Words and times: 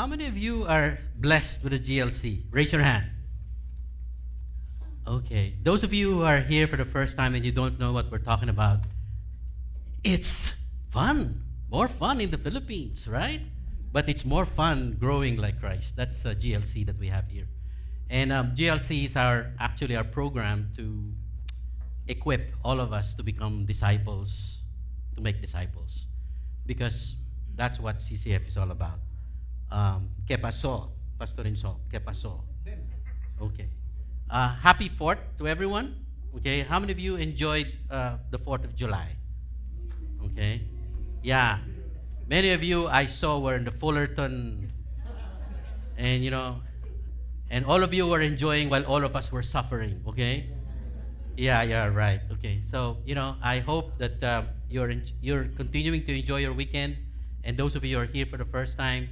How 0.00 0.06
many 0.06 0.24
of 0.24 0.38
you 0.38 0.64
are 0.64 0.96
blessed 1.16 1.62
with 1.62 1.74
a 1.74 1.78
GLC? 1.78 2.44
Raise 2.50 2.72
your 2.72 2.80
hand. 2.80 3.04
Okay. 5.06 5.52
Those 5.62 5.84
of 5.84 5.92
you 5.92 6.14
who 6.14 6.22
are 6.22 6.40
here 6.40 6.66
for 6.66 6.78
the 6.78 6.86
first 6.86 7.18
time 7.18 7.34
and 7.34 7.44
you 7.44 7.52
don't 7.52 7.78
know 7.78 7.92
what 7.92 8.10
we're 8.10 8.24
talking 8.24 8.48
about, 8.48 8.78
it's 10.02 10.54
fun. 10.88 11.44
More 11.70 11.86
fun 11.86 12.18
in 12.22 12.30
the 12.30 12.38
Philippines, 12.38 13.06
right? 13.06 13.42
But 13.92 14.08
it's 14.08 14.24
more 14.24 14.46
fun 14.46 14.96
growing 14.98 15.36
like 15.36 15.60
Christ. 15.60 15.96
That's 15.96 16.24
a 16.24 16.34
GLC 16.34 16.86
that 16.86 16.98
we 16.98 17.08
have 17.08 17.28
here. 17.28 17.48
And 18.08 18.32
um, 18.32 18.54
GLCs 18.54 19.16
are 19.16 19.52
actually 19.60 19.96
our 19.96 20.04
program 20.04 20.72
to 20.78 21.12
equip 22.08 22.54
all 22.64 22.80
of 22.80 22.94
us 22.94 23.12
to 23.16 23.22
become 23.22 23.66
disciples, 23.66 24.60
to 25.14 25.20
make 25.20 25.42
disciples. 25.42 26.06
Because 26.64 27.16
that's 27.54 27.78
what 27.78 27.98
CCF 27.98 28.48
is 28.48 28.56
all 28.56 28.70
about. 28.70 29.00
Um, 29.70 30.08
¿Qué 30.26 30.38
pasó, 30.38 30.92
Pastor 31.18 31.46
Inso? 31.46 31.80
¿Qué 31.90 32.00
pasó? 32.00 32.44
Okay. 33.40 33.68
Uh, 34.28 34.54
happy 34.62 34.88
4th 34.88 35.18
to 35.38 35.46
everyone. 35.46 35.94
Okay. 36.36 36.62
How 36.62 36.78
many 36.78 36.92
of 36.92 36.98
you 36.98 37.16
enjoyed 37.16 37.72
uh, 37.90 38.18
the 38.30 38.38
4th 38.38 38.64
of 38.64 38.74
July? 38.74 39.08
Okay. 40.24 40.62
Yeah. 41.22 41.58
Many 42.28 42.50
of 42.50 42.62
you 42.62 42.86
I 42.86 43.06
saw 43.06 43.38
were 43.38 43.56
in 43.56 43.64
the 43.64 43.72
Fullerton, 43.72 44.70
and 45.96 46.22
you 46.22 46.30
know, 46.30 46.60
and 47.50 47.66
all 47.66 47.82
of 47.82 47.92
you 47.92 48.06
were 48.06 48.20
enjoying 48.20 48.70
while 48.70 48.84
all 48.84 49.02
of 49.04 49.16
us 49.16 49.32
were 49.32 49.42
suffering. 49.42 50.00
Okay. 50.06 50.46
Yeah, 51.36 51.62
yeah, 51.62 51.86
right. 51.86 52.20
Okay. 52.38 52.62
So 52.70 52.98
you 53.04 53.14
know, 53.14 53.34
I 53.42 53.58
hope 53.58 53.98
that 53.98 54.22
uh, 54.22 54.42
you're 54.68 54.94
you're 55.20 55.50
continuing 55.56 56.04
to 56.06 56.16
enjoy 56.16 56.38
your 56.38 56.52
weekend, 56.52 56.98
and 57.42 57.56
those 57.56 57.74
of 57.74 57.84
you 57.84 57.96
who 57.96 58.02
are 58.02 58.06
here 58.06 58.26
for 58.26 58.36
the 58.36 58.46
first 58.46 58.78
time, 58.78 59.08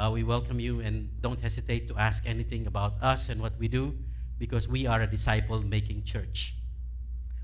uh, 0.00 0.10
we 0.10 0.24
welcome 0.24 0.58
you, 0.58 0.80
and 0.80 1.10
don't 1.20 1.40
hesitate 1.40 1.86
to 1.88 1.94
ask 1.96 2.24
anything 2.24 2.66
about 2.66 2.94
us 3.02 3.28
and 3.28 3.40
what 3.40 3.52
we 3.58 3.68
do, 3.68 3.94
because 4.38 4.66
we 4.66 4.86
are 4.86 5.02
a 5.02 5.06
disciple-making 5.06 6.04
church. 6.04 6.54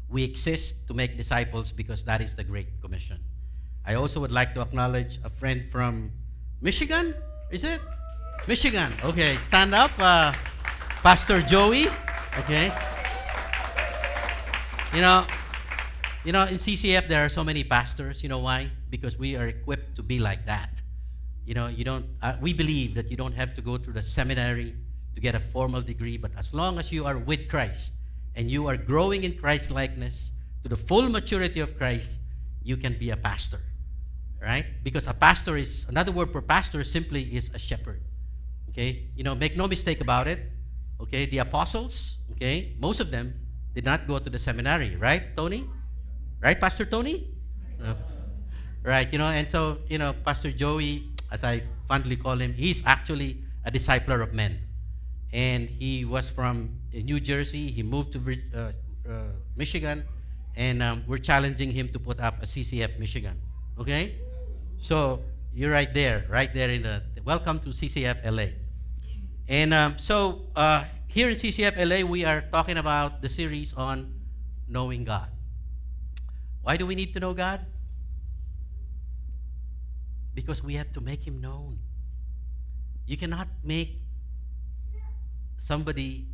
We 0.08 0.24
exist 0.24 0.88
to 0.88 0.94
make 0.94 1.18
disciples 1.18 1.70
because 1.70 2.04
that 2.04 2.22
is 2.22 2.34
the 2.34 2.44
Great 2.44 2.80
Commission. 2.80 3.20
I 3.84 3.94
also 3.94 4.20
would 4.20 4.32
like 4.32 4.54
to 4.54 4.62
acknowledge 4.62 5.20
a 5.22 5.28
friend 5.28 5.68
from 5.70 6.10
Michigan. 6.62 7.14
Is 7.50 7.62
it? 7.62 7.80
Michigan. 8.48 8.92
Okay, 9.04 9.36
stand 9.36 9.74
up. 9.74 9.90
Uh, 9.98 10.32
Pastor 11.02 11.42
Joey. 11.42 11.88
Okay. 12.38 12.72
You 14.94 15.02
know, 15.02 15.26
you 16.24 16.32
know, 16.32 16.44
in 16.44 16.56
CCF 16.56 17.08
there 17.08 17.24
are 17.24 17.28
so 17.28 17.44
many 17.44 17.64
pastors. 17.64 18.22
You 18.22 18.28
know 18.28 18.38
why? 18.38 18.70
Because 18.88 19.18
we 19.18 19.36
are 19.36 19.46
equipped 19.46 19.96
to 19.96 20.02
be 20.02 20.18
like 20.18 20.46
that. 20.46 20.75
You 21.46 21.54
know, 21.54 21.68
you 21.68 21.84
don't. 21.84 22.06
Uh, 22.20 22.34
we 22.40 22.52
believe 22.52 22.94
that 22.94 23.10
you 23.10 23.16
don't 23.16 23.32
have 23.32 23.54
to 23.54 23.62
go 23.62 23.78
through 23.78 23.94
the 23.94 24.02
seminary 24.02 24.74
to 25.14 25.20
get 25.20 25.34
a 25.34 25.40
formal 25.40 25.80
degree, 25.80 26.16
but 26.16 26.32
as 26.36 26.52
long 26.52 26.78
as 26.78 26.92
you 26.92 27.06
are 27.06 27.16
with 27.16 27.48
Christ 27.48 27.94
and 28.34 28.50
you 28.50 28.66
are 28.66 28.76
growing 28.76 29.24
in 29.24 29.38
Christ 29.38 29.70
likeness 29.70 30.32
to 30.62 30.68
the 30.68 30.76
full 30.76 31.08
maturity 31.08 31.60
of 31.60 31.78
Christ, 31.78 32.20
you 32.62 32.76
can 32.76 32.98
be 32.98 33.10
a 33.10 33.16
pastor 33.16 33.60
right? 34.40 34.66
Because 34.82 35.06
a 35.06 35.14
pastor 35.14 35.56
is 35.56 35.86
another 35.88 36.12
word 36.12 36.30
for 36.30 36.42
pastor 36.42 36.84
simply 36.84 37.22
is 37.36 37.50
a 37.54 37.58
shepherd. 37.58 38.00
Okay? 38.70 39.08
You 39.16 39.24
know, 39.24 39.34
make 39.34 39.56
no 39.56 39.66
mistake 39.66 40.00
about 40.00 40.28
it. 40.28 40.40
Okay? 41.00 41.26
The 41.26 41.38
apostles, 41.38 42.16
okay, 42.32 42.76
most 42.78 43.00
of 43.00 43.10
them 43.10 43.34
did 43.74 43.84
not 43.84 44.06
go 44.06 44.18
to 44.18 44.30
the 44.30 44.38
seminary, 44.38 44.96
right, 44.96 45.36
Tony? 45.36 45.68
Right, 46.40 46.58
Pastor 46.58 46.84
Tony? 46.84 47.28
No. 47.78 47.96
Right, 48.82 49.10
you 49.12 49.18
know, 49.18 49.26
and 49.26 49.50
so, 49.50 49.78
you 49.88 49.98
know, 49.98 50.14
Pastor 50.24 50.52
Joey, 50.52 51.10
as 51.36 51.44
I 51.44 51.62
fondly 51.86 52.16
call 52.16 52.40
him, 52.40 52.54
he's 52.54 52.82
actually 52.86 53.44
a 53.62 53.70
discipler 53.70 54.22
of 54.22 54.32
men. 54.32 54.52
And 55.32 55.68
he 55.68 56.06
was 56.06 56.30
from 56.30 56.80
New 56.94 57.20
Jersey. 57.20 57.70
He 57.70 57.82
moved 57.82 58.12
to 58.16 58.20
uh, 58.24 58.72
uh, 59.04 59.36
Michigan, 59.54 60.04
and 60.56 60.82
um, 60.82 61.04
we're 61.06 61.24
challenging 61.30 61.70
him 61.72 61.92
to 61.92 61.98
put 61.98 62.20
up 62.20 62.42
a 62.42 62.46
CCF 62.46 62.98
Michigan. 62.98 63.36
Okay? 63.78 64.16
So 64.80 65.20
you're 65.52 65.72
right 65.72 65.92
there, 65.92 66.24
right 66.30 66.52
there 66.54 66.70
in 66.70 66.82
the. 66.88 67.02
Welcome 67.22 67.58
to 67.66 67.68
CCF 67.68 68.24
LA. 68.24 68.56
And 69.48 69.74
um, 69.74 69.98
so 69.98 70.46
uh, 70.56 70.84
here 71.06 71.28
in 71.28 71.36
CCF 71.36 71.76
LA, 71.76 72.08
we 72.08 72.24
are 72.24 72.44
talking 72.50 72.78
about 72.78 73.20
the 73.20 73.28
series 73.28 73.74
on 73.74 74.14
knowing 74.68 75.04
God. 75.04 75.28
Why 76.62 76.78
do 76.78 76.86
we 76.86 76.94
need 76.94 77.12
to 77.12 77.20
know 77.20 77.34
God? 77.34 77.66
Because 80.36 80.62
we 80.62 80.74
have 80.74 80.92
to 80.92 81.00
make 81.00 81.26
Him 81.26 81.40
known. 81.40 81.78
You 83.06 83.16
cannot 83.16 83.48
make 83.64 83.98
somebody 85.56 86.26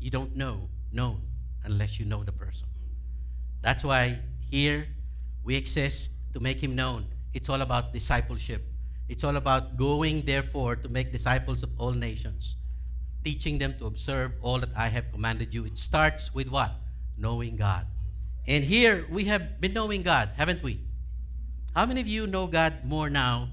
you 0.00 0.10
don't 0.10 0.34
know 0.34 0.68
known 0.90 1.20
unless 1.64 2.00
you 2.00 2.06
know 2.06 2.24
the 2.24 2.32
person. 2.32 2.66
That's 3.60 3.84
why 3.84 4.20
here 4.50 4.88
we 5.44 5.56
exist 5.56 6.10
to 6.32 6.40
make 6.40 6.60
Him 6.60 6.74
known. 6.74 7.06
It's 7.34 7.48
all 7.48 7.60
about 7.60 7.92
discipleship. 7.92 8.64
It's 9.08 9.24
all 9.24 9.36
about 9.36 9.76
going, 9.76 10.24
therefore, 10.24 10.76
to 10.76 10.88
make 10.88 11.12
disciples 11.12 11.62
of 11.62 11.68
all 11.76 11.92
nations, 11.92 12.56
teaching 13.22 13.58
them 13.58 13.74
to 13.78 13.86
observe 13.86 14.32
all 14.40 14.58
that 14.60 14.70
I 14.74 14.88
have 14.88 15.12
commanded 15.12 15.52
you. 15.52 15.66
It 15.66 15.76
starts 15.76 16.32
with 16.32 16.48
what? 16.48 16.72
Knowing 17.18 17.56
God. 17.56 17.86
And 18.46 18.64
here 18.64 19.06
we 19.10 19.26
have 19.26 19.60
been 19.60 19.74
knowing 19.74 20.02
God, 20.02 20.30
haven't 20.36 20.62
we? 20.62 20.80
How 21.74 21.86
many 21.86 22.00
of 22.00 22.06
you 22.06 22.26
know 22.26 22.46
God 22.46 22.84
more 22.84 23.08
now 23.08 23.48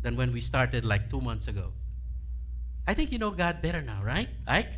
than 0.00 0.16
when 0.16 0.32
we 0.32 0.40
started 0.40 0.84
like 0.84 1.10
two 1.10 1.20
months 1.20 1.48
ago? 1.48 1.72
I 2.86 2.94
think 2.94 3.12
you 3.12 3.18
know 3.18 3.30
God 3.30 3.60
better 3.60 3.82
now, 3.82 4.02
right? 4.02 4.28
Ike? 4.46 4.68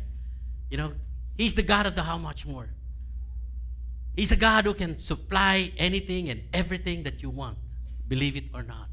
You 0.69 0.77
know, 0.77 0.93
He's 1.37 1.55
the 1.55 1.63
God 1.63 1.85
of 1.85 1.95
the 1.95 2.03
how 2.03 2.17
much 2.17 2.45
more. 2.45 2.69
He's 4.15 4.31
a 4.31 4.35
God 4.35 4.65
who 4.65 4.73
can 4.73 4.97
supply 4.97 5.71
anything 5.77 6.29
and 6.29 6.43
everything 6.53 7.03
that 7.03 7.21
you 7.21 7.29
want 7.29 7.57
believe 8.11 8.35
it 8.35 8.43
or 8.53 8.61
not. 8.61 8.89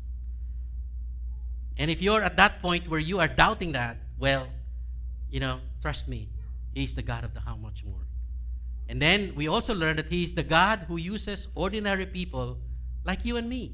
And 1.77 1.91
if 1.91 2.01
you're 2.01 2.23
at 2.23 2.37
that 2.37 2.63
point 2.63 2.89
where 2.89 3.01
you 3.01 3.19
are 3.19 3.27
doubting 3.27 3.73
that, 3.73 3.97
well, 4.17 4.47
you 5.29 5.41
know, 5.41 5.59
trust 5.83 6.07
me, 6.07 6.29
He's 6.73 6.95
the 6.95 7.03
God 7.03 7.25
of 7.25 7.35
the 7.35 7.41
how 7.41 7.57
much 7.57 7.85
more. 7.85 8.07
And 8.89 9.03
then 9.03 9.33
we 9.35 9.49
also 9.49 9.75
learn 9.75 9.97
that 9.97 10.07
He's 10.07 10.35
the 10.35 10.45
God 10.45 10.85
who 10.87 10.99
uses 10.99 11.49
ordinary 11.57 12.07
people 12.07 12.59
like 13.09 13.25
you 13.25 13.39
and 13.39 13.49
me 13.49 13.73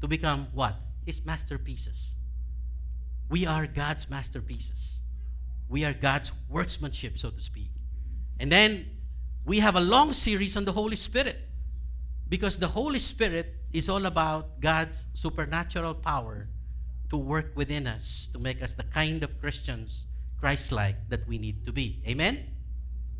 to 0.00 0.08
become 0.08 0.48
what? 0.54 0.74
His 1.04 1.22
masterpieces. 1.22 2.14
We 3.28 3.44
are 3.44 3.66
God's 3.66 4.08
masterpieces. 4.08 5.02
We 5.68 5.84
are 5.84 5.92
God's 5.92 6.32
workmanship, 6.48 7.18
so 7.18 7.28
to 7.28 7.40
speak. 7.42 7.70
And 8.40 8.50
then 8.50 8.86
we 9.44 9.58
have 9.58 9.76
a 9.76 9.80
long 9.80 10.14
series 10.14 10.56
on 10.56 10.64
the 10.64 10.72
Holy 10.72 10.96
Spirit 10.96 11.38
because 12.30 12.56
the 12.56 12.68
Holy 12.68 12.98
Spirit 12.98 13.54
is 13.70 13.90
all 13.90 14.06
about 14.06 14.60
God's 14.60 15.06
supernatural 15.12 15.94
power 15.94 16.48
to 17.10 17.18
work 17.18 17.52
within 17.54 17.86
us 17.86 18.30
to 18.32 18.38
make 18.38 18.62
us 18.62 18.72
the 18.72 18.84
kind 18.84 19.22
of 19.22 19.38
Christians, 19.40 20.06
Christ 20.40 20.72
like, 20.72 20.96
that 21.10 21.28
we 21.28 21.36
need 21.36 21.66
to 21.66 21.72
be. 21.72 22.02
Amen? 22.08 22.46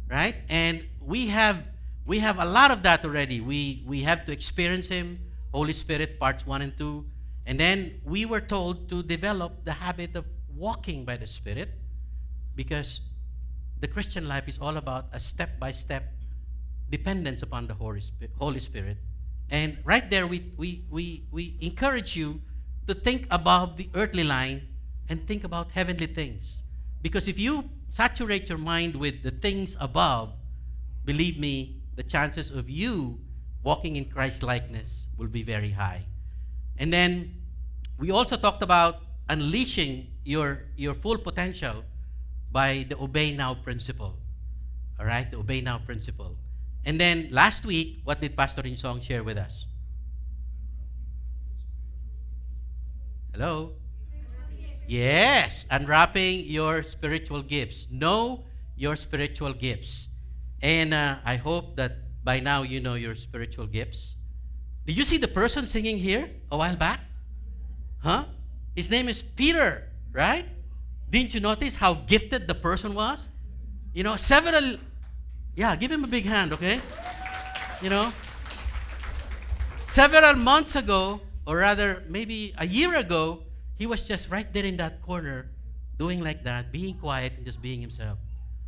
Right? 0.09 0.37
And 0.49 0.87
we 1.01 1.27
have 1.27 1.67
we 2.05 2.19
have 2.19 2.39
a 2.39 2.45
lot 2.45 2.71
of 2.71 2.83
that 2.83 3.05
already. 3.05 3.41
We 3.41 3.85
we 3.87 4.03
have 4.03 4.25
to 4.27 4.33
experience 4.33 4.89
Him, 4.89 5.19
Holy 5.53 5.73
Spirit, 5.73 6.19
parts 6.19 6.47
one 6.47 6.63
and 6.63 6.77
two. 6.77 7.05
And 7.47 7.59
then 7.59 8.01
we 8.05 8.25
were 8.25 8.41
told 8.41 8.89
to 8.89 9.03
develop 9.03 9.65
the 9.65 9.73
habit 9.73 10.15
of 10.17 10.25
walking 10.55 11.05
by 11.05 11.17
the 11.17 11.27
Spirit 11.27 11.71
because 12.55 13.01
the 13.81 13.89
Christian 13.89 14.29
life 14.29 14.49
is 14.49 14.59
all 14.61 14.77
about 14.77 15.07
a 15.13 15.19
step 15.19 15.59
by 15.59 15.73
step 15.73 16.13
dependence 16.89 17.43
upon 17.43 17.67
the 17.67 17.75
Holy 17.75 18.61
Spirit. 18.61 18.99
And 19.51 19.79
right 19.85 20.09
there, 20.09 20.27
we, 20.27 20.53
we, 20.57 20.85
we, 20.91 21.25
we 21.31 21.57
encourage 21.61 22.17
you 22.17 22.41
to 22.87 22.95
think 22.95 23.27
above 23.31 23.77
the 23.77 23.89
earthly 23.95 24.25
line 24.25 24.69
and 25.09 25.27
think 25.27 25.43
about 25.43 25.73
heavenly 25.73 26.07
things. 26.07 26.63
Because 27.03 27.27
if 27.29 27.39
you 27.39 27.71
saturate 27.91 28.49
your 28.49 28.59
mind 28.59 28.95
with 28.95 29.23
the 29.23 29.31
things 29.31 29.77
above, 29.81 30.33
believe 31.05 31.39
me, 31.39 31.82
the 31.95 32.03
chances 32.03 32.51
of 32.51 32.69
you 32.69 33.21
walking 33.63 33.97
in 33.97 34.07
Christ 34.07 34.43
likeness 34.43 35.07
will 35.17 35.29
be 35.29 35.43
very 35.43 35.71
high. 35.71 36.05
And 36.79 36.93
then 36.93 37.35
we 37.99 38.11
also 38.11 38.37
talked 38.37 38.63
about 38.63 39.03
unleashing 39.29 40.09
your, 40.25 40.65
your 40.77 40.95
full 40.95 41.19
potential 41.19 41.85
by 42.51 42.87
the 42.89 42.99
obey 42.99 43.33
now 43.33 43.55
principle. 43.55 44.19
All 44.99 45.07
right, 45.07 45.31
the 45.31 45.39
obey 45.39 45.61
now 45.61 45.79
principle. 45.79 46.37
And 46.85 47.01
then 47.01 47.29
last 47.31 47.65
week, 47.65 48.01
what 48.05 48.21
did 48.21 48.37
Pastor 48.37 48.63
Insong 48.63 49.03
share 49.03 49.23
with 49.23 49.39
us? 49.39 49.67
Hello? 53.33 53.73
Yes, 54.87 55.65
unwrapping 55.71 56.45
your 56.47 56.83
spiritual 56.83 57.43
gifts. 57.43 57.87
Know 57.91 58.45
your 58.77 58.97
spiritual 58.97 59.55
gifts. 59.55 60.09
And 60.63 60.95
uh, 60.95 61.17
I 61.25 61.37
hope 61.37 61.77
that 61.77 61.99
by 62.25 62.39
now 62.41 62.63
you 62.63 62.81
know 62.81 62.95
your 62.95 63.17
spiritual 63.17 63.67
gifts. 63.67 64.15
Did 64.87 64.97
you 64.97 65.05
see 65.05 65.19
the 65.19 65.29
person 65.29 65.67
singing 65.67 65.99
here 65.99 66.31
a 66.51 66.57
while 66.57 66.77
back? 66.77 67.01
Huh? 67.99 68.25
His 68.75 68.89
name 68.89 69.09
is 69.09 69.23
Peter, 69.23 69.89
right? 70.13 70.47
Didn't 71.11 71.35
you 71.35 71.41
notice 71.41 71.75
how 71.75 71.95
gifted 71.95 72.49
the 72.49 72.55
person 72.55 72.95
was? 72.95 73.29
You 73.93 74.03
know, 74.03 74.17
several, 74.17 74.79
yeah, 75.55 75.77
give 75.77 75.91
him 75.91 76.05
a 76.05 76.07
big 76.07 76.25
hand, 76.25 76.53
okay? 76.53 76.81
You 77.83 77.91
know, 77.91 78.13
several 79.89 80.35
months 80.37 80.75
ago, 80.75 81.21
or 81.47 81.59
rather, 81.59 82.03
maybe 82.09 82.55
a 82.57 82.67
year 82.67 82.95
ago, 82.97 83.43
he 83.77 83.87
was 83.87 84.05
just 84.05 84.31
right 84.31 84.51
there 84.55 84.65
in 84.65 84.77
that 84.79 85.03
corner, 85.03 85.51
doing 85.99 86.23
like 86.23 86.45
that, 86.45 86.73
being 86.73 86.95
quiet 86.99 87.35
and 87.37 87.45
just 87.45 87.61
being 87.61 87.81
himself. 87.81 88.19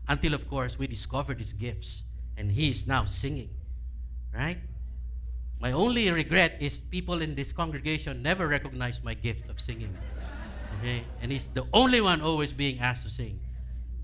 Until, 0.08 0.34
of 0.34 0.48
course, 0.48 0.78
we 0.78 0.86
discovered 0.86 1.38
his 1.38 1.52
gifts, 1.52 2.02
and 2.36 2.52
he 2.52 2.70
is 2.70 2.86
now 2.86 3.04
singing, 3.04 3.50
right? 4.34 4.58
My 5.60 5.72
only 5.72 6.10
regret 6.10 6.58
is 6.60 6.78
people 6.78 7.22
in 7.22 7.34
this 7.34 7.52
congregation 7.52 8.22
never 8.22 8.46
recognize 8.46 9.02
my 9.02 9.14
gift 9.14 9.48
of 9.48 9.60
singing. 9.60 9.96
Okay? 10.78 11.04
And 11.22 11.32
he's 11.32 11.48
the 11.48 11.64
only 11.72 12.00
one 12.00 12.20
always 12.20 12.52
being 12.52 12.80
asked 12.80 13.04
to 13.04 13.10
sing. 13.10 13.40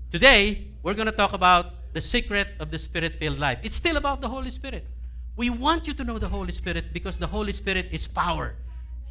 Today, 0.09 0.67
we're 0.81 0.95
going 0.95 1.05
to 1.05 1.11
talk 1.11 1.33
about 1.33 1.93
the 1.93 2.01
secret 2.01 2.47
of 2.59 2.71
the 2.71 2.79
spirit 2.79 3.15
filled 3.19 3.37
life. 3.37 3.59
It's 3.61 3.75
still 3.75 3.97
about 3.97 4.21
the 4.21 4.27
Holy 4.27 4.49
Spirit. 4.49 4.87
We 5.35 5.49
want 5.49 5.87
you 5.87 5.93
to 5.93 6.03
know 6.03 6.17
the 6.17 6.29
Holy 6.29 6.51
Spirit 6.51 6.93
because 6.93 7.17
the 7.17 7.27
Holy 7.27 7.53
Spirit 7.53 7.89
is 7.91 8.07
power. 8.07 8.55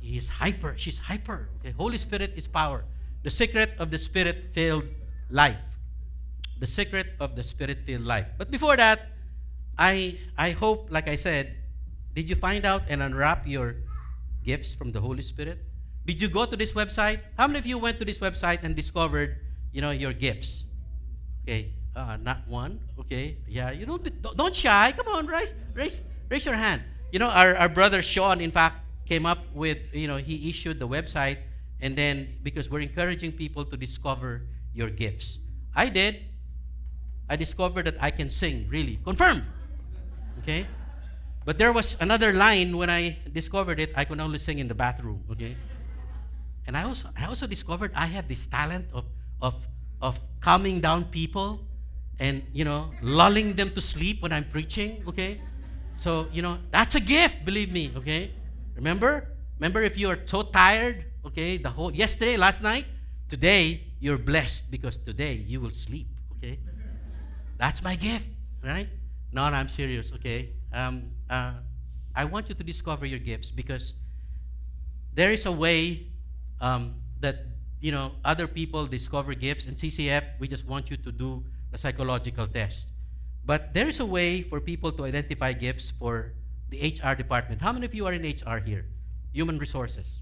He 0.00 0.19
is 0.19 0.28
hyper. 0.28 0.75
She's 0.76 0.98
hyper. 0.98 1.48
The 1.62 1.72
Holy 1.72 1.98
Spirit 1.98 2.32
is 2.37 2.48
power. 2.48 2.84
The 3.22 3.31
secret 3.31 3.72
of 3.78 3.90
the 3.90 3.98
spirit 3.98 4.48
filled 4.52 4.84
life. 5.31 5.58
The 6.61 6.67
secret 6.67 7.17
of 7.19 7.35
the 7.35 7.43
spirit 7.43 7.79
filled 7.87 8.05
life. 8.05 8.27
But 8.39 8.51
before 8.51 8.77
that, 8.77 9.09
I, 9.79 10.19
I 10.37 10.51
hope, 10.51 10.89
like 10.91 11.09
I 11.09 11.17
said, 11.17 11.57
did 12.15 12.29
you 12.29 12.37
find 12.37 12.67
out 12.67 12.83
and 12.89 13.03
unwrap 13.03 13.49
your 13.49 13.77
gifts 14.45 14.75
from 14.75 14.93
the 14.93 15.01
Holy 15.01 15.23
Spirit? 15.23 15.59
Did 16.05 16.21
you 16.21 16.29
go 16.29 16.45
to 16.45 16.57
this 16.57 16.73
website? 16.73 17.21
How 17.39 17.47
many 17.47 17.59
of 17.59 17.67
you 17.67 17.79
went 17.79 17.99
to 17.99 18.05
this 18.05 18.19
website 18.19 18.62
and 18.62 18.77
discovered, 18.77 19.39
you 19.73 19.81
know, 19.81 19.91
your 19.91 20.12
gifts? 20.12 20.65
Okay, 21.45 21.73
uh, 21.97 22.19
not 22.21 22.47
one. 22.47 22.81
Okay, 22.99 23.39
yeah, 23.49 23.71
you 23.71 23.87
don't 23.87 24.03
be, 24.03 24.11
don't 24.11 24.55
shy. 24.55 24.93
Come 24.93 25.09
on, 25.09 25.27
raise 25.27 25.51
raise 25.75 26.01
raise 26.29 26.45
your 26.45 26.57
hand. 26.57 26.83
You 27.12 27.19
know, 27.19 27.29
our, 27.29 27.57
our 27.57 27.69
brother 27.69 28.03
Sean, 28.03 28.41
in 28.41 28.51
fact, 28.51 28.77
came 29.07 29.27
up 29.27 29.39
with, 29.55 29.79
you 29.93 30.07
know, 30.07 30.17
he 30.17 30.49
issued 30.49 30.79
the 30.79 30.89
website, 30.89 31.39
and 31.81 31.97
then 31.97 32.37
because 32.43 32.71
we're 32.71 32.81
encouraging 32.81 33.33
people 33.33 33.65
to 33.65 33.77
discover 33.77 34.43
your 34.75 34.91
gifts, 34.91 35.39
I 35.75 35.89
did. 35.89 36.30
I 37.31 37.37
discovered 37.37 37.87
that 37.87 37.97
I 38.00 38.11
can 38.11 38.29
sing. 38.29 38.67
Really, 38.69 38.99
confirmed. 39.05 39.44
Okay. 40.43 40.67
But 41.44 41.59
there 41.59 41.73
was 41.73 41.97
another 42.00 42.32
line 42.32 42.77
when 42.77 42.91
I 42.91 43.17
discovered 43.32 43.81
it, 43.81 43.93
I 43.97 44.05
could 44.05 44.21
only 44.21 44.38
sing 44.38 44.59
in 44.59 44.69
the 44.69 44.75
bathroom, 44.75 45.25
okay? 45.32 45.56
And 46.67 46.77
I 46.77 46.82
also, 46.85 47.09
I 47.17 47.27
also 47.27 47.47
discovered 47.47 47.93
I 47.94 48.06
have 48.06 48.29
this 48.29 48.47
talent 48.47 48.87
of, 48.93 49.06
of, 49.41 49.55
of 50.03 50.21
calming 50.41 50.81
down 50.81 51.06
people 51.06 51.61
and, 52.19 52.43
you 52.53 52.65
know, 52.65 52.91
lulling 53.00 53.55
them 53.55 53.73
to 53.73 53.81
sleep 53.81 54.23
when 54.23 54.33
I'm 54.33 54.44
preaching, 54.44 55.03
okay? 55.09 55.41
So, 55.97 56.29
you 56.31 56.43
know, 56.43 56.59
that's 56.71 56.94
a 56.94 57.00
gift, 57.00 57.44
believe 57.44 57.73
me, 57.73 57.91
okay? 57.97 58.33
Remember? 58.76 59.29
Remember 59.59 59.83
if 59.83 59.97
you 59.97 60.11
are 60.11 60.19
so 60.26 60.43
tired, 60.43 61.06
okay, 61.25 61.56
the 61.56 61.71
whole, 61.71 61.93
yesterday, 61.93 62.37
last 62.37 62.62
night, 62.62 62.85
today, 63.29 63.85
you're 63.99 64.19
blessed 64.19 64.71
because 64.71 64.99
today 64.99 65.35
you 65.35 65.61
will 65.61 65.71
sleep, 65.71 66.09
okay? 66.37 66.59
That's 67.61 67.83
my 67.83 67.95
gift, 67.95 68.25
right? 68.65 68.89
No, 69.33 69.49
no 69.51 69.55
I'm 69.55 69.69
serious, 69.69 70.11
okay? 70.15 70.55
Um, 70.73 71.11
uh, 71.29 71.53
I 72.17 72.25
want 72.25 72.49
you 72.49 72.55
to 72.55 72.65
discover 72.65 73.05
your 73.05 73.19
gifts 73.19 73.51
because 73.51 73.93
there 75.12 75.31
is 75.31 75.45
a 75.45 75.53
way 75.53 76.07
um, 76.62 76.95
that 77.21 77.45
you 77.81 77.93
know 77.93 78.12
other 78.25 78.47
people 78.47 78.87
discover 78.87 79.35
gifts. 79.35 79.67
In 79.67 79.75
CCF, 79.75 80.25
we 80.39 80.49
just 80.49 80.67
want 80.67 80.91
you 80.91 80.97
to 80.97 81.12
do 81.12 81.45
the 81.71 81.77
psychological 81.77 82.47
test. 82.47 82.89
But 83.45 83.75
there 83.75 83.89
is 83.89 84.01
a 84.01 84.07
way 84.07 84.41
for 84.41 84.59
people 84.61 84.91
to 84.93 85.05
identify 85.05 85.53
gifts 85.53 85.91
for 85.91 86.33
the 86.71 86.79
HR 86.81 87.15
department. 87.15 87.61
How 87.61 87.73
many 87.73 87.85
of 87.85 87.95
you 87.95 88.07
are 88.07 88.12
in 88.15 88.23
HR 88.23 88.57
here? 88.57 88.87
Human 89.33 89.59
resources. 89.59 90.21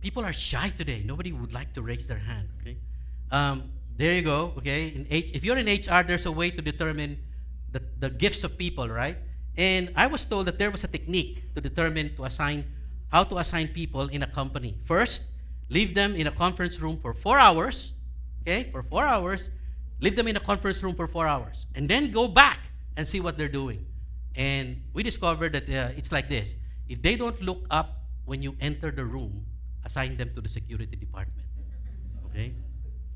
People 0.00 0.24
are 0.24 0.32
shy 0.32 0.70
today. 0.70 1.02
Nobody 1.04 1.32
would 1.32 1.52
like 1.52 1.74
to 1.74 1.82
raise 1.82 2.08
their 2.08 2.18
hand. 2.18 2.48
Okay, 2.60 2.78
um, 3.30 3.72
there 3.96 4.14
you 4.14 4.22
go. 4.22 4.54
Okay, 4.58 4.88
in 4.88 5.06
H- 5.10 5.30
if 5.34 5.44
you're 5.44 5.56
in 5.56 5.66
HR, 5.66 6.02
there's 6.02 6.26
a 6.26 6.32
way 6.32 6.50
to 6.50 6.62
determine 6.62 7.18
the, 7.70 7.82
the 7.98 8.10
gifts 8.10 8.44
of 8.44 8.56
people, 8.58 8.88
right? 8.88 9.16
And 9.56 9.92
I 9.96 10.06
was 10.06 10.24
told 10.24 10.46
that 10.46 10.58
there 10.58 10.70
was 10.70 10.84
a 10.84 10.88
technique 10.88 11.54
to 11.54 11.60
determine 11.60 12.14
to 12.16 12.24
assign 12.24 12.64
how 13.08 13.24
to 13.24 13.38
assign 13.38 13.68
people 13.68 14.08
in 14.08 14.22
a 14.22 14.26
company. 14.26 14.78
First, 14.84 15.22
leave 15.68 15.94
them 15.94 16.14
in 16.16 16.26
a 16.26 16.32
conference 16.32 16.80
room 16.80 16.98
for 17.00 17.12
four 17.12 17.38
hours, 17.38 17.92
okay, 18.42 18.70
for 18.72 18.82
four 18.82 19.04
hours. 19.04 19.50
Leave 20.00 20.16
them 20.16 20.26
in 20.26 20.36
a 20.36 20.40
conference 20.40 20.82
room 20.82 20.96
for 20.96 21.06
four 21.06 21.28
hours, 21.28 21.66
and 21.76 21.88
then 21.88 22.10
go 22.10 22.26
back 22.26 22.58
and 22.96 23.06
see 23.06 23.20
what 23.20 23.38
they're 23.38 23.48
doing. 23.52 23.86
And 24.34 24.82
we 24.92 25.02
discovered 25.02 25.52
that 25.52 25.68
uh, 25.68 25.92
it's 25.96 26.10
like 26.10 26.28
this: 26.28 26.54
if 26.88 27.00
they 27.02 27.14
don't 27.14 27.40
look 27.40 27.66
up 27.70 28.02
when 28.24 28.42
you 28.42 28.56
enter 28.60 28.90
the 28.90 29.04
room, 29.04 29.44
assign 29.84 30.16
them 30.16 30.32
to 30.34 30.40
the 30.40 30.48
security 30.48 30.96
department. 30.96 31.46
Okay, 32.30 32.54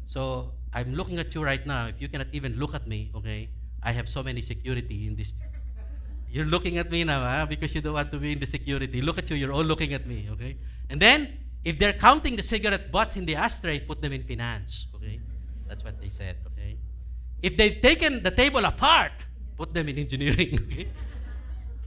so 0.06 0.52
I'm 0.76 0.94
looking 0.94 1.18
at 1.18 1.34
you 1.34 1.42
right 1.42 1.64
now. 1.66 1.86
If 1.86 1.96
you 2.02 2.08
cannot 2.08 2.28
even 2.32 2.60
look 2.60 2.74
at 2.74 2.86
me, 2.86 3.10
okay, 3.16 3.48
I 3.82 3.92
have 3.92 4.08
so 4.08 4.22
many 4.22 4.42
security 4.42 5.06
in 5.08 5.16
this 5.16 5.32
you're 6.28 6.44
looking 6.44 6.76
at 6.76 6.90
me 6.90 7.04
now 7.04 7.20
huh? 7.20 7.46
because 7.46 7.74
you 7.74 7.80
don't 7.80 7.94
want 7.94 8.12
to 8.12 8.18
be 8.18 8.32
in 8.32 8.38
the 8.38 8.46
security. 8.46 9.00
Look 9.00 9.16
at 9.16 9.30
you, 9.30 9.36
you're 9.36 9.52
all 9.52 9.64
looking 9.64 9.94
at 9.94 10.06
me, 10.06 10.28
okay? 10.32 10.58
And 10.90 11.00
then, 11.00 11.38
if 11.64 11.78
they're 11.78 11.94
counting 11.94 12.36
the 12.36 12.42
cigarette 12.42 12.92
butts 12.92 13.16
in 13.16 13.24
the 13.24 13.36
ashtray, 13.36 13.80
put 13.80 14.02
them 14.02 14.12
in 14.12 14.22
finance, 14.22 14.88
okay? 14.94 15.20
That's 15.66 15.82
what 15.82 15.98
they 15.98 16.10
said, 16.10 16.36
okay? 16.48 16.76
If 17.42 17.56
they've 17.56 17.80
taken 17.80 18.22
the 18.22 18.30
table 18.30 18.64
apart, 18.64 19.24
put 19.56 19.72
them 19.72 19.88
in 19.88 19.96
engineering, 19.98 20.58
okay? 20.66 20.88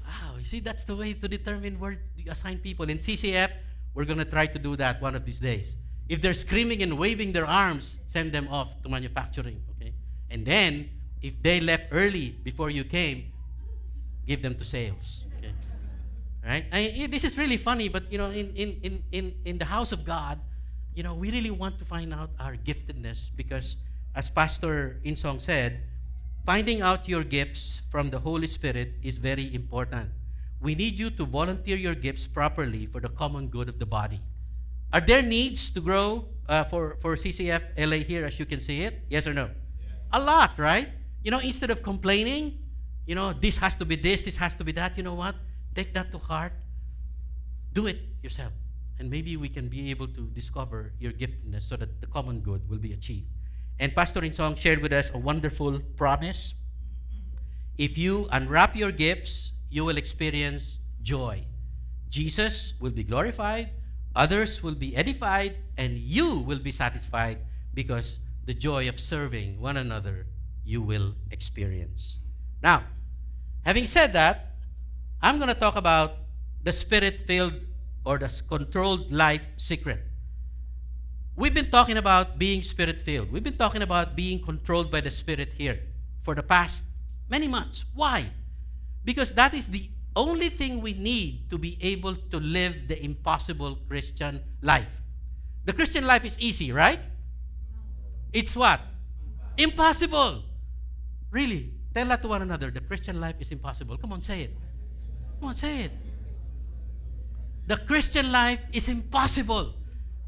Wow, 0.07 0.37
you 0.39 0.45
see, 0.45 0.61
that's 0.61 0.83
the 0.85 0.95
way 0.95 1.13
to 1.13 1.27
determine 1.27 1.79
where 1.79 1.99
you 2.17 2.31
assign 2.31 2.57
people. 2.57 2.89
In 2.89 2.97
CCF, 2.97 3.51
we're 3.93 4.05
going 4.05 4.17
to 4.17 4.25
try 4.25 4.47
to 4.47 4.57
do 4.57 4.75
that 4.77 4.99
one 4.99 5.15
of 5.15 5.25
these 5.25 5.39
days. 5.39 5.75
If 6.09 6.21
they're 6.21 6.33
screaming 6.33 6.81
and 6.81 6.97
waving 6.97 7.31
their 7.31 7.45
arms, 7.45 7.99
send 8.07 8.31
them 8.31 8.47
off 8.49 8.81
to 8.81 8.89
manufacturing, 8.89 9.61
okay? 9.77 9.93
And 10.29 10.45
then, 10.45 10.89
if 11.21 11.41
they 11.43 11.61
left 11.61 11.89
early 11.91 12.35
before 12.43 12.71
you 12.71 12.83
came, 12.83 13.31
give 14.25 14.41
them 14.41 14.55
to 14.55 14.65
sales. 14.65 15.25
Okay? 15.37 15.53
Right? 16.43 16.65
I, 16.71 17.07
this 17.09 17.23
is 17.23 17.37
really 17.37 17.57
funny, 17.57 17.89
but 17.89 18.11
you 18.11 18.17
know, 18.17 18.31
in, 18.31 18.53
in, 18.55 18.79
in, 18.81 19.03
in, 19.11 19.33
in 19.45 19.57
the 19.57 19.65
house 19.65 19.91
of 19.91 20.03
God, 20.03 20.39
you 20.95 21.03
know, 21.03 21.13
we 21.13 21.31
really 21.31 21.51
want 21.51 21.77
to 21.79 21.85
find 21.85 22.13
out 22.13 22.31
our 22.39 22.55
giftedness 22.55 23.29
because, 23.35 23.77
as 24.15 24.29
Pastor 24.29 24.99
Insong 25.05 25.39
said, 25.39 25.81
finding 26.45 26.81
out 26.81 27.07
your 27.07 27.23
gifts 27.23 27.81
from 27.89 28.09
the 28.09 28.19
Holy 28.19 28.47
Spirit 28.47 28.93
is 29.03 29.17
very 29.17 29.53
important. 29.53 30.09
We 30.59 30.75
need 30.75 30.97
you 30.97 31.09
to 31.11 31.25
volunteer 31.25 31.77
your 31.77 31.95
gifts 31.95 32.27
properly 32.27 32.87
for 32.87 32.99
the 32.99 33.09
common 33.09 33.47
good 33.47 33.69
of 33.69 33.79
the 33.79 33.85
body. 33.85 34.19
Are 34.91 35.01
there 35.01 35.21
needs 35.21 35.69
to 35.71 35.81
grow 35.81 36.25
uh, 36.47 36.63
for, 36.63 36.97
for 37.01 37.15
CCF 37.15 37.61
LA 37.77 37.97
here 37.97 38.25
as 38.25 38.39
you 38.39 38.45
can 38.45 38.59
see 38.59 38.81
it? 38.81 39.01
Yes 39.09 39.27
or 39.27 39.33
no? 39.33 39.45
Yes. 39.45 39.91
A 40.11 40.19
lot, 40.19 40.57
right? 40.57 40.89
You 41.23 41.31
know, 41.31 41.39
instead 41.39 41.69
of 41.69 41.83
complaining, 41.83 42.57
you 43.05 43.15
know, 43.15 43.33
this 43.33 43.57
has 43.57 43.75
to 43.75 43.85
be 43.85 43.95
this, 43.95 44.21
this 44.21 44.37
has 44.37 44.55
to 44.55 44.63
be 44.63 44.71
that. 44.73 44.97
You 44.97 45.03
know 45.03 45.13
what? 45.13 45.35
Take 45.75 45.93
that 45.93 46.11
to 46.11 46.17
heart. 46.17 46.53
Do 47.73 47.85
it 47.85 47.99
yourself. 48.23 48.53
And 48.97 49.09
maybe 49.09 49.37
we 49.37 49.47
can 49.47 49.69
be 49.69 49.91
able 49.91 50.07
to 50.07 50.21
discover 50.33 50.91
your 50.99 51.11
giftedness 51.11 51.63
so 51.63 51.77
that 51.77 52.01
the 52.01 52.07
common 52.07 52.39
good 52.41 52.67
will 52.69 52.77
be 52.77 52.93
achieved. 52.93 53.27
And 53.79 53.95
Pastor 53.95 54.21
Insong 54.21 54.57
shared 54.57 54.81
with 54.81 54.91
us 54.91 55.09
a 55.13 55.17
wonderful 55.17 55.79
promise. 55.95 56.53
If 57.77 57.97
you 57.97 58.27
unwrap 58.31 58.75
your 58.75 58.91
gifts, 58.91 59.53
you 59.69 59.85
will 59.85 59.97
experience 59.97 60.79
joy. 61.01 61.45
Jesus 62.09 62.73
will 62.81 62.91
be 62.91 63.03
glorified, 63.03 63.69
others 64.19 64.59
will 64.59 64.75
be 64.75 64.91
edified, 64.99 65.55
and 65.79 65.95
you 65.95 66.43
will 66.43 66.59
be 66.59 66.75
satisfied 66.75 67.39
because 67.71 68.19
the 68.43 68.53
joy 68.53 68.91
of 68.91 68.99
serving 68.99 69.63
one 69.63 69.79
another 69.79 70.27
you 70.67 70.83
will 70.83 71.15
experience. 71.31 72.19
Now, 72.59 72.83
Having 73.65 73.87
said 73.87 74.13
that, 74.13 74.55
I'm 75.21 75.37
going 75.37 75.51
to 75.51 75.57
talk 75.57 75.75
about 75.75 76.15
the 76.63 76.71
spirit 76.71 77.21
filled 77.21 77.53
or 78.05 78.17
the 78.17 78.31
controlled 78.47 79.11
life 79.11 79.43
secret. 79.57 79.99
We've 81.35 81.53
been 81.53 81.69
talking 81.69 81.97
about 81.97 82.39
being 82.39 82.63
spirit 82.63 83.01
filled. 83.01 83.31
We've 83.31 83.43
been 83.43 83.57
talking 83.57 83.81
about 83.81 84.15
being 84.15 84.43
controlled 84.43 84.91
by 84.91 84.99
the 85.01 85.11
Spirit 85.11 85.53
here 85.55 85.79
for 86.23 86.35
the 86.35 86.43
past 86.43 86.83
many 87.29 87.47
months. 87.47 87.85
Why? 87.93 88.31
Because 89.05 89.31
that 89.33 89.53
is 89.53 89.67
the 89.67 89.89
only 90.15 90.49
thing 90.49 90.81
we 90.81 90.93
need 90.93 91.49
to 91.49 91.57
be 91.57 91.77
able 91.81 92.15
to 92.15 92.39
live 92.39 92.87
the 92.87 93.03
impossible 93.03 93.77
Christian 93.87 94.41
life. 94.61 95.01
The 95.65 95.73
Christian 95.73 96.05
life 96.05 96.25
is 96.25 96.37
easy, 96.39 96.71
right? 96.71 96.99
It's 98.33 98.55
what? 98.55 98.81
Impossible. 99.57 100.43
Really. 101.31 101.73
Tell 101.93 102.07
that 102.07 102.21
to 102.21 102.27
one 102.27 102.41
another. 102.41 102.71
The 102.71 102.81
Christian 102.81 103.19
life 103.19 103.35
is 103.39 103.51
impossible. 103.51 103.97
Come 103.97 104.13
on, 104.13 104.21
say 104.21 104.41
it. 104.41 104.57
Come 105.39 105.49
on, 105.49 105.55
say 105.55 105.83
it. 105.83 105.91
The 107.67 107.77
Christian 107.77 108.31
life 108.31 108.59
is 108.73 108.89
impossible. 108.89 109.73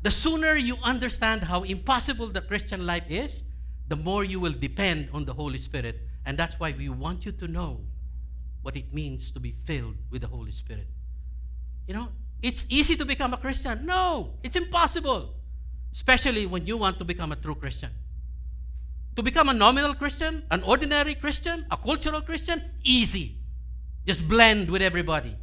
the 0.03 0.11
sooner 0.11 0.55
you 0.55 0.77
understand 0.83 1.43
how 1.43 1.63
impossible 1.63 2.27
the 2.27 2.41
Christian 2.41 2.85
life 2.85 3.03
is, 3.07 3.43
the 3.88 3.95
more 3.95 4.23
you 4.23 4.39
will 4.39 4.53
depend 4.53 5.09
on 5.13 5.25
the 5.25 5.33
Holy 5.33 5.59
Spirit. 5.59 6.01
And 6.25 6.38
that's 6.38 6.59
why 6.59 6.73
we 6.75 6.89
want 6.89 7.25
you 7.25 7.31
to 7.33 7.47
know 7.47 7.81
what 8.62 8.75
it 8.75 8.94
means 8.94 9.32
to 9.32 9.39
be 9.39 9.56
filled 9.63 9.96
with 10.10 10.22
the 10.22 10.27
Holy 10.27 10.51
Spirit. 10.51 10.88
You 11.88 11.94
know, 11.94 12.10
it's 12.41 12.65
easy 12.70 12.96
to 12.96 13.06
become 13.06 13.34
a 13.34 13.38
Christian. 13.38 13.86
No, 13.86 14.34
it's 14.44 14.56
impossible. 14.56 15.34
Especially 15.94 16.46
when 16.46 16.65
you 16.65 16.77
want 16.77 16.98
to 17.00 17.06
become 17.06 17.32
a 17.32 17.36
true 17.36 17.56
Christian. 17.56 17.91
To 19.15 19.24
become 19.24 19.50
a 19.50 19.53
nominal 19.53 19.94
Christian, 19.94 20.44
an 20.51 20.63
ordinary 20.63 21.15
Christian, 21.15 21.65
a 21.70 21.77
cultural 21.77 22.22
Christian, 22.22 22.63
easy. 22.84 23.38
Just 24.06 24.27
blend 24.27 24.70
with 24.70 24.82
everybody. 24.82 25.36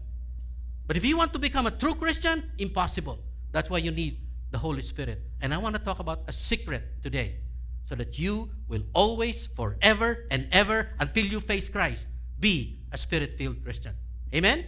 But 0.86 0.96
if 0.96 1.04
you 1.04 1.16
want 1.16 1.32
to 1.34 1.38
become 1.38 1.66
a 1.66 1.70
true 1.70 1.94
Christian, 1.94 2.50
impossible. 2.56 3.18
That's 3.52 3.68
why 3.68 3.78
you 3.78 3.90
need 3.90 4.20
the 4.50 4.58
Holy 4.58 4.82
Spirit. 4.82 5.22
And 5.40 5.52
I 5.52 5.58
want 5.58 5.76
to 5.76 5.82
talk 5.82 5.98
about 5.98 6.22
a 6.26 6.32
secret 6.32 7.02
today 7.02 7.36
so 7.84 7.94
that 7.94 8.18
you 8.18 8.50
will 8.68 8.82
always, 8.94 9.46
forever 9.46 10.26
and 10.30 10.48
ever, 10.50 10.88
until 10.98 11.26
you 11.26 11.40
face 11.40 11.68
Christ, 11.68 12.06
be 12.40 12.77
a 12.92 12.98
spirit 12.98 13.36
filled 13.36 13.62
Christian. 13.62 13.94
Amen? 14.34 14.64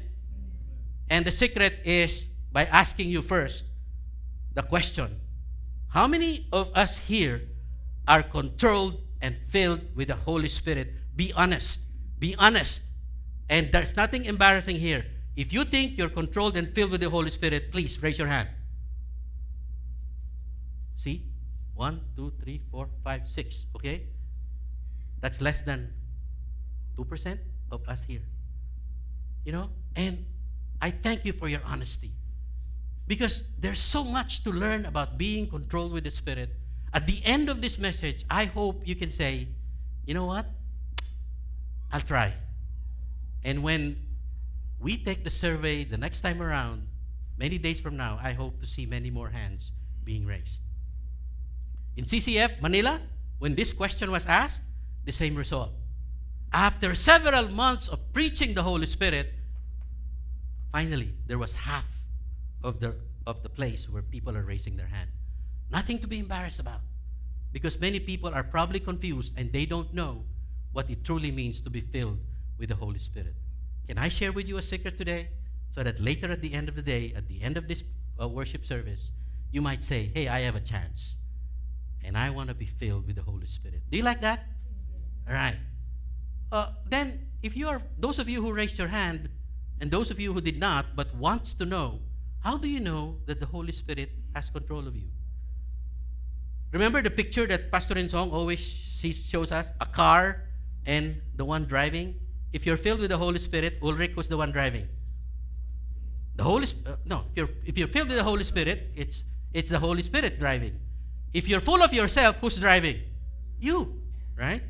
And 1.09 1.25
the 1.25 1.31
secret 1.31 1.81
is 1.85 2.27
by 2.53 2.65
asking 2.67 3.09
you 3.09 3.23
first 3.23 3.65
the 4.55 4.63
question 4.63 5.21
How 5.89 6.07
many 6.07 6.47
of 6.53 6.71
us 6.75 6.99
here 6.99 7.43
are 8.07 8.23
controlled 8.23 9.01
and 9.21 9.37
filled 9.49 9.81
with 9.95 10.09
the 10.09 10.17
Holy 10.17 10.49
Spirit? 10.49 10.95
Be 11.17 11.33
honest. 11.33 11.81
Be 12.19 12.35
honest. 12.39 12.83
And 13.49 13.73
there's 13.73 13.97
nothing 13.97 14.25
embarrassing 14.25 14.77
here. 14.77 15.05
If 15.37 15.53
you 15.53 15.65
think 15.65 15.99
you're 15.99 16.11
controlled 16.11 16.57
and 16.57 16.73
filled 16.75 16.93
with 16.93 17.01
the 17.01 17.11
Holy 17.11 17.31
Spirit, 17.31 17.73
please 17.73 18.01
raise 18.03 18.19
your 18.19 18.29
hand. 18.29 18.49
See? 20.97 21.27
One, 21.75 22.03
two, 22.15 22.33
three, 22.43 22.63
four, 22.71 22.89
five, 23.03 23.23
six. 23.27 23.67
Okay? 23.75 24.05
That's 25.21 25.41
less 25.41 25.63
than 25.63 25.93
2% 26.97 27.39
of 27.73 27.89
us 27.89 28.03
here. 28.07 28.23
You 29.45 29.53
know? 29.53 29.71
And 29.97 30.27
I 30.81 30.91
thank 30.91 31.25
you 31.25 31.33
for 31.33 31.49
your 31.49 31.61
honesty. 31.65 32.13
Because 33.07 33.43
there's 33.59 33.81
so 33.81 34.05
much 34.05 34.45
to 34.45 34.51
learn 34.51 34.87
about 34.87 35.19
being 35.19 35.49
controlled 35.49 35.93
with 35.93 36.05
the 36.05 36.11
Spirit. 36.11 36.55
At 36.93 37.07
the 37.07 37.21
end 37.25 37.49
of 37.49 37.61
this 37.61 37.79
message, 37.79 38.25
I 38.31 38.45
hope 38.45 38.87
you 38.87 38.95
can 38.95 39.11
say, 39.11 39.49
you 40.07 40.15
know 40.15 40.27
what? 40.27 40.47
I'll 41.93 42.01
try. 42.01 42.35
And 43.43 43.63
when 43.63 43.97
we 44.79 44.97
take 44.97 45.25
the 45.25 45.31
survey 45.31 45.85
the 45.85 45.97
next 45.97 46.21
time 46.21 46.41
around, 46.41 46.87
many 47.37 47.59
days 47.59 47.81
from 47.81 47.97
now, 47.97 48.19
I 48.23 48.33
hope 48.33 48.61
to 48.61 48.67
see 48.67 48.87
many 48.87 49.11
more 49.11 49.31
hands 49.31 49.73
being 50.05 50.27
raised. 50.27 50.63
In 51.97 52.05
CCF 52.05 52.61
Manila, 52.61 53.01
when 53.39 53.55
this 53.55 53.73
question 53.73 54.11
was 54.11 54.25
asked, 54.27 54.61
the 55.05 55.13
same 55.13 55.35
result. 55.35 55.73
After 56.53 56.95
several 56.95 57.49
months 57.49 57.89
of 57.89 58.13
preaching 58.13 58.55
the 58.55 58.63
Holy 58.63 58.87
Spirit, 58.87 59.33
finally 60.73 61.15
there 61.27 61.39
was 61.39 61.55
half 61.55 61.87
of 62.63 62.81
the 62.81 62.97
of 63.27 63.43
the 63.43 63.49
place 63.49 63.89
where 63.89 64.03
people 64.03 64.37
are 64.37 64.43
raising 64.43 64.77
their 64.77 64.87
hand. 64.87 65.11
Nothing 65.71 65.99
to 66.01 66.07
be 66.07 66.19
embarrassed 66.19 66.59
about. 66.59 66.81
Because 67.53 67.79
many 67.79 68.01
people 68.01 68.33
are 68.35 68.43
probably 68.43 68.81
confused 68.81 69.35
and 69.37 69.53
they 69.53 69.67
don't 69.67 69.93
know 69.95 70.25
what 70.73 70.91
it 70.91 71.05
truly 71.05 71.31
means 71.31 71.61
to 71.61 71.71
be 71.71 71.81
filled 71.81 72.19
with 72.59 72.69
the 72.69 72.75
Holy 72.75 72.99
Spirit. 72.99 73.35
Can 73.87 73.99
I 73.99 74.09
share 74.09 74.33
with 74.33 74.49
you 74.49 74.57
a 74.57 74.63
secret 74.63 74.97
today? 74.97 75.29
So 75.71 75.83
that 75.83 76.01
later 76.01 76.31
at 76.31 76.43
the 76.43 76.55
end 76.55 76.69
of 76.69 76.75
the 76.75 76.83
day, 76.83 77.13
at 77.17 77.29
the 77.29 77.43
end 77.43 77.57
of 77.57 77.69
this 77.69 77.85
uh, 78.21 78.29
worship 78.29 78.65
service, 78.65 79.11
you 79.53 79.63
might 79.63 79.85
say, 79.85 80.11
Hey, 80.15 80.29
I 80.29 80.41
have 80.41 80.57
a 80.57 80.61
chance. 80.61 81.17
And 82.03 82.17
I 82.17 82.31
want 82.31 82.49
to 82.49 82.55
be 82.55 82.67
filled 82.67 83.07
with 83.07 83.17
the 83.17 83.23
Holy 83.23 83.47
Spirit. 83.47 83.83
Do 83.91 83.97
you 83.97 84.03
like 84.03 84.23
that? 84.23 84.45
All 85.29 85.35
right. 85.35 85.57
Uh, 86.53 86.73
then, 86.89 87.29
if 87.43 87.57
you 87.57 87.69
are, 87.69 87.83
those 87.99 88.19
of 88.19 88.29
you 88.29 88.43
who 88.43 88.53
raised 88.53 88.79
your 88.79 88.89
hand, 88.89 89.29
and 89.81 89.91
those 89.91 90.11
of 90.11 90.21
you 90.21 90.33
who 90.33 90.41
did 90.41 90.59
not 90.59 90.95
but 90.95 91.15
wants 91.15 91.55
to 91.55 91.65
know, 91.65 92.01
how 92.41 92.57
do 92.57 92.69
you 92.69 92.81
know 92.81 93.17
that 93.27 93.41
the 93.41 93.47
Holy 93.47 93.73
Spirit 93.73 94.11
has 94.35 94.51
control 94.51 94.87
of 94.87 94.97
you? 94.97 95.09
Remember 96.73 97.03
the 97.03 97.11
picture 97.11 97.47
that 97.47 97.71
Pastor 97.73 97.95
Insong 97.95 98.33
always 98.33 98.61
shows 98.61 99.51
us? 99.53 99.71
A 99.81 99.87
car 99.87 100.45
and 100.87 101.21
the 101.37 101.45
one 101.45 101.65
driving? 101.65 102.15
If 102.53 102.67
you're 102.67 102.77
filled 102.77 103.01
with 103.01 103.11
the 103.11 103.19
Holy 103.19 103.39
Spirit, 103.39 103.79
Ulrich 103.83 104.17
was 104.17 104.29
the 104.29 104.37
one 104.37 104.53
driving. 104.53 104.89
The 106.37 106.45
Holy 106.45 106.67
uh, 106.87 106.97
no, 107.05 107.25
if 107.31 107.37
you're 107.37 107.51
if 107.67 107.79
you're 107.79 107.89
filled 107.89 108.09
with 108.09 108.17
the 108.17 108.25
Holy 108.25 108.45
Spirit, 108.45 108.93
it's 108.95 109.25
it's 109.53 109.71
the 109.71 109.79
Holy 109.79 110.03
Spirit 110.03 110.39
driving. 110.39 110.79
If 111.33 111.49
you're 111.49 111.61
full 111.61 111.83
of 111.83 111.93
yourself, 111.93 112.37
who's 112.41 112.59
driving? 112.59 113.01
You, 113.61 114.01
right? 114.37 114.63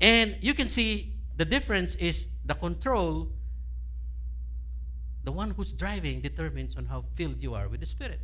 And 0.00 0.36
you 0.40 0.54
can 0.54 0.68
see 0.68 1.11
the 1.36 1.44
difference 1.44 1.94
is 1.96 2.26
the 2.44 2.54
control. 2.54 3.28
The 5.24 5.32
one 5.32 5.50
who's 5.50 5.72
driving 5.72 6.20
determines 6.20 6.76
on 6.76 6.86
how 6.86 7.04
filled 7.14 7.40
you 7.40 7.54
are 7.54 7.68
with 7.68 7.80
the 7.80 7.86
Spirit. 7.86 8.20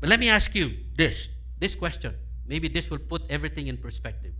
But 0.00 0.08
let 0.08 0.20
me 0.20 0.28
ask 0.28 0.54
you 0.54 0.76
this 0.94 1.28
this 1.58 1.74
question. 1.74 2.14
Maybe 2.46 2.68
this 2.68 2.88
will 2.88 2.98
put 2.98 3.22
everything 3.28 3.66
in 3.66 3.76
perspective. 3.76 4.32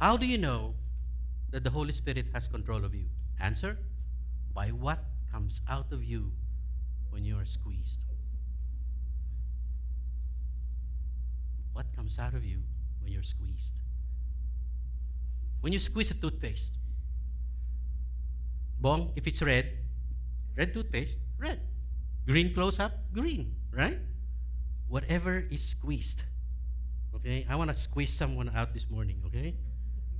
How 0.00 0.16
do 0.16 0.26
you 0.26 0.38
know 0.38 0.74
that 1.50 1.64
the 1.64 1.70
Holy 1.70 1.92
Spirit 1.92 2.26
has 2.32 2.46
control 2.46 2.84
of 2.84 2.94
you? 2.94 3.06
Answer 3.40 3.78
by 4.52 4.68
what 4.68 5.04
comes 5.32 5.60
out 5.68 5.92
of 5.92 6.04
you 6.04 6.32
when 7.10 7.24
you 7.24 7.38
are 7.38 7.44
squeezed. 7.44 8.00
What 11.72 11.86
comes 11.94 12.18
out 12.18 12.34
of 12.34 12.44
you 12.44 12.62
when 13.08 13.14
you're 13.14 13.24
squeezed? 13.24 13.72
When 15.62 15.72
you 15.72 15.78
squeeze 15.78 16.10
a 16.10 16.14
toothpaste, 16.14 16.76
bong, 18.78 19.12
if 19.16 19.26
it's 19.26 19.40
red, 19.40 19.72
red 20.56 20.74
toothpaste, 20.74 21.16
red. 21.38 21.60
Green 22.26 22.52
close 22.52 22.78
up, 22.78 22.92
green, 23.14 23.54
right? 23.72 23.96
Whatever 24.88 25.42
is 25.50 25.64
squeezed. 25.64 26.22
Okay? 27.16 27.46
I 27.48 27.56
want 27.56 27.70
to 27.70 27.76
squeeze 27.76 28.12
someone 28.12 28.52
out 28.54 28.74
this 28.74 28.90
morning, 28.90 29.22
okay? 29.24 29.56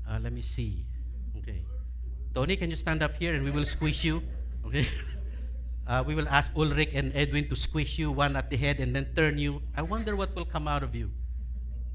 Uh, 0.09 0.19
let 0.23 0.33
me 0.33 0.41
see. 0.41 0.87
Okay. 1.37 1.63
Tony, 2.33 2.57
can 2.57 2.71
you 2.71 2.77
stand 2.77 3.03
up 3.03 3.17
here 3.17 3.35
and 3.35 3.45
we 3.45 3.51
will 3.51 3.67
squeeze 3.67 4.03
you? 4.03 4.23
Okay. 4.65 4.89
Uh, 5.89 6.05
we 6.05 6.15
will 6.15 6.29
ask 6.29 6.53
Ulrich 6.55 6.93
and 6.93 7.17
Edwin 7.17 7.49
to 7.49 7.57
squeeze 7.57 7.99
you 7.99 8.13
one 8.13 8.37
at 8.37 8.51
the 8.51 8.59
head 8.59 8.77
and 8.77 8.95
then 8.95 9.09
turn 9.17 9.39
you. 9.39 9.63
I 9.75 9.81
wonder 9.81 10.17
what 10.17 10.37
will 10.37 10.45
come 10.45 10.69
out 10.69 10.83
of 10.83 10.95
you. 10.95 11.11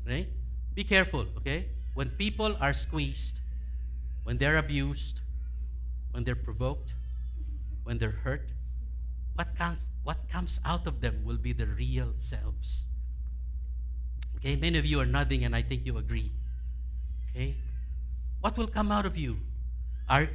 Right? 0.02 0.26
Be 0.74 0.84
careful, 0.84 1.28
okay? 1.38 1.68
When 1.94 2.10
people 2.10 2.58
are 2.60 2.74
squeezed, 2.74 3.38
when 4.24 4.38
they're 4.38 4.58
abused, 4.58 5.22
when 6.12 6.24
they're 6.24 6.36
provoked, 6.36 6.94
when 7.84 7.98
they're 7.98 8.20
hurt, 8.24 8.50
what 9.36 9.56
comes, 9.58 9.90
what 10.04 10.30
comes 10.30 10.60
out 10.64 10.88
of 10.88 11.02
them 11.02 11.24
will 11.24 11.38
be 11.38 11.54
the 11.54 11.66
real 11.66 12.14
selves. 12.18 12.86
Okay, 14.38 14.56
many 14.56 14.78
of 14.78 14.86
you 14.86 15.00
are 15.00 15.06
nodding 15.06 15.44
and 15.46 15.56
I 15.56 15.62
think 15.62 15.86
you 15.86 15.98
agree. 15.98 16.32
Okay? 17.30 17.56
What 18.42 18.58
will 18.58 18.68
come 18.68 18.92
out 18.92 19.06
of 19.06 19.18
you? 19.18 19.38
Are, 20.10 20.30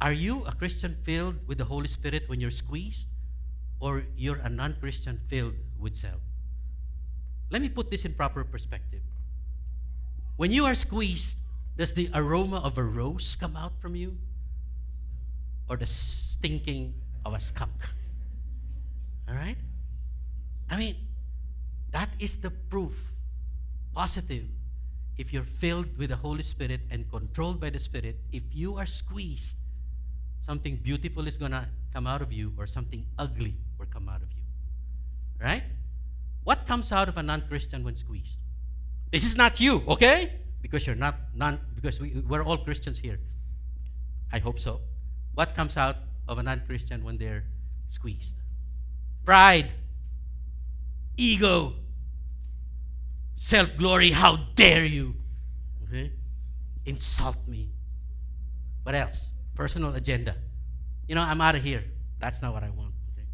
are 0.00 0.12
you 0.12 0.44
a 0.44 0.52
Christian 0.52 0.96
filled 1.02 1.36
with 1.46 1.58
the 1.58 1.64
Holy 1.64 1.88
Spirit 1.88 2.24
when 2.28 2.40
you're 2.40 2.50
squeezed? 2.50 3.08
Or 3.80 4.04
you're 4.16 4.38
a 4.38 4.48
non 4.48 4.76
Christian 4.80 5.20
filled 5.28 5.54
with 5.78 5.96
self? 5.96 6.20
Let 7.50 7.62
me 7.62 7.68
put 7.68 7.90
this 7.90 8.04
in 8.04 8.12
proper 8.12 8.44
perspective. 8.44 9.02
When 10.38 10.52
you 10.52 10.66
are 10.66 10.74
squeezed, 10.74 11.36
does 11.76 11.92
the 11.94 12.10
aroma 12.14 12.58
of 12.58 12.78
a 12.78 12.82
rose 12.84 13.34
come 13.34 13.56
out 13.56 13.72
from 13.82 13.96
you? 13.96 14.16
Or 15.68 15.76
the 15.76 15.84
stinking 15.84 16.94
of 17.26 17.34
a 17.34 17.40
skunk? 17.40 17.74
All 19.28 19.34
right? 19.34 19.56
I 20.70 20.76
mean, 20.76 20.94
that 21.90 22.10
is 22.20 22.36
the 22.38 22.50
proof, 22.50 22.94
positive, 23.92 24.44
if 25.16 25.32
you're 25.32 25.42
filled 25.42 25.98
with 25.98 26.10
the 26.10 26.16
Holy 26.16 26.44
Spirit 26.44 26.82
and 26.88 27.10
controlled 27.10 27.60
by 27.60 27.70
the 27.70 27.80
Spirit, 27.80 28.20
if 28.30 28.44
you 28.52 28.76
are 28.76 28.86
squeezed, 28.86 29.58
something 30.46 30.76
beautiful 30.76 31.26
is 31.26 31.36
going 31.36 31.50
to 31.50 31.66
come 31.92 32.06
out 32.06 32.22
of 32.22 32.32
you 32.32 32.52
or 32.56 32.68
something 32.68 33.04
ugly 33.18 33.56
will 33.76 33.86
come 33.86 34.08
out 34.08 34.22
of 34.22 34.30
you. 34.30 34.42
Right? 35.42 35.64
What 36.44 36.64
comes 36.68 36.92
out 36.92 37.08
of 37.08 37.16
a 37.16 37.24
non-Christian 37.24 37.82
when 37.82 37.96
squeezed? 37.96 38.38
This 39.10 39.24
is 39.24 39.36
not 39.36 39.60
you, 39.60 39.82
okay? 39.88 40.40
Because 40.60 40.86
you're 40.86 40.96
not 40.96 41.16
non 41.34 41.60
because 41.74 42.00
we, 42.00 42.22
we're 42.28 42.42
all 42.42 42.58
Christians 42.58 42.98
here. 42.98 43.18
I 44.32 44.38
hope 44.38 44.60
so. 44.60 44.80
What 45.34 45.54
comes 45.54 45.76
out 45.76 45.96
of 46.26 46.38
a 46.38 46.42
non-Christian 46.42 47.04
when 47.04 47.16
they're 47.16 47.44
squeezed? 47.86 48.36
Pride, 49.24 49.70
ego, 51.16 51.74
self 53.38 53.76
glory. 53.76 54.10
How 54.10 54.36
dare 54.54 54.84
you? 54.84 55.14
Okay? 55.84 56.12
Insult 56.84 57.36
me. 57.46 57.70
What 58.82 58.94
else? 58.94 59.30
Personal 59.54 59.94
agenda. 59.94 60.36
You 61.06 61.14
know, 61.14 61.22
I'm 61.22 61.40
out 61.40 61.54
of 61.54 61.62
here. 61.62 61.84
That's 62.18 62.42
not 62.42 62.52
what 62.52 62.62
I 62.62 62.70
want. 62.70 62.92
Okay? 63.12 63.26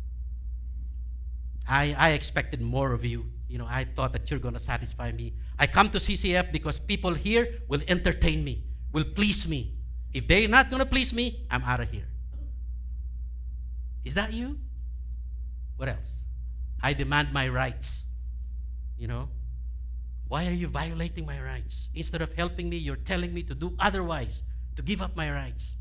I, 1.69 1.95
I 1.99 2.11
expected 2.11 2.61
more 2.61 2.93
of 2.93 3.05
you. 3.05 3.31
You 3.49 3.59
know, 3.59 3.67
I 3.69 3.85
thought 3.85 4.13
that 4.13 4.31
you're 4.31 4.41
going 4.41 4.55
to 4.55 4.61
satisfy 4.61 5.13
me. 5.13 5.35
I 5.59 5.67
come 5.67 5.91
to 5.91 5.99
CCF 5.99 6.51
because 6.51 6.79
people 6.79 7.15
here 7.15 7.61
will 7.69 7.83
entertain 7.89 8.43
me, 8.43 8.65
will 8.93 9.05
please 9.05 9.47
me. 9.47 9.75
If 10.13 10.27
they're 10.29 10.49
not 10.49 10.71
going 10.71 10.81
to 10.81 10.87
please 10.87 11.13
me, 11.13 11.47
I'm 11.51 11.63
out 11.63 11.81
of 11.81 11.91
here. 11.91 12.07
Is 14.05 14.15
that 14.15 14.33
you? 14.33 14.59
What 15.77 15.89
else? 15.89 16.23
I 16.83 16.93
demand 16.93 17.33
my 17.33 17.49
rights. 17.49 18.05
You 18.99 19.09
know? 19.09 19.29
Why 20.29 20.47
are 20.47 20.53
you 20.53 20.69
violating 20.69 21.27
my 21.27 21.41
rights? 21.41 21.89
Instead 21.95 22.23
of 22.23 22.33
helping 22.35 22.69
me, 22.69 22.77
you're 22.77 22.97
telling 22.97 23.35
me 23.35 23.43
to 23.45 23.55
do 23.55 23.75
otherwise, 23.79 24.43
to 24.77 24.83
give 24.83 25.03
up 25.03 25.17
my 25.17 25.31
rights. 25.31 25.75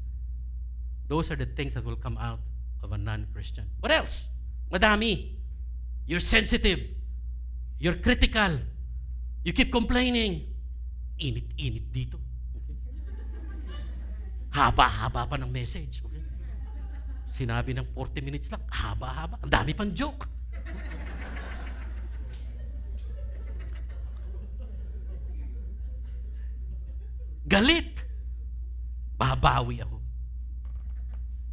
Those 1.08 1.32
are 1.32 1.36
the 1.36 1.46
things 1.46 1.74
that 1.76 1.86
will 1.86 1.96
come 1.96 2.18
out 2.18 2.40
of 2.82 2.92
a 2.92 2.98
non 2.98 3.28
Christian. 3.34 3.70
What 3.80 3.92
else? 3.92 4.30
Madami. 4.72 5.36
You're 6.06 6.20
sensitive. 6.20 6.80
You're 7.84 8.00
critical. 8.00 8.64
You 9.44 9.52
keep 9.52 9.68
complaining. 9.68 10.48
Init-init 11.20 11.92
dito. 11.92 12.16
Okay? 12.56 12.80
Haba-haba 14.56 15.28
pa 15.28 15.36
ng 15.36 15.52
message. 15.52 16.00
Okay? 16.00 16.24
Sinabi 17.28 17.76
ng 17.76 17.84
40 17.92 18.24
minutes 18.24 18.48
lang, 18.48 18.64
haba-haba. 18.72 19.36
Ang 19.44 19.52
dami 19.52 19.76
pang 19.76 19.92
joke. 19.92 20.32
Galit. 27.44 28.00
Babawi 29.20 29.84
ako. 29.84 30.00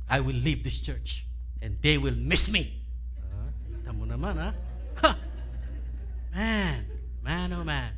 I 0.07 0.23
will 0.23 0.39
leave 0.39 0.63
this 0.63 0.79
church 0.79 1.27
and 1.59 1.75
they 1.83 1.99
will 1.99 2.15
miss 2.15 2.47
me. 2.47 2.87
Ah, 3.19 3.51
kita 3.67 3.91
mo 3.91 4.07
naman, 4.07 4.39
ha? 4.39 4.55
ha? 5.03 5.30
Man, 6.33 6.87
man, 7.23 7.53
oh 7.53 7.65
man. 7.65 7.93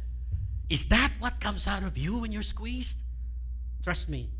Is 0.69 0.87
that 0.87 1.13
what 1.19 1.41
comes 1.41 1.67
out 1.67 1.83
of 1.83 1.99
you 1.99 2.19
when 2.19 2.33
you're 2.33 2.43
squeezed? 2.43 2.99
Trust 3.83 4.09
me, 4.09 4.31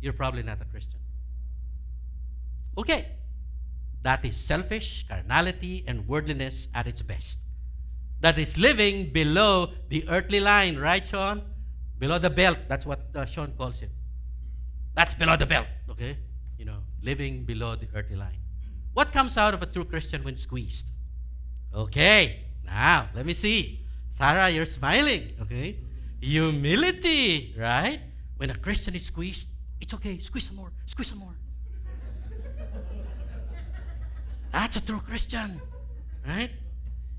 you're 0.00 0.12
probably 0.12 0.42
not 0.42 0.60
a 0.60 0.64
Christian. 0.64 0.98
Okay, 2.76 3.06
that 4.02 4.24
is 4.24 4.36
selfish, 4.36 5.06
carnality, 5.08 5.84
and 5.86 6.08
worldliness 6.08 6.68
at 6.74 6.86
its 6.86 7.02
best. 7.02 7.38
That 8.20 8.38
is 8.38 8.56
living 8.56 9.12
below 9.12 9.72
the 9.88 10.08
earthly 10.08 10.40
line, 10.40 10.78
right, 10.78 11.06
Sean? 11.06 11.42
Below 11.98 12.18
the 12.18 12.30
belt. 12.30 12.58
That's 12.68 12.86
what 12.86 13.00
uh, 13.14 13.26
Sean 13.26 13.52
calls 13.56 13.82
it. 13.82 13.90
That's 14.94 15.14
below 15.14 15.36
the 15.36 15.46
belt, 15.46 15.66
okay? 15.90 16.16
You 16.58 16.64
know, 16.64 16.78
living 17.02 17.44
below 17.44 17.76
the 17.76 17.88
earthly 17.94 18.16
line. 18.16 18.38
What 18.94 19.12
comes 19.12 19.36
out 19.36 19.54
of 19.54 19.62
a 19.62 19.66
true 19.66 19.84
Christian 19.84 20.24
when 20.24 20.36
squeezed? 20.36 20.86
Okay, 21.74 22.44
now 22.64 23.08
let 23.14 23.24
me 23.24 23.34
see. 23.34 23.80
Sarah, 24.10 24.50
you're 24.50 24.66
smiling, 24.66 25.34
okay? 25.40 25.78
Humility, 26.20 27.54
right? 27.58 28.00
When 28.36 28.50
a 28.50 28.54
Christian 28.54 28.94
is 28.94 29.06
squeezed, 29.06 29.48
it's 29.80 29.94
okay, 29.94 30.20
squeeze 30.20 30.46
some 30.46 30.56
more, 30.56 30.72
squeeze 30.86 31.08
some 31.08 31.18
more. 31.18 31.34
That's 34.52 34.76
a 34.76 34.80
true 34.82 35.00
Christian, 35.00 35.60
right? 36.26 36.50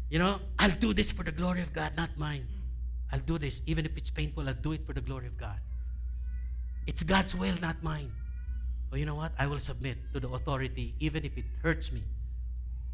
You 0.10 0.20
know, 0.20 0.40
I'll 0.60 0.78
do 0.78 0.94
this 0.94 1.12
for 1.12 1.24
the 1.24 1.32
glory 1.32 1.62
of 1.62 1.74
God, 1.74 1.94
not 1.98 2.16
mine. 2.16 2.46
I'll 3.12 3.20
do 3.20 3.40
this. 3.40 3.62
Even 3.66 3.86
if 3.86 3.98
it's 3.98 4.12
painful, 4.12 4.48
I'll 4.48 4.54
do 4.54 4.74
it 4.74 4.86
for 4.86 4.94
the 4.94 5.02
glory 5.02 5.26
of 5.26 5.38
God. 5.38 5.60
It's 6.86 7.02
God's 7.02 7.36
will, 7.36 7.56
not 7.60 7.82
mine. 7.82 8.12
Oh, 8.92 8.96
you 8.96 9.06
know 9.06 9.16
what? 9.16 9.32
I 9.40 9.48
will 9.48 9.58
submit 9.58 9.98
to 10.14 10.20
the 10.20 10.30
authority, 10.30 10.94
even 11.00 11.26
if 11.26 11.36
it 11.38 11.46
hurts 11.64 11.92
me. 11.92 12.04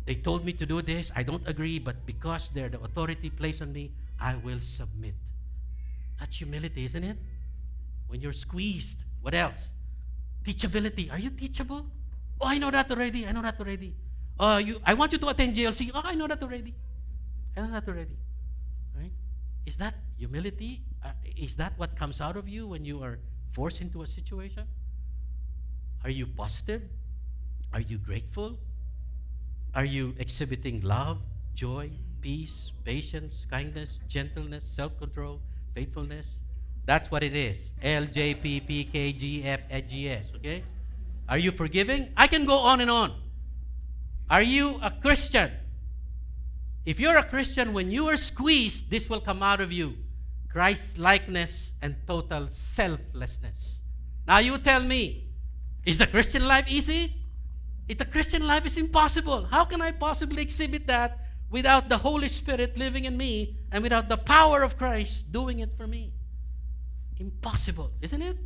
They 0.10 0.16
told 0.16 0.44
me 0.44 0.54
to 0.54 0.66
do 0.66 0.82
this. 0.82 1.12
I 1.16 1.22
don't 1.22 1.48
agree, 1.48 1.78
but 1.78 2.04
because 2.08 2.50
they're 2.50 2.68
the 2.68 2.82
authority 2.82 3.30
placed 3.30 3.62
on 3.62 3.72
me, 3.72 3.92
I 4.20 4.34
will 4.38 4.60
submit. 4.60 5.14
That's 6.20 6.36
humility, 6.36 6.84
isn't 6.86 7.04
it? 7.04 7.18
When 8.08 8.20
you're 8.20 8.34
squeezed. 8.34 9.04
What 9.22 9.36
else? 9.36 9.76
Teachability. 10.44 11.14
Are 11.14 11.20
you 11.20 11.30
teachable? 11.30 11.86
Oh, 12.42 12.48
I 12.48 12.58
know 12.58 12.72
that 12.72 12.90
already. 12.90 13.28
I 13.28 13.34
know 13.34 13.44
that 13.44 13.60
already. 13.60 13.94
Oh, 14.40 14.58
you, 14.58 14.82
I 14.84 14.96
want 14.96 15.12
you 15.12 15.20
to 15.20 15.28
attend 15.28 15.56
GLC. 15.56 15.92
Oh, 15.94 16.02
I 16.04 16.16
know 16.16 16.26
that 16.26 16.42
already. 16.42 16.74
I 17.56 17.62
know 17.62 17.72
that 17.72 17.88
already. 17.88 18.18
Right? 18.98 19.12
Is 19.68 19.78
that 19.78 19.94
humility? 20.18 20.82
Uh, 21.06 21.12
is 21.38 21.56
that 21.58 21.74
what 21.78 21.96
comes 21.96 22.20
out 22.20 22.36
of 22.36 22.50
you 22.50 22.66
when 22.66 22.84
you 22.84 23.04
are 23.04 23.20
forced 23.52 23.80
into 23.80 24.02
a 24.02 24.08
situation? 24.08 24.64
Are 26.04 26.10
you 26.10 26.26
positive? 26.26 26.82
Are 27.72 27.82
you 27.82 28.00
grateful? 28.00 28.58
Are 29.76 29.86
you 29.86 30.16
exhibiting 30.18 30.82
love, 30.82 31.20
joy, 31.54 31.92
peace, 32.22 32.72
patience, 32.84 33.46
kindness, 33.50 34.00
gentleness, 34.08 34.64
self 34.64 34.98
control, 34.98 35.42
faithfulness? 35.74 36.26
That's 36.86 37.12
what 37.12 37.24
it 37.24 37.36
is. 37.36 37.72
L, 37.84 38.06
J, 38.06 38.34
P, 38.34 38.60
P, 38.60 38.84
K, 38.86 39.14
G, 39.14 39.44
F, 39.44 39.62
G, 39.88 40.10
S. 40.10 40.26
Okay? 40.36 40.64
Are 41.28 41.38
you 41.38 41.52
forgiving? 41.52 42.10
I 42.18 42.26
can 42.26 42.46
go 42.46 42.58
on 42.58 42.82
and 42.82 42.90
on. 42.90 43.14
Are 44.30 44.42
you 44.42 44.80
a 44.82 44.90
Christian? 44.90 45.52
If 46.86 47.00
you're 47.00 47.18
a 47.18 47.24
Christian, 47.24 47.74
when 47.74 47.92
you 47.92 48.08
are 48.08 48.18
squeezed, 48.18 48.90
this 48.90 49.10
will 49.10 49.22
come 49.22 49.44
out 49.44 49.62
of 49.62 49.72
you 49.72 49.98
Christ 50.50 50.98
likeness 50.98 51.74
and 51.82 51.96
total 52.08 52.48
selflessness. 52.48 53.82
Now 54.28 54.40
you 54.40 54.58
tell 54.58 54.82
me, 54.82 55.28
is 55.86 56.00
the 56.00 56.08
Christian 56.08 56.48
life 56.48 56.66
easy? 56.68 57.19
If 57.90 57.98
the 57.98 58.06
Christian 58.06 58.46
life 58.46 58.68
is 58.68 58.78
impossible, 58.78 59.46
how 59.46 59.66
can 59.66 59.82
I 59.82 59.92
possibly 59.92 60.44
exhibit 60.44 60.86
that 60.86 61.18
without 61.50 61.90
the 61.90 61.98
Holy 61.98 62.30
Spirit 62.30 62.78
living 62.78 63.06
in 63.06 63.18
me 63.18 63.58
and 63.72 63.82
without 63.82 64.08
the 64.08 64.18
power 64.18 64.62
of 64.62 64.78
Christ 64.78 65.32
doing 65.32 65.58
it 65.58 65.74
for 65.74 65.88
me? 65.88 66.14
Impossible, 67.18 67.90
isn't 68.00 68.22
it? 68.22 68.38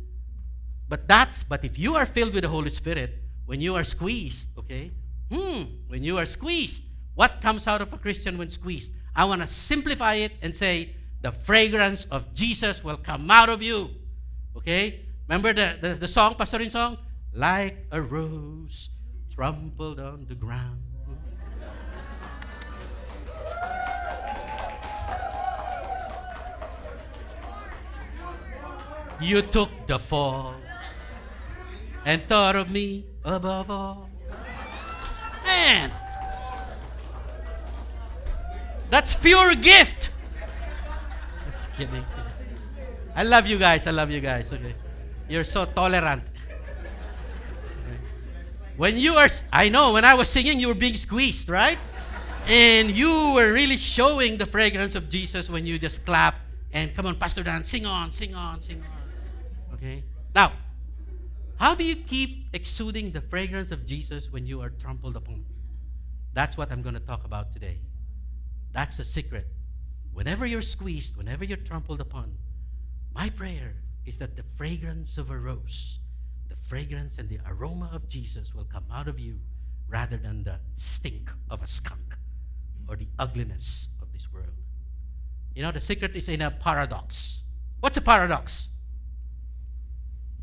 But 0.88 1.06
that's 1.06 1.44
but 1.44 1.62
if 1.62 1.78
you 1.78 1.94
are 1.94 2.06
filled 2.06 2.32
with 2.32 2.42
the 2.42 2.48
Holy 2.48 2.70
Spirit, 2.70 3.22
when 3.44 3.60
you 3.60 3.76
are 3.76 3.84
squeezed, 3.84 4.48
okay? 4.58 4.90
Hmm, 5.30 5.64
when 5.88 6.02
you 6.02 6.16
are 6.16 6.26
squeezed, 6.26 6.82
what 7.14 7.42
comes 7.42 7.66
out 7.66 7.82
of 7.82 7.92
a 7.92 7.98
Christian 7.98 8.38
when 8.38 8.48
squeezed? 8.48 8.92
I 9.14 9.26
want 9.26 9.42
to 9.42 9.46
simplify 9.46 10.14
it 10.14 10.32
and 10.40 10.56
say 10.56 10.96
the 11.20 11.32
fragrance 11.32 12.06
of 12.10 12.32
Jesus 12.32 12.82
will 12.82 12.96
come 12.96 13.30
out 13.30 13.50
of 13.50 13.60
you. 13.60 13.90
Okay? 14.56 15.04
Remember 15.28 15.52
the, 15.52 15.76
the, 15.80 15.94
the 15.94 16.08
song, 16.08 16.34
Pastor 16.34 16.58
Insong? 16.58 16.96
Like 17.34 17.86
a 17.90 18.00
rose 18.00 18.88
trampled 19.34 19.98
on 19.98 20.26
the 20.28 20.34
ground. 20.34 20.78
You 29.20 29.42
took 29.42 29.70
the 29.86 29.98
fall 29.98 30.54
and 32.04 32.22
thought 32.26 32.56
of 32.56 32.70
me 32.70 33.06
above 33.24 33.70
all. 33.70 34.10
Man, 35.44 35.90
that's 38.90 39.16
pure 39.16 39.54
gift 39.54 40.10
Just 41.46 41.72
kidding. 41.74 42.04
I 43.16 43.22
love 43.22 43.46
you 43.46 43.58
guys. 43.58 43.86
I 43.86 43.90
love 43.90 44.10
you 44.10 44.20
guys. 44.20 44.52
Okay. 44.52 44.74
You're 45.28 45.44
so 45.44 45.64
tolerant. 45.64 46.22
When 48.76 48.98
you 48.98 49.14
are, 49.14 49.28
I 49.52 49.68
know, 49.68 49.92
when 49.92 50.04
I 50.04 50.14
was 50.14 50.28
singing, 50.28 50.60
you 50.60 50.68
were 50.68 50.74
being 50.74 50.96
squeezed, 50.96 51.48
right? 51.48 51.78
And 52.46 52.90
you 52.90 53.32
were 53.34 53.52
really 53.52 53.76
showing 53.76 54.36
the 54.36 54.46
fragrance 54.46 54.94
of 54.94 55.08
Jesus 55.08 55.48
when 55.48 55.64
you 55.66 55.78
just 55.78 56.04
clap 56.04 56.36
and 56.72 56.94
come 56.94 57.06
on, 57.06 57.16
Pastor 57.16 57.42
Dan, 57.42 57.64
sing 57.64 57.86
on, 57.86 58.12
sing 58.12 58.34
on, 58.34 58.60
sing 58.60 58.82
on. 58.82 59.74
Okay? 59.74 60.02
Now, 60.34 60.52
how 61.56 61.74
do 61.74 61.84
you 61.84 61.94
keep 61.94 62.48
exuding 62.52 63.12
the 63.12 63.20
fragrance 63.20 63.70
of 63.70 63.86
Jesus 63.86 64.32
when 64.32 64.44
you 64.44 64.60
are 64.60 64.70
trampled 64.70 65.16
upon? 65.16 65.44
That's 66.32 66.56
what 66.56 66.72
I'm 66.72 66.82
going 66.82 66.94
to 66.94 67.00
talk 67.00 67.24
about 67.24 67.52
today. 67.52 67.78
That's 68.72 68.96
the 68.96 69.04
secret 69.04 69.46
whenever 70.14 70.46
you're 70.46 70.62
squeezed, 70.62 71.16
whenever 71.16 71.44
you're 71.44 71.58
trampled 71.58 72.00
upon, 72.00 72.36
my 73.14 73.28
prayer 73.28 73.74
is 74.06 74.16
that 74.18 74.36
the 74.36 74.44
fragrance 74.56 75.18
of 75.18 75.30
a 75.30 75.36
rose, 75.36 75.98
the 76.48 76.56
fragrance 76.68 77.18
and 77.18 77.28
the 77.28 77.38
aroma 77.46 77.90
of 77.92 78.08
Jesus 78.08 78.54
will 78.54 78.64
come 78.64 78.84
out 78.92 79.08
of 79.08 79.18
you 79.18 79.38
rather 79.88 80.16
than 80.16 80.44
the 80.44 80.56
stink 80.76 81.30
of 81.50 81.62
a 81.62 81.66
skunk 81.66 82.16
or 82.88 82.96
the 82.96 83.08
ugliness 83.18 83.88
of 84.02 84.12
this 84.12 84.32
world. 84.32 84.54
You 85.54 85.62
know, 85.62 85.72
the 85.72 85.80
secret 85.80 86.16
is 86.16 86.28
in 86.28 86.42
a 86.42 86.50
paradox. 86.50 87.40
What's 87.80 87.96
a 87.96 88.00
paradox? 88.00 88.68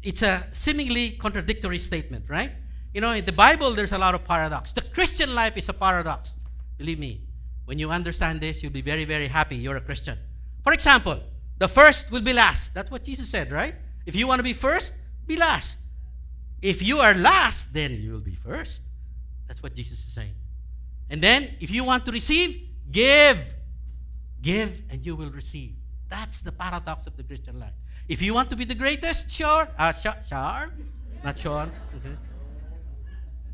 It's 0.03 0.21
a 0.21 0.47
seemingly 0.53 1.11
contradictory 1.11 1.79
statement, 1.79 2.25
right? 2.29 2.51
You 2.93 3.01
know, 3.01 3.11
in 3.11 3.25
the 3.25 3.31
Bible, 3.31 3.71
there's 3.71 3.91
a 3.91 3.97
lot 3.97 4.15
of 4.15 4.23
paradox. 4.23 4.73
The 4.73 4.81
Christian 4.81 5.35
life 5.35 5.57
is 5.57 5.69
a 5.69 5.73
paradox. 5.73 6.31
Believe 6.77 6.99
me, 6.99 7.21
when 7.65 7.79
you 7.79 7.91
understand 7.91 8.41
this, 8.41 8.63
you'll 8.63 8.71
be 8.71 8.81
very, 8.81 9.05
very 9.05 9.27
happy 9.27 9.55
you're 9.55 9.77
a 9.77 9.81
Christian. 9.81 10.17
For 10.63 10.73
example, 10.73 11.21
the 11.57 11.67
first 11.67 12.11
will 12.11 12.21
be 12.21 12.33
last. 12.33 12.73
That's 12.73 12.89
what 12.89 13.03
Jesus 13.03 13.29
said, 13.29 13.51
right? 13.51 13.75
If 14.05 14.15
you 14.15 14.27
want 14.27 14.39
to 14.39 14.43
be 14.43 14.53
first, 14.53 14.93
be 15.27 15.37
last. 15.37 15.77
If 16.61 16.81
you 16.81 16.99
are 16.99 17.13
last, 17.13 17.73
then 17.73 17.99
you 18.01 18.11
will 18.13 18.19
be 18.19 18.35
first. 18.35 18.83
That's 19.47 19.63
what 19.63 19.73
Jesus 19.73 19.99
is 19.99 20.13
saying. 20.13 20.35
And 21.09 21.21
then, 21.21 21.55
if 21.59 21.71
you 21.71 21.83
want 21.83 22.05
to 22.05 22.11
receive, 22.11 22.61
give. 22.91 23.39
Give 24.41 24.81
and 24.89 25.05
you 25.05 25.15
will 25.15 25.31
receive. 25.31 25.75
That's 26.09 26.41
the 26.41 26.51
paradox 26.51 27.07
of 27.07 27.17
the 27.17 27.23
Christian 27.23 27.59
life. 27.59 27.73
If 28.07 28.21
you 28.21 28.33
want 28.33 28.49
to 28.49 28.55
be 28.55 28.65
the 28.65 28.75
greatest, 28.75 29.29
sure, 29.29 29.67
uh, 29.77 29.91
sure, 29.93 30.73
not 31.23 31.37
Sean. 31.37 31.71
Okay. 31.97 32.15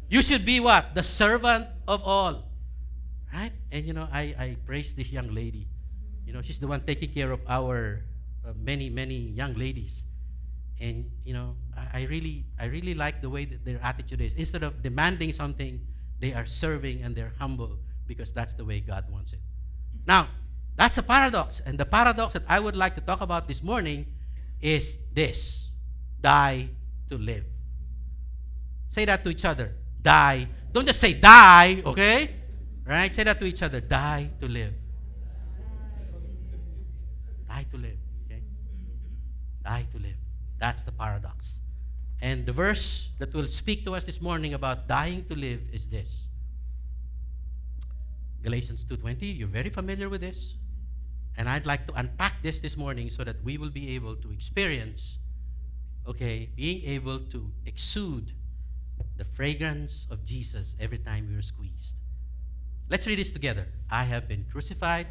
You 0.09 0.21
should 0.21 0.45
be 0.45 0.59
what? 0.59 0.95
The 0.95 1.03
servant 1.03 1.67
of 1.87 2.01
all. 2.03 2.43
Right? 3.33 3.51
And 3.71 3.85
you 3.85 3.93
know, 3.93 4.07
I, 4.11 4.21
I 4.39 4.57
praise 4.65 4.93
this 4.93 5.09
young 5.09 5.33
lady. 5.33 5.67
You 6.25 6.33
know, 6.33 6.41
she's 6.41 6.59
the 6.59 6.67
one 6.67 6.81
taking 6.81 7.09
care 7.09 7.31
of 7.31 7.41
our 7.47 8.03
uh, 8.45 8.53
many, 8.55 8.89
many 8.89 9.15
young 9.15 9.53
ladies. 9.55 10.03
And 10.79 11.09
you 11.23 11.33
know, 11.33 11.55
I, 11.75 12.01
I 12.01 12.03
really 12.05 12.45
I 12.59 12.65
really 12.65 12.93
like 12.93 13.21
the 13.21 13.29
way 13.29 13.45
that 13.45 13.65
their 13.65 13.79
attitude 13.81 14.21
is. 14.21 14.33
Instead 14.33 14.63
of 14.63 14.81
demanding 14.83 15.33
something, 15.33 15.81
they 16.19 16.33
are 16.33 16.45
serving 16.45 17.03
and 17.03 17.15
they're 17.15 17.33
humble 17.39 17.79
because 18.07 18.31
that's 18.31 18.53
the 18.53 18.65
way 18.65 18.79
God 18.79 19.05
wants 19.11 19.33
it. 19.33 19.39
Now, 20.05 20.29
that's 20.75 20.97
a 20.97 21.03
paradox. 21.03 21.61
And 21.65 21.77
the 21.77 21.85
paradox 21.85 22.33
that 22.33 22.43
I 22.47 22.59
would 22.59 22.75
like 22.75 22.95
to 22.95 23.01
talk 23.01 23.21
about 23.21 23.47
this 23.47 23.61
morning 23.61 24.05
is 24.61 24.97
this 25.13 25.69
die 26.21 26.69
to 27.09 27.17
live. 27.17 27.45
Say 28.89 29.05
that 29.05 29.23
to 29.23 29.29
each 29.29 29.45
other. 29.45 29.73
Die. 30.01 30.47
Don't 30.71 30.85
just 30.85 30.99
say 30.99 31.13
die, 31.13 31.81
okay? 31.85 32.31
Right? 32.85 33.13
Say 33.13 33.23
that 33.23 33.39
to 33.39 33.45
each 33.45 33.61
other. 33.61 33.81
Die 33.81 34.29
to 34.39 34.47
live. 34.47 34.73
Die 37.49 37.65
to 37.71 37.77
live. 37.77 37.97
Okay? 38.25 38.41
Die 39.63 39.85
to 39.91 39.97
live. 39.99 40.26
That's 40.59 40.83
the 40.83 40.91
paradox. 40.91 41.59
And 42.21 42.45
the 42.45 42.51
verse 42.51 43.09
that 43.19 43.33
will 43.33 43.47
speak 43.47 43.85
to 43.85 43.95
us 43.95 44.03
this 44.03 44.21
morning 44.21 44.53
about 44.53 44.87
dying 44.87 45.25
to 45.25 45.35
live 45.35 45.61
is 45.71 45.87
this. 45.87 46.27
Galatians 48.43 48.83
2:20. 48.85 49.37
You're 49.37 49.47
very 49.47 49.69
familiar 49.69 50.09
with 50.09 50.21
this. 50.21 50.55
And 51.37 51.47
I'd 51.47 51.67
like 51.67 51.85
to 51.87 51.93
unpack 51.93 52.41
this 52.41 52.59
this 52.59 52.75
morning 52.75 53.09
so 53.11 53.23
that 53.23 53.43
we 53.43 53.57
will 53.57 53.69
be 53.69 53.95
able 53.95 54.15
to 54.15 54.31
experience 54.31 55.19
okay, 56.07 56.49
being 56.55 56.83
able 56.85 57.19
to 57.19 57.51
exude 57.65 58.31
the 59.17 59.25
fragrance 59.25 60.07
of 60.09 60.23
Jesus 60.25 60.75
every 60.79 60.97
time 60.97 61.27
we 61.29 61.35
are 61.35 61.41
squeezed. 61.41 61.95
Let's 62.89 63.05
read 63.05 63.19
this 63.19 63.31
together. 63.31 63.67
I 63.91 64.05
have 64.05 64.27
been 64.27 64.45
crucified. 64.49 65.07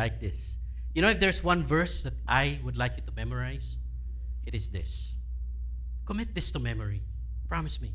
Like 0.00 0.18
this. 0.18 0.56
You 0.94 1.02
know, 1.02 1.10
if 1.10 1.20
there's 1.20 1.44
one 1.44 1.62
verse 1.76 2.02
that 2.04 2.14
I 2.26 2.44
would 2.64 2.76
like 2.82 2.92
you 2.96 3.04
to 3.08 3.12
memorize, 3.22 3.76
it 4.46 4.54
is 4.54 4.70
this. 4.70 5.12
Commit 6.06 6.34
this 6.34 6.50
to 6.52 6.58
memory. 6.58 7.02
Promise 7.48 7.80
me. 7.80 7.92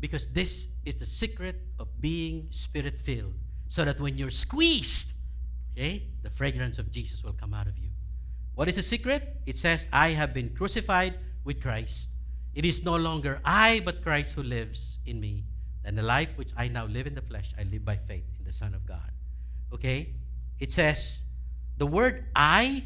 Because 0.00 0.26
this 0.40 0.66
is 0.84 0.96
the 0.96 1.06
secret 1.06 1.56
of 1.78 1.86
being 2.00 2.48
spirit 2.50 2.98
filled. 2.98 3.38
So 3.68 3.84
that 3.84 3.98
when 4.00 4.18
you're 4.18 4.36
squeezed, 4.46 5.08
okay, 5.72 5.94
the 6.22 6.30
fragrance 6.30 6.78
of 6.78 6.90
Jesus 6.90 7.22
will 7.24 7.36
come 7.42 7.54
out 7.54 7.68
of 7.68 7.78
you. 7.78 7.90
What 8.56 8.68
is 8.68 8.74
the 8.74 8.82
secret? 8.82 9.22
It 9.46 9.56
says, 9.56 9.86
I 9.92 10.08
have 10.10 10.34
been 10.34 10.50
crucified 10.58 11.14
with 11.44 11.62
Christ. 11.62 12.08
It 12.54 12.64
is 12.64 12.82
no 12.82 12.96
longer 12.96 13.40
I, 13.44 13.80
but 13.84 14.02
Christ 14.02 14.34
who 14.34 14.42
lives 14.42 14.98
in 15.06 15.20
me. 15.20 15.44
And 15.84 15.96
the 15.96 16.02
life 16.02 16.30
which 16.36 16.50
I 16.56 16.68
now 16.68 16.86
live 16.86 17.06
in 17.06 17.14
the 17.14 17.26
flesh, 17.30 17.48
I 17.56 17.62
live 17.62 17.84
by 17.84 17.96
faith 17.96 18.28
in 18.38 18.44
the 18.44 18.52
Son 18.52 18.74
of 18.74 18.82
God. 18.86 19.10
Okay? 19.72 20.00
It 20.58 20.72
says, 20.72 21.20
the 21.76 21.86
word 21.86 22.24
I 22.34 22.84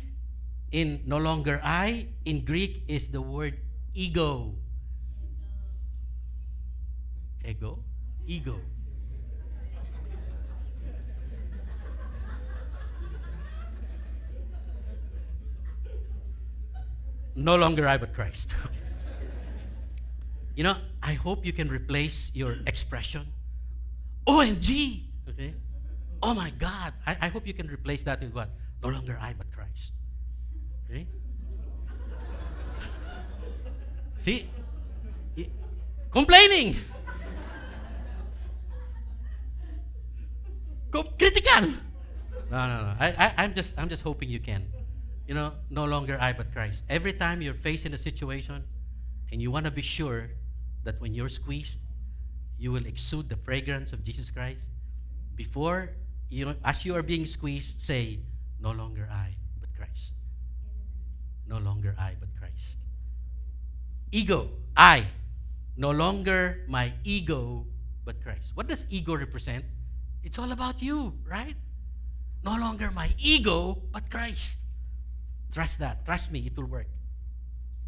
in 0.73 1.03
no 1.07 1.19
longer 1.19 1.61
I 1.63 2.09
in 2.25 2.45
Greek 2.45 2.85
is 2.89 3.09
the 3.09 3.21
word 3.21 3.59
ego. 3.95 4.55
Ego? 7.45 7.79
Ego. 8.27 8.61
No 17.37 17.57
longer 17.57 17.87
I, 17.89 17.97
but 17.97 18.13
Christ. 18.13 18.55
you 20.55 20.65
know, 20.65 20.77
I 21.03 21.15
hope 21.15 21.47
you 21.47 21.53
can 21.53 21.71
replace 21.71 22.31
your 22.35 22.57
expression. 22.67 23.29
OMG! 24.27 25.05
Okay? 25.29 25.55
Oh 26.23 26.35
my 26.35 26.51
God! 26.51 26.93
I, 27.07 27.17
I 27.23 27.29
hope 27.29 27.47
you 27.47 27.55
can 27.55 27.69
replace 27.69 28.03
that 28.05 28.21
with 28.21 28.35
what? 28.35 28.51
No 28.83 28.89
longer 28.89 29.19
I, 29.21 29.33
but 29.33 29.51
Christ. 29.53 29.93
Okay? 30.89 31.07
See? 34.19 34.51
Complaining. 36.13 36.77
critical. 40.91 41.75
No, 42.51 42.67
no, 42.67 42.77
no. 42.83 42.95
I, 42.99 43.15
I, 43.17 43.35
I'm 43.39 43.55
just, 43.55 43.75
I'm 43.79 43.89
just 43.89 44.03
hoping 44.03 44.29
you 44.29 44.41
can. 44.41 44.67
You 45.27 45.35
know, 45.35 45.53
no 45.71 45.85
longer 45.85 46.19
I, 46.21 46.33
but 46.33 46.53
Christ. 46.53 46.83
Every 46.89 47.13
time 47.13 47.41
you're 47.41 47.55
facing 47.55 47.95
a 47.95 47.99
situation, 47.99 48.65
and 49.31 49.41
you 49.41 49.51
want 49.51 49.67
to 49.67 49.71
be 49.71 49.83
sure 49.83 50.31
that 50.83 51.01
when 51.01 51.15
you're 51.15 51.29
squeezed, 51.29 51.79
you 52.59 52.73
will 52.73 52.85
exude 52.87 53.29
the 53.29 53.37
fragrance 53.37 53.93
of 53.93 54.03
Jesus 54.03 54.31
Christ. 54.31 54.73
Before, 55.37 55.91
you 56.31 56.55
as 56.65 56.85
you 56.85 56.95
are 56.95 57.03
being 57.03 57.27
squeezed, 57.27 57.81
say, 57.81 58.21
no 58.61 58.71
longer 58.71 59.09
I, 59.11 59.35
but 59.61 59.69
Christ. 59.77 60.15
No 61.47 61.59
longer 61.59 61.95
I, 61.99 62.15
but 62.19 62.29
Christ. 62.39 62.79
Ego, 64.13 64.51
I. 64.77 65.07
No 65.77 65.91
longer 65.91 66.65
my 66.69 66.93
ego, 67.05 67.67
but 68.05 68.23
Christ. 68.23 68.53
What 68.55 68.69
does 68.69 68.87
ego 68.91 69.17
represent? 69.17 69.65
It's 70.23 70.39
all 70.39 70.53
about 70.53 70.83
you, 70.83 71.19
right? 71.27 71.57
No 72.45 72.57
longer 72.57 72.91
my 72.91 73.13
ego, 73.19 73.83
but 73.93 74.11
Christ. 74.11 74.59
Trust 75.53 75.79
that. 75.81 76.05
Trust 76.05 76.31
me, 76.31 76.47
it 76.47 76.57
will 76.57 76.67
work. 76.67 76.87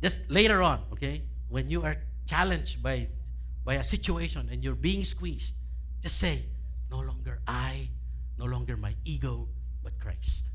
Just 0.02 0.28
later 0.28 0.62
on, 0.62 0.82
okay, 0.92 1.22
when 1.48 1.70
you 1.70 1.82
are 1.82 1.96
challenged 2.26 2.82
by, 2.82 3.08
by 3.64 3.74
a 3.74 3.84
situation 3.84 4.48
and 4.50 4.64
you're 4.64 4.74
being 4.74 5.04
squeezed, 5.04 5.54
just 6.02 6.18
say, 6.18 6.44
no 6.90 6.98
longer 6.98 7.40
I, 7.46 7.88
no 8.38 8.44
longer 8.44 8.76
my 8.76 8.94
ego, 9.04 9.48
but 9.82 9.98
Christ. 9.98 10.46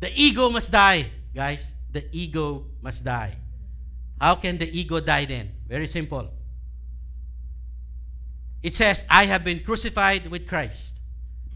The 0.00 0.10
ego 0.14 0.50
must 0.50 0.72
die, 0.72 1.06
guys. 1.34 1.74
The 1.90 2.04
ego 2.12 2.66
must 2.82 3.04
die. 3.04 3.36
How 4.20 4.34
can 4.36 4.58
the 4.58 4.68
ego 4.68 5.00
die 5.00 5.24
then? 5.24 5.52
Very 5.68 5.86
simple. 5.86 6.30
It 8.62 8.74
says, 8.74 9.04
I 9.08 9.26
have 9.26 9.44
been 9.44 9.62
crucified 9.62 10.30
with 10.30 10.48
Christ. 10.48 10.98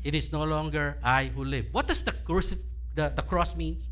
It 0.05 0.14
is 0.14 0.31
no 0.33 0.44
longer 0.44 0.98
I 1.03 1.27
who 1.27 1.44
live. 1.44 1.66
What 1.72 1.87
does 1.87 2.03
the, 2.03 2.12
crucif- 2.12 2.62
the, 2.94 3.12
the 3.14 3.22
cross 3.22 3.57
means? 3.57 3.88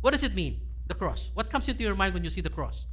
What 0.00 0.10
does 0.10 0.22
it 0.22 0.34
mean? 0.34 0.60
The 0.88 0.94
cross. 0.94 1.30
What 1.34 1.50
comes 1.50 1.68
into 1.68 1.82
your 1.82 1.94
mind 1.94 2.14
when 2.14 2.24
you 2.24 2.30
see 2.30 2.40
the 2.40 2.50
cross? 2.50 2.86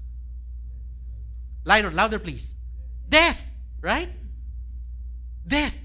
Louder, 1.66 1.92
louder, 1.92 2.20
please. 2.20 2.54
Death, 3.10 3.50
right? 3.82 4.10
Death. 5.46 5.76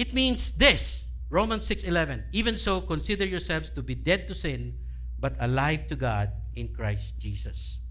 It 0.00 0.16
means 0.16 0.56
this. 0.56 1.12
Romans 1.28 1.68
6:11. 1.68 2.24
Even 2.32 2.56
so, 2.56 2.80
consider 2.80 3.28
yourselves 3.28 3.68
to 3.76 3.84
be 3.84 3.92
dead 3.92 4.24
to 4.28 4.34
sin, 4.34 4.80
but 5.20 5.36
alive 5.36 5.92
to 5.92 5.94
God 5.94 6.32
in 6.56 6.72
Christ 6.72 7.20
Jesus. 7.20 7.84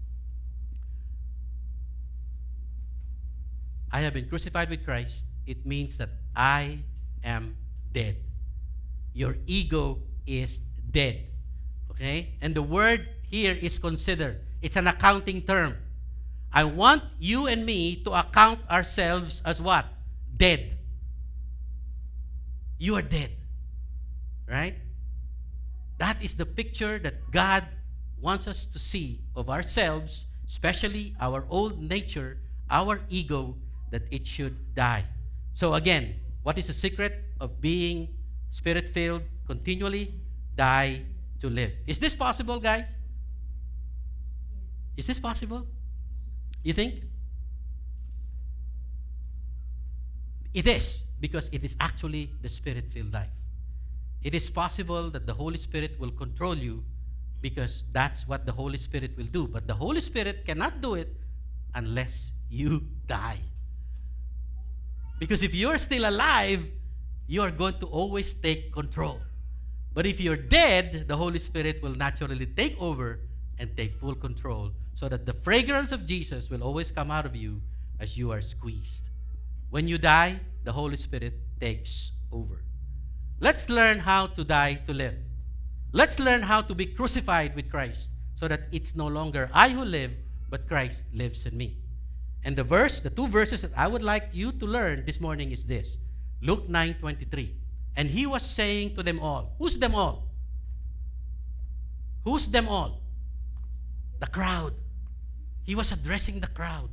I 3.94 4.02
have 4.02 4.10
been 4.10 4.26
crucified 4.26 4.70
with 4.70 4.82
Christ. 4.82 5.22
It 5.46 5.62
means 5.62 6.02
that 6.02 6.10
I 6.34 6.82
am 7.22 7.54
dead. 7.94 8.18
Your 9.14 9.38
ego 9.46 10.02
is 10.26 10.58
dead. 10.90 11.30
Okay? 11.94 12.34
And 12.42 12.58
the 12.58 12.66
word 12.66 13.06
here 13.22 13.54
is 13.54 13.78
consider. 13.78 14.42
It's 14.58 14.74
an 14.74 14.90
accounting 14.90 15.46
term. 15.46 15.78
I 16.50 16.64
want 16.66 17.06
you 17.22 17.46
and 17.46 17.64
me 17.64 18.02
to 18.02 18.18
account 18.18 18.66
ourselves 18.66 19.42
as 19.46 19.62
what? 19.62 19.86
Dead. 20.26 20.79
You 22.80 22.96
are 22.96 23.04
dead. 23.04 23.36
Right? 24.48 24.74
That 25.98 26.16
is 26.24 26.34
the 26.34 26.46
picture 26.46 26.98
that 26.98 27.30
God 27.30 27.68
wants 28.18 28.48
us 28.48 28.64
to 28.66 28.78
see 28.78 29.20
of 29.36 29.50
ourselves, 29.50 30.24
especially 30.48 31.14
our 31.20 31.44
old 31.50 31.78
nature, 31.78 32.38
our 32.70 33.02
ego, 33.10 33.54
that 33.92 34.02
it 34.10 34.26
should 34.26 34.74
die. 34.74 35.04
So, 35.52 35.74
again, 35.74 36.16
what 36.42 36.56
is 36.56 36.66
the 36.66 36.72
secret 36.72 37.22
of 37.38 37.60
being 37.60 38.08
spirit 38.50 38.88
filled 38.88 39.22
continually? 39.46 40.14
Die 40.56 41.02
to 41.40 41.48
live. 41.48 41.72
Is 41.86 41.98
this 41.98 42.14
possible, 42.14 42.58
guys? 42.60 42.96
Is 44.96 45.06
this 45.06 45.20
possible? 45.20 45.66
You 46.62 46.72
think? 46.72 47.04
It 50.52 50.66
is. 50.66 51.04
Because 51.20 51.48
it 51.52 51.62
is 51.64 51.76
actually 51.80 52.32
the 52.42 52.48
spirit 52.48 52.92
filled 52.92 53.12
life. 53.12 53.30
It 54.22 54.34
is 54.34 54.50
possible 54.50 55.10
that 55.10 55.26
the 55.26 55.34
Holy 55.34 55.56
Spirit 55.56 55.98
will 55.98 56.10
control 56.10 56.56
you 56.56 56.84
because 57.40 57.84
that's 57.92 58.28
what 58.28 58.44
the 58.44 58.52
Holy 58.52 58.76
Spirit 58.76 59.16
will 59.16 59.26
do. 59.26 59.46
But 59.46 59.66
the 59.66 59.74
Holy 59.74 60.00
Spirit 60.00 60.44
cannot 60.44 60.80
do 60.80 60.94
it 60.94 61.14
unless 61.74 62.32
you 62.50 62.86
die. 63.06 63.38
Because 65.18 65.42
if 65.42 65.54
you're 65.54 65.78
still 65.78 66.08
alive, 66.08 66.64
you 67.26 67.42
are 67.42 67.50
going 67.50 67.78
to 67.78 67.86
always 67.86 68.34
take 68.34 68.72
control. 68.72 69.20
But 69.94 70.06
if 70.06 70.20
you're 70.20 70.36
dead, 70.36 71.06
the 71.08 71.16
Holy 71.16 71.38
Spirit 71.38 71.82
will 71.82 71.94
naturally 71.94 72.46
take 72.46 72.76
over 72.80 73.20
and 73.58 73.74
take 73.76 73.96
full 73.96 74.14
control 74.14 74.72
so 74.94 75.08
that 75.08 75.26
the 75.26 75.34
fragrance 75.34 75.92
of 75.92 76.06
Jesus 76.06 76.50
will 76.50 76.62
always 76.62 76.90
come 76.90 77.10
out 77.10 77.26
of 77.26 77.36
you 77.36 77.60
as 77.98 78.16
you 78.16 78.30
are 78.32 78.40
squeezed. 78.40 79.08
When 79.70 79.88
you 79.88 79.98
die, 79.98 80.40
the 80.64 80.72
Holy 80.72 80.96
Spirit 80.96 81.34
takes 81.58 82.12
over. 82.32 82.62
Let's 83.40 83.68
learn 83.68 84.00
how 84.00 84.26
to 84.28 84.44
die 84.44 84.74
to 84.86 84.92
live. 84.92 85.14
Let's 85.92 86.18
learn 86.18 86.42
how 86.42 86.60
to 86.62 86.74
be 86.74 86.86
crucified 86.86 87.56
with 87.56 87.70
Christ 87.70 88.10
so 88.34 88.48
that 88.48 88.68
it's 88.70 88.94
no 88.94 89.06
longer 89.06 89.50
I 89.52 89.70
who 89.70 89.84
live, 89.84 90.12
but 90.48 90.68
Christ 90.68 91.04
lives 91.12 91.46
in 91.46 91.56
me. 91.56 91.78
And 92.44 92.56
the 92.56 92.64
verse, 92.64 93.00
the 93.00 93.10
two 93.10 93.28
verses 93.28 93.62
that 93.62 93.72
I 93.76 93.86
would 93.86 94.02
like 94.02 94.28
you 94.32 94.52
to 94.52 94.66
learn 94.66 95.04
this 95.04 95.20
morning 95.20 95.52
is 95.52 95.64
this 95.64 95.96
Luke 96.40 96.68
9 96.68 96.94
23. 96.94 97.56
And 97.96 98.10
he 98.10 98.26
was 98.26 98.42
saying 98.42 98.94
to 98.94 99.02
them 99.02 99.20
all, 99.20 99.52
Who's 99.58 99.78
them 99.78 99.94
all? 99.94 100.28
Who's 102.24 102.48
them 102.48 102.68
all? 102.68 103.00
The 104.20 104.26
crowd. 104.26 104.74
He 105.64 105.74
was 105.74 105.92
addressing 105.92 106.40
the 106.40 106.46
crowd. 106.46 106.90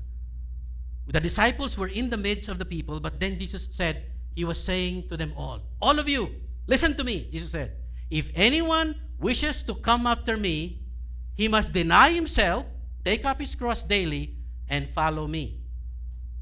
The 1.07 1.21
disciples 1.21 1.77
were 1.77 1.87
in 1.87 2.09
the 2.09 2.17
midst 2.17 2.49
of 2.49 2.59
the 2.59 2.65
people, 2.65 2.99
but 2.99 3.19
then 3.19 3.39
Jesus 3.39 3.67
said, 3.71 4.11
He 4.35 4.43
was 4.43 4.61
saying 4.61 5.07
to 5.07 5.17
them 5.17 5.33
all, 5.37 5.61
All 5.81 5.99
of 5.99 6.09
you, 6.09 6.29
listen 6.67 6.95
to 6.97 7.03
me, 7.03 7.29
Jesus 7.31 7.51
said. 7.51 7.71
If 8.09 8.29
anyone 8.35 8.95
wishes 9.19 9.63
to 9.63 9.75
come 9.75 10.05
after 10.05 10.35
me, 10.35 10.81
he 11.33 11.47
must 11.47 11.71
deny 11.71 12.11
himself, 12.11 12.65
take 13.05 13.25
up 13.25 13.39
his 13.39 13.55
cross 13.55 13.83
daily, 13.83 14.35
and 14.67 14.89
follow 14.89 15.27
me. 15.27 15.61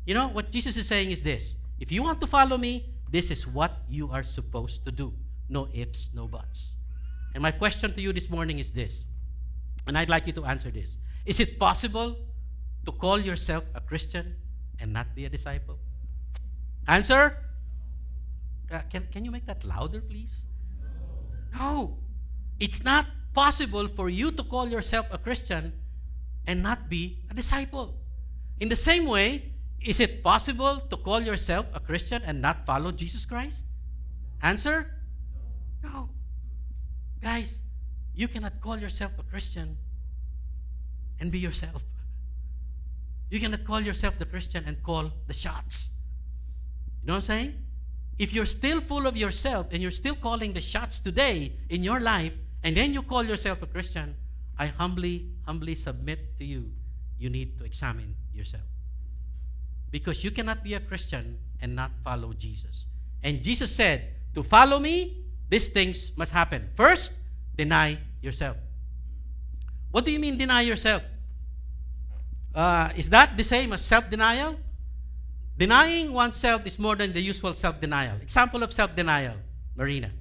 You 0.06 0.14
know, 0.14 0.30
what 0.30 0.52
Jesus 0.52 0.78
is 0.78 0.88
saying 0.88 1.12
is 1.12 1.22
this 1.22 1.54
if 1.80 1.92
you 1.92 2.02
want 2.02 2.20
to 2.22 2.28
follow 2.28 2.58
me, 2.58 2.90
this 3.12 3.30
is 3.30 3.46
what 3.46 3.84
you 3.88 4.10
are 4.10 4.24
supposed 4.24 4.84
to 4.86 4.92
do. 4.92 5.14
No 5.48 5.68
ifs, 5.74 6.10
no 6.14 6.28
buts. 6.28 6.74
And 7.34 7.42
my 7.42 7.52
question 7.52 7.94
to 7.94 8.02
you 8.02 8.14
this 8.14 8.30
morning 8.30 8.60
is 8.60 8.72
this, 8.72 9.06
and 9.86 9.98
I'd 9.98 10.10
like 10.10 10.26
you 10.26 10.34
to 10.34 10.46
answer 10.46 10.72
this 10.72 10.98
Is 11.26 11.40
it 11.40 11.60
possible 11.60 12.18
to 12.86 12.92
call 12.92 13.20
yourself 13.20 13.64
a 13.76 13.82
Christian 13.82 14.36
and 14.80 14.94
not 14.94 15.16
be 15.16 15.26
a 15.26 15.30
disciple? 15.30 15.80
Answer? 16.88 17.38
Uh, 18.72 18.82
can, 18.90 19.08
can 19.12 19.26
you 19.26 19.32
make 19.32 19.46
that 19.46 19.64
louder, 19.64 20.02
please? 20.02 20.46
No. 21.54 21.98
It's 22.60 22.84
not 22.84 23.06
possible 23.34 23.88
for 23.88 24.10
you 24.10 24.32
to 24.32 24.44
call 24.44 24.68
yourself 24.68 25.08
a 25.12 25.18
Christian 25.18 25.74
and 26.48 26.64
not 26.64 26.90
be 26.90 27.20
a 27.30 27.34
disciple. 27.34 27.96
In 28.60 28.70
the 28.70 28.76
same 28.76 29.06
way, 29.06 29.54
is 29.82 30.00
it 30.00 30.24
possible 30.24 30.78
to 30.90 30.98
call 30.98 31.22
yourself 31.22 31.66
a 31.74 31.80
Christian 31.80 32.22
and 32.26 32.42
not 32.42 32.66
follow 32.66 32.92
Jesus 32.92 33.26
Christ? 33.26 33.66
Answer? 34.42 34.92
No. 35.84 36.10
Guys, 37.22 37.62
you 38.14 38.28
cannot 38.28 38.62
call 38.62 38.78
yourself 38.78 39.12
a 39.20 39.24
Christian 39.24 39.78
and 41.20 41.32
be 41.32 41.40
yourself. 41.40 41.84
You 43.36 43.42
cannot 43.42 43.66
call 43.66 43.82
yourself 43.82 44.18
the 44.18 44.24
Christian 44.24 44.64
and 44.66 44.82
call 44.82 45.12
the 45.28 45.34
shots. 45.34 45.90
You 47.02 47.08
know 47.08 47.16
what 47.16 47.18
I'm 47.18 47.24
saying? 47.24 47.56
If 48.18 48.34
you're 48.34 48.46
still 48.46 48.80
full 48.80 49.06
of 49.06 49.18
yourself 49.18 49.68
and 49.72 49.82
you're 49.82 49.92
still 49.92 50.16
calling 50.16 50.54
the 50.54 50.62
shots 50.62 51.02
today 51.02 51.52
in 51.68 51.84
your 51.84 52.00
life, 52.00 52.32
and 52.64 52.78
then 52.78 52.94
you 52.94 53.02
call 53.02 53.24
yourself 53.24 53.62
a 53.62 53.68
Christian, 53.68 54.16
I 54.58 54.68
humbly, 54.68 55.32
humbly 55.46 55.76
submit 55.76 56.40
to 56.40 56.46
you, 56.46 56.72
you 57.20 57.30
need 57.30 57.58
to 57.58 57.66
examine 57.66 58.16
yourself. 58.34 58.64
Because 59.92 60.24
you 60.24 60.32
cannot 60.32 60.64
be 60.64 60.74
a 60.76 60.80
Christian 60.80 61.38
and 61.60 61.76
not 61.76 61.92
follow 62.06 62.32
Jesus. 62.32 62.86
And 63.22 63.44
Jesus 63.44 63.70
said, 63.70 64.14
To 64.36 64.44
follow 64.44 64.80
me, 64.80 65.26
these 65.50 65.68
things 65.68 66.14
must 66.16 66.32
happen. 66.32 66.70
First, 66.78 67.12
deny 67.58 67.98
yourself. 68.22 68.56
What 69.92 70.06
do 70.06 70.12
you 70.14 70.20
mean, 70.20 70.38
deny 70.38 70.62
yourself? 70.62 71.04
Uh, 72.56 72.90
is 72.96 73.10
that 73.10 73.36
the 73.36 73.44
same 73.44 73.74
as 73.74 73.84
self 73.84 74.10
denial? 74.10 74.56
Denying 75.58 76.14
oneself 76.14 76.66
is 76.66 76.80
more 76.80 76.96
than 76.96 77.12
the 77.12 77.22
usual 77.22 77.54
self 77.54 77.82
denial. 77.82 78.16
Example 78.22 78.64
of 78.64 78.72
self 78.72 78.96
denial, 78.96 79.36
Marina. 79.76 80.12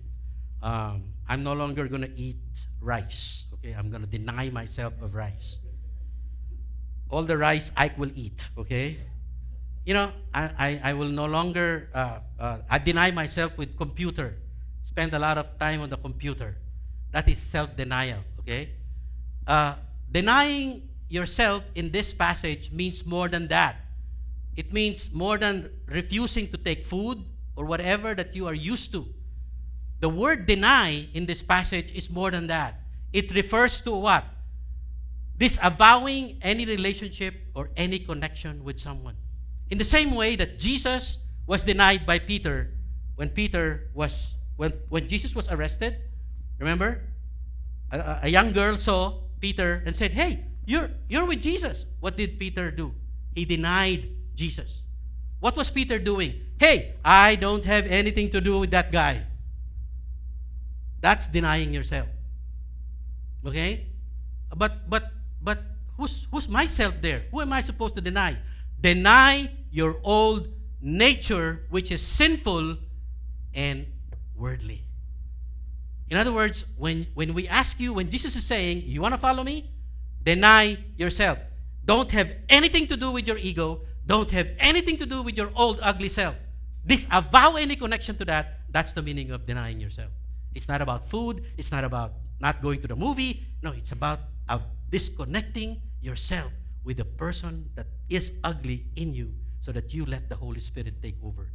Um, 0.61 1.05
I'm 1.29 1.44
no 1.44 1.53
longer 1.53 1.87
going 1.87 2.03
to 2.03 2.18
eat 2.18 2.42
rice. 2.81 3.47
Okay, 3.55 3.73
I'm 3.73 3.88
going 3.90 4.03
to 4.03 4.09
deny 4.09 4.51
myself 4.51 4.94
of 5.01 5.14
rice. 5.14 5.59
All 7.09 7.23
the 7.23 7.38
rice 7.38 7.70
I 7.77 7.92
will 7.97 8.11
eat. 8.16 8.42
Okay, 8.59 8.99
you 9.85 9.94
know, 9.94 10.11
I, 10.33 10.51
I, 10.59 10.81
I 10.90 10.92
will 10.94 11.09
no 11.09 11.27
longer, 11.27 11.88
uh, 11.94 12.18
uh, 12.38 12.59
I 12.68 12.79
deny 12.79 13.11
myself 13.11 13.57
with 13.57 13.77
computer, 13.77 14.35
spend 14.83 15.12
a 15.14 15.18
lot 15.18 15.38
of 15.38 15.59
time 15.59 15.83
on 15.83 15.90
the 15.90 15.99
computer. 15.99 16.57
That 17.12 17.29
is 17.29 17.38
self 17.38 17.77
denial, 17.77 18.20
okay? 18.40 18.70
Uh, 19.47 19.77
denying 20.11 20.88
yourself 21.08 21.64
in 21.74 21.90
this 21.90 22.14
passage 22.14 22.70
means 22.70 23.04
more 23.04 23.28
than 23.28 23.48
that. 23.48 23.76
It 24.56 24.72
means 24.72 25.12
more 25.12 25.38
than 25.38 25.70
refusing 25.86 26.48
to 26.50 26.56
take 26.56 26.84
food 26.84 27.24
or 27.56 27.64
whatever 27.64 28.14
that 28.14 28.34
you 28.34 28.46
are 28.46 28.54
used 28.54 28.92
to. 28.92 29.06
The 30.00 30.08
word 30.08 30.46
deny 30.46 31.08
in 31.14 31.26
this 31.26 31.42
passage 31.42 31.92
is 31.92 32.10
more 32.10 32.30
than 32.30 32.46
that. 32.48 32.80
It 33.12 33.34
refers 33.34 33.80
to 33.82 33.92
what? 33.92 34.24
Disavowing 35.38 36.38
any 36.42 36.66
relationship 36.66 37.34
or 37.54 37.70
any 37.76 37.98
connection 37.98 38.64
with 38.64 38.78
someone. 38.78 39.16
In 39.70 39.78
the 39.78 39.84
same 39.84 40.14
way 40.14 40.36
that 40.36 40.58
Jesus 40.58 41.18
was 41.46 41.64
denied 41.64 42.06
by 42.06 42.18
Peter 42.18 42.70
when 43.16 43.28
Peter 43.30 43.90
was 43.94 44.34
when, 44.56 44.72
when 44.88 45.08
Jesus 45.08 45.34
was 45.34 45.48
arrested, 45.50 45.96
remember? 46.58 47.02
A, 47.90 48.20
a 48.22 48.28
young 48.28 48.52
girl 48.52 48.76
saw 48.76 49.20
Peter 49.40 49.82
and 49.84 49.96
said, 49.96 50.12
Hey, 50.12 50.44
you're, 50.66 50.90
you're 51.09 51.27
with 51.27 51.42
Jesus. 51.42 51.85
What 52.00 52.16
did 52.16 52.38
Peter 52.38 52.70
do? 52.70 52.94
He 53.35 53.44
denied 53.44 54.09
Jesus. 54.35 54.83
What 55.40 55.57
was 55.57 55.70
Peter 55.70 55.98
doing? 55.98 56.40
Hey, 56.59 56.94
I 57.05 57.35
don't 57.37 57.64
have 57.64 57.87
anything 57.87 58.31
to 58.31 58.40
do 58.40 58.61
with 58.61 58.70
that 58.70 58.92
guy. 58.92 59.24
That's 61.00 61.29
denying 61.29 61.74
yourself. 61.74 62.09
Okay? 63.44 63.88
But 64.57 64.88
but 64.88 65.12
but 65.42 65.62
who's 65.98 66.27
who's 66.31 66.48
myself 66.48 66.94
there? 67.03 67.24
Who 67.31 67.42
am 67.42 67.53
I 67.53 67.61
supposed 67.61 67.94
to 67.96 68.00
deny? 68.00 68.38
Deny 68.81 69.50
your 69.70 69.96
old 70.03 70.48
nature, 70.81 71.64
which 71.68 71.90
is 71.90 72.00
sinful 72.00 72.77
and 73.53 73.87
worldly. 74.37 74.85
In 76.11 76.16
other 76.16 76.33
words, 76.33 76.64
when, 76.77 77.07
when 77.14 77.35
we 77.35 77.48
ask 77.48 77.81
you, 77.81 77.94
when 77.94 78.11
Jesus 78.11 78.37
is 78.37 78.44
saying, 78.44 78.83
You 78.87 79.00
want 79.00 79.14
to 79.14 79.18
follow 79.18 79.42
me? 79.42 79.70
Deny 80.24 80.78
yourself. 80.96 81.38
Don't 81.84 82.10
have 82.12 82.32
anything 82.48 82.87
to 82.88 82.96
do 82.96 83.12
with 83.12 83.28
your 83.28 83.37
ego. 83.37 83.82
Don't 84.06 84.30
have 84.30 84.48
anything 84.58 84.96
to 84.96 85.06
do 85.06 85.22
with 85.22 85.37
your 85.37 85.50
old, 85.54 85.78
ugly 85.82 86.08
self. 86.08 86.34
Disavow 86.87 87.56
any 87.56 87.76
connection 87.76 88.16
to 88.16 88.24
that. 88.24 88.60
That's 88.70 88.92
the 88.92 89.02
meaning 89.02 89.30
of 89.30 89.46
denying 89.46 89.80
yourself. 89.80 90.10
It's 90.54 90.68
not 90.68 90.80
about 90.80 91.08
food. 91.08 91.44
It's 91.56 91.70
not 91.70 91.84
about 91.84 92.12
not 92.40 92.62
going 92.62 92.80
to 92.82 92.88
the 92.88 92.96
movie. 92.96 93.44
No, 93.62 93.72
it's 93.72 93.92
about 93.92 94.20
uh, 94.48 94.58
disconnecting 94.90 95.80
yourself 96.00 96.52
with 96.84 96.96
the 96.98 97.04
person 97.04 97.70
that 97.74 97.87
is 98.08 98.32
ugly 98.44 98.87
in 98.96 99.14
you 99.14 99.32
so 99.60 99.72
that 99.72 99.94
you 99.94 100.04
let 100.04 100.28
the 100.28 100.37
Holy 100.37 100.60
Spirit 100.60 101.00
take 101.02 101.16
over. 101.24 101.48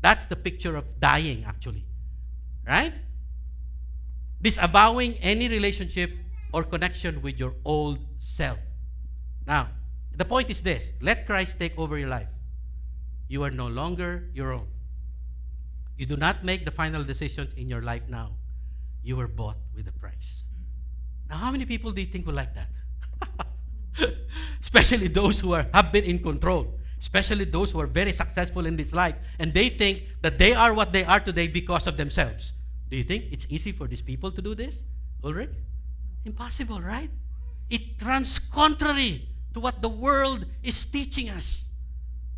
That's 0.00 0.26
the 0.26 0.36
picture 0.36 0.76
of 0.76 0.84
dying, 1.00 1.44
actually. 1.46 1.84
Right? 2.66 2.92
Disavowing 4.42 5.14
any 5.14 5.48
relationship 5.48 6.12
or 6.54 6.62
connection 6.62 7.20
with 7.20 7.36
your 7.36 7.52
old 7.64 7.98
self. 8.18 8.58
Now, 9.44 9.70
the 10.14 10.24
point 10.24 10.50
is 10.50 10.60
this 10.62 10.92
let 11.02 11.26
Christ 11.26 11.58
take 11.58 11.76
over 11.76 11.98
your 11.98 12.08
life. 12.08 12.30
You 13.26 13.42
are 13.42 13.50
no 13.50 13.66
longer 13.66 14.30
your 14.32 14.52
own. 14.52 14.68
You 15.98 16.06
do 16.06 16.16
not 16.16 16.44
make 16.44 16.64
the 16.64 16.70
final 16.70 17.02
decisions 17.02 17.52
in 17.54 17.68
your 17.68 17.82
life 17.82 18.02
now. 18.08 18.36
You 19.02 19.16
were 19.16 19.26
bought 19.26 19.58
with 19.74 19.88
a 19.88 19.92
price. 19.92 20.44
Now, 21.28 21.36
how 21.38 21.50
many 21.50 21.66
people 21.66 21.90
do 21.90 22.00
you 22.00 22.06
think 22.06 22.24
will 22.26 22.34
like 22.34 22.54
that? 22.54 22.70
especially 24.60 25.08
those 25.08 25.40
who 25.40 25.54
are, 25.54 25.66
have 25.74 25.90
been 25.90 26.04
in 26.04 26.22
control, 26.22 26.78
especially 27.00 27.46
those 27.46 27.72
who 27.72 27.80
are 27.80 27.86
very 27.86 28.12
successful 28.12 28.64
in 28.66 28.76
this 28.76 28.94
life, 28.94 29.16
and 29.40 29.52
they 29.52 29.68
think 29.70 30.04
that 30.22 30.38
they 30.38 30.54
are 30.54 30.72
what 30.72 30.92
they 30.92 31.04
are 31.04 31.20
today 31.20 31.48
because 31.48 31.88
of 31.88 31.96
themselves. 31.96 32.52
Do 32.90 32.96
you 32.96 33.04
think 33.04 33.24
it's 33.32 33.46
easy 33.48 33.72
for 33.72 33.88
these 33.88 34.02
people 34.02 34.30
to 34.30 34.42
do 34.42 34.54
this, 34.54 34.84
Ulrich? 35.24 35.50
Impossible, 36.24 36.80
right? 36.80 37.10
It 37.70 38.02
runs 38.02 38.38
contrary 38.38 39.28
to 39.52 39.60
what 39.60 39.82
the 39.82 39.88
world 39.88 40.46
is 40.62 40.84
teaching 40.86 41.30
us. 41.30 41.64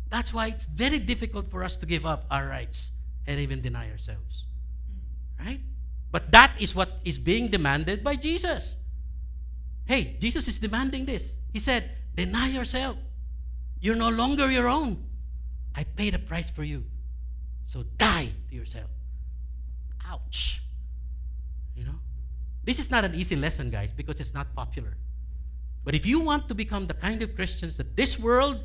That's 0.09 0.33
why 0.33 0.47
it's 0.47 0.67
very 0.67 0.99
difficult 0.99 1.51
for 1.51 1.63
us 1.63 1.75
to 1.77 1.85
give 1.85 2.05
up 2.05 2.25
our 2.31 2.47
rights 2.47 2.91
and 3.25 3.39
even 3.39 3.61
deny 3.61 3.91
ourselves. 3.91 4.45
Right? 5.39 5.59
But 6.11 6.31
that 6.31 6.51
is 6.59 6.73
what 6.73 6.99
is 7.03 7.17
being 7.17 7.49
demanded 7.49 8.03
by 8.03 8.15
Jesus. 8.15 8.77
Hey, 9.85 10.15
Jesus 10.19 10.47
is 10.47 10.59
demanding 10.59 11.05
this. 11.05 11.33
He 11.53 11.59
said, 11.59 11.91
Deny 12.15 12.47
yourself. 12.47 12.97
You're 13.79 13.95
no 13.95 14.09
longer 14.09 14.49
your 14.49 14.67
own. 14.67 15.03
I 15.75 15.83
paid 15.83 16.15
a 16.15 16.19
price 16.19 16.49
for 16.49 16.63
you. 16.63 16.83
So 17.65 17.83
die 17.97 18.29
to 18.49 18.55
yourself. 18.55 18.89
Ouch. 20.09 20.61
You 21.75 21.85
know? 21.85 21.99
This 22.67 22.79
is 22.79 22.91
not 22.91 23.05
an 23.05 23.15
easy 23.15 23.37
lesson, 23.37 23.69
guys, 23.69 23.93
because 23.95 24.19
it's 24.19 24.33
not 24.33 24.53
popular. 24.53 24.97
But 25.85 25.95
if 25.95 26.05
you 26.05 26.19
want 26.19 26.49
to 26.49 26.53
become 26.53 26.85
the 26.85 26.93
kind 26.93 27.23
of 27.23 27.33
Christians 27.33 27.77
that 27.77 27.95
this 27.95 28.19
world 28.19 28.61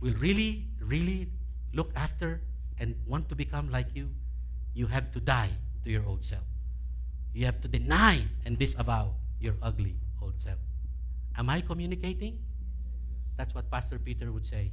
will 0.00 0.14
really, 0.14 0.68
really 0.80 1.28
look 1.74 1.92
after 1.94 2.40
and 2.78 2.94
want 3.06 3.28
to 3.28 3.34
become 3.34 3.70
like 3.70 3.88
you, 3.92 4.08
you 4.72 4.86
have 4.86 5.12
to 5.12 5.20
die 5.20 5.50
to 5.84 5.90
your 5.90 6.06
old 6.06 6.24
self. 6.24 6.48
You 7.34 7.44
have 7.44 7.60
to 7.60 7.68
deny 7.68 8.24
and 8.46 8.58
disavow 8.58 9.12
your 9.38 9.56
ugly 9.60 9.96
old 10.22 10.40
self. 10.40 10.58
Am 11.36 11.50
I 11.50 11.60
communicating? 11.60 12.38
That's 13.36 13.54
what 13.54 13.70
Pastor 13.70 13.98
Peter 13.98 14.32
would 14.32 14.46
say. 14.46 14.72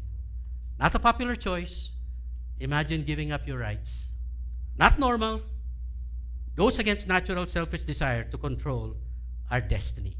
Not 0.80 0.96
a 0.96 1.00
popular 1.00 1.36
choice. 1.36 1.90
Imagine 2.62 3.04
giving 3.04 3.34
up 3.34 3.46
your 3.46 3.58
rights. 3.58 4.14
Not 4.78 4.98
normal. 4.98 5.42
Goes 6.56 6.80
against 6.80 7.08
natural 7.08 7.46
selfish 7.48 7.84
desire 7.84 8.24
to 8.24 8.38
control 8.38 8.96
our 9.52 9.62
destiny. 9.62 10.18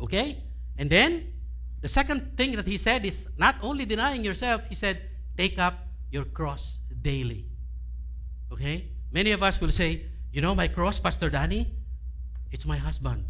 Okay? 0.00 0.44
And 0.76 0.90
then, 0.90 1.32
the 1.80 1.88
second 1.88 2.36
thing 2.36 2.56
that 2.56 2.66
he 2.66 2.76
said 2.76 3.04
is 3.06 3.28
not 3.38 3.56
only 3.62 3.84
denying 3.84 4.24
yourself, 4.24 4.62
he 4.68 4.74
said, 4.74 5.02
take 5.36 5.58
up 5.58 5.86
your 6.10 6.24
cross 6.24 6.78
daily. 7.00 7.46
Okay? 8.52 8.88
Many 9.10 9.32
of 9.32 9.42
us 9.42 9.60
will 9.60 9.72
say, 9.72 10.06
you 10.32 10.40
know, 10.40 10.54
my 10.54 10.68
cross, 10.68 11.00
Pastor 11.00 11.30
Danny, 11.30 11.74
it's 12.52 12.66
my 12.66 12.76
husband. 12.76 13.24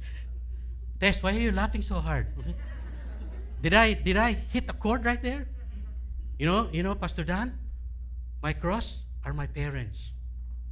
Tess, 1.00 1.22
why 1.22 1.34
are 1.34 1.40
you 1.40 1.52
laughing 1.52 1.82
so 1.82 1.94
hard? 1.96 2.26
Did 3.62 3.74
I 3.74 3.92
did 3.92 4.16
I 4.16 4.32
hit 4.32 4.64
a 4.70 4.72
chord 4.72 5.04
right 5.04 5.22
there? 5.22 5.46
You 6.38 6.46
know, 6.46 6.70
you 6.72 6.82
know, 6.82 6.94
Pastor 6.94 7.24
Dan, 7.24 7.58
my 8.42 8.52
cross 8.52 9.02
are 9.24 9.32
my 9.32 9.46
parents. 9.46 10.12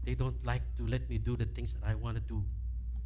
They 0.05 0.15
don't 0.15 0.45
like 0.45 0.63
to 0.77 0.87
let 0.87 1.09
me 1.09 1.19
do 1.19 1.37
the 1.37 1.45
things 1.45 1.75
that 1.75 1.85
I 1.85 1.95
want 1.95 2.17
to 2.17 2.23
do. 2.23 2.45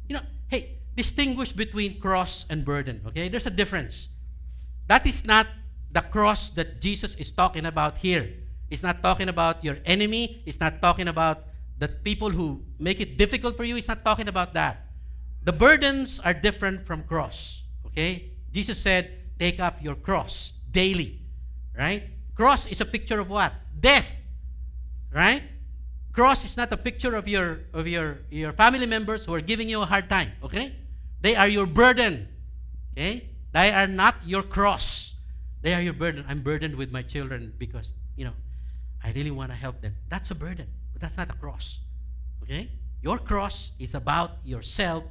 You 0.07 0.17
know, 0.17 0.23
hey, 0.47 0.79
distinguish 0.95 1.51
between 1.51 1.99
cross 1.99 2.45
and 2.49 2.63
burden, 2.63 3.01
okay? 3.07 3.29
There's 3.29 3.45
a 3.45 3.51
difference. 3.51 4.09
That 4.87 5.05
is 5.07 5.25
not 5.25 5.47
the 5.91 6.01
cross 6.01 6.49
that 6.51 6.81
Jesus 6.81 7.15
is 7.15 7.31
talking 7.31 7.65
about 7.65 7.99
here. 7.99 8.29
He's 8.69 8.83
not 8.83 9.03
talking 9.03 9.29
about 9.29 9.63
your 9.63 9.77
enemy. 9.85 10.41
He's 10.45 10.59
not 10.59 10.81
talking 10.81 11.07
about 11.07 11.43
the 11.77 11.87
people 11.87 12.31
who 12.31 12.63
make 12.79 12.99
it 12.99 13.17
difficult 13.17 13.57
for 13.57 13.63
you. 13.63 13.75
He's 13.75 13.87
not 13.87 14.03
talking 14.03 14.27
about 14.27 14.53
that. 14.53 14.87
The 15.43 15.51
burdens 15.51 16.19
are 16.19 16.33
different 16.33 16.87
from 16.87 17.03
cross. 17.03 17.63
Okay? 17.85 18.31
Jesus 18.51 18.79
said, 18.79 19.11
take 19.37 19.59
up 19.59 19.83
your 19.83 19.95
cross 19.95 20.53
daily. 20.71 21.21
Right? 21.77 22.09
Cross 22.35 22.67
is 22.67 22.81
a 22.81 22.85
picture 22.85 23.19
of 23.19 23.29
what? 23.29 23.53
Death. 23.79 24.07
Right? 25.13 25.43
Cross 26.11 26.45
is 26.45 26.57
not 26.57 26.71
a 26.73 26.77
picture 26.77 27.15
of 27.15 27.27
your 27.27 27.59
of 27.73 27.87
your 27.87 28.19
your 28.29 28.53
family 28.53 28.85
members 28.85 29.25
who 29.25 29.33
are 29.33 29.41
giving 29.41 29.69
you 29.69 29.81
a 29.81 29.85
hard 29.85 30.09
time. 30.09 30.31
Okay? 30.43 30.75
They 31.21 31.35
are 31.35 31.47
your 31.47 31.65
burden. 31.65 32.27
Okay? 32.93 33.29
They 33.53 33.71
are 33.71 33.87
not 33.87 34.15
your 34.25 34.43
cross. 34.43 35.15
They 35.61 35.73
are 35.73 35.81
your 35.81 35.93
burden. 35.93 36.25
I'm 36.27 36.41
burdened 36.41 36.75
with 36.75 36.91
my 36.91 37.01
children 37.01 37.53
because, 37.57 37.93
you 38.17 38.25
know, 38.25 38.33
I 39.03 39.11
really 39.13 39.31
want 39.31 39.51
to 39.51 39.55
help 39.55 39.81
them. 39.81 39.95
That's 40.09 40.31
a 40.31 40.35
burden, 40.35 40.67
but 40.91 41.01
that's 41.01 41.17
not 41.17 41.29
a 41.29 41.37
cross. 41.37 41.79
Okay? 42.43 42.69
Your 43.01 43.17
cross 43.17 43.71
is 43.79 43.95
about 43.95 44.37
yourself 44.43 45.03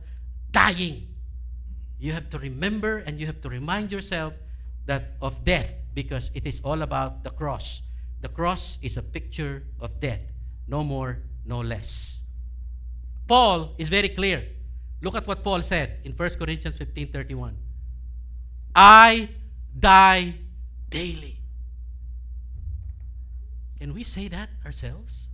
dying. 0.51 1.09
You 1.99 2.12
have 2.12 2.29
to 2.31 2.38
remember 2.38 2.99
and 2.99 3.19
you 3.19 3.27
have 3.27 3.41
to 3.43 3.49
remind 3.49 3.93
yourself 3.93 4.35
that 4.87 5.15
of 5.23 5.45
death 5.45 5.73
because 5.95 6.31
it 6.35 6.47
is 6.47 6.61
all 6.65 6.83
about 6.83 7.25
the 7.25 7.31
cross. 7.31 7.83
The 8.22 8.28
cross 8.30 8.78
is 8.80 8.96
a 8.96 9.02
picture 9.02 9.64
of 9.80 9.98
death, 9.98 10.22
no 10.68 10.85
more, 10.85 11.18
no 11.44 11.61
less. 11.61 12.20
Paul 13.26 13.74
is 13.78 13.88
very 13.88 14.08
clear. 14.08 14.46
Look 15.02 15.16
at 15.16 15.26
what 15.26 15.42
Paul 15.42 15.62
said 15.62 15.98
in 16.04 16.12
1 16.14 16.38
Corinthians 16.38 16.78
15:31. 16.78 17.58
I 18.74 19.28
die 19.74 20.38
daily. 20.88 21.42
Can 23.82 23.92
we 23.92 24.04
say 24.04 24.28
that 24.28 24.50
ourselves? 24.64 25.26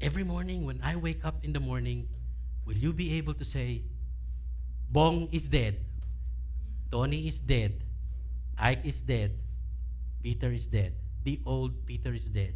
Every 0.00 0.24
morning 0.24 0.66
when 0.66 0.82
I 0.82 0.96
wake 0.96 1.24
up 1.24 1.38
in 1.46 1.52
the 1.54 1.60
morning, 1.60 2.08
will 2.66 2.76
you 2.76 2.92
be 2.92 3.14
able 3.14 3.34
to 3.34 3.44
say, 3.44 3.86
Bong 4.90 5.28
is 5.30 5.46
dead. 5.46 5.78
Tony 6.90 7.28
is 7.30 7.38
dead. 7.38 7.84
Ike 8.58 8.82
is 8.82 8.98
dead. 9.00 9.38
Peter 10.22 10.50
is 10.50 10.66
dead. 10.66 10.98
The 11.24 11.40
old 11.44 11.86
Peter 11.86 12.12
is 12.12 12.24
dead. 12.24 12.54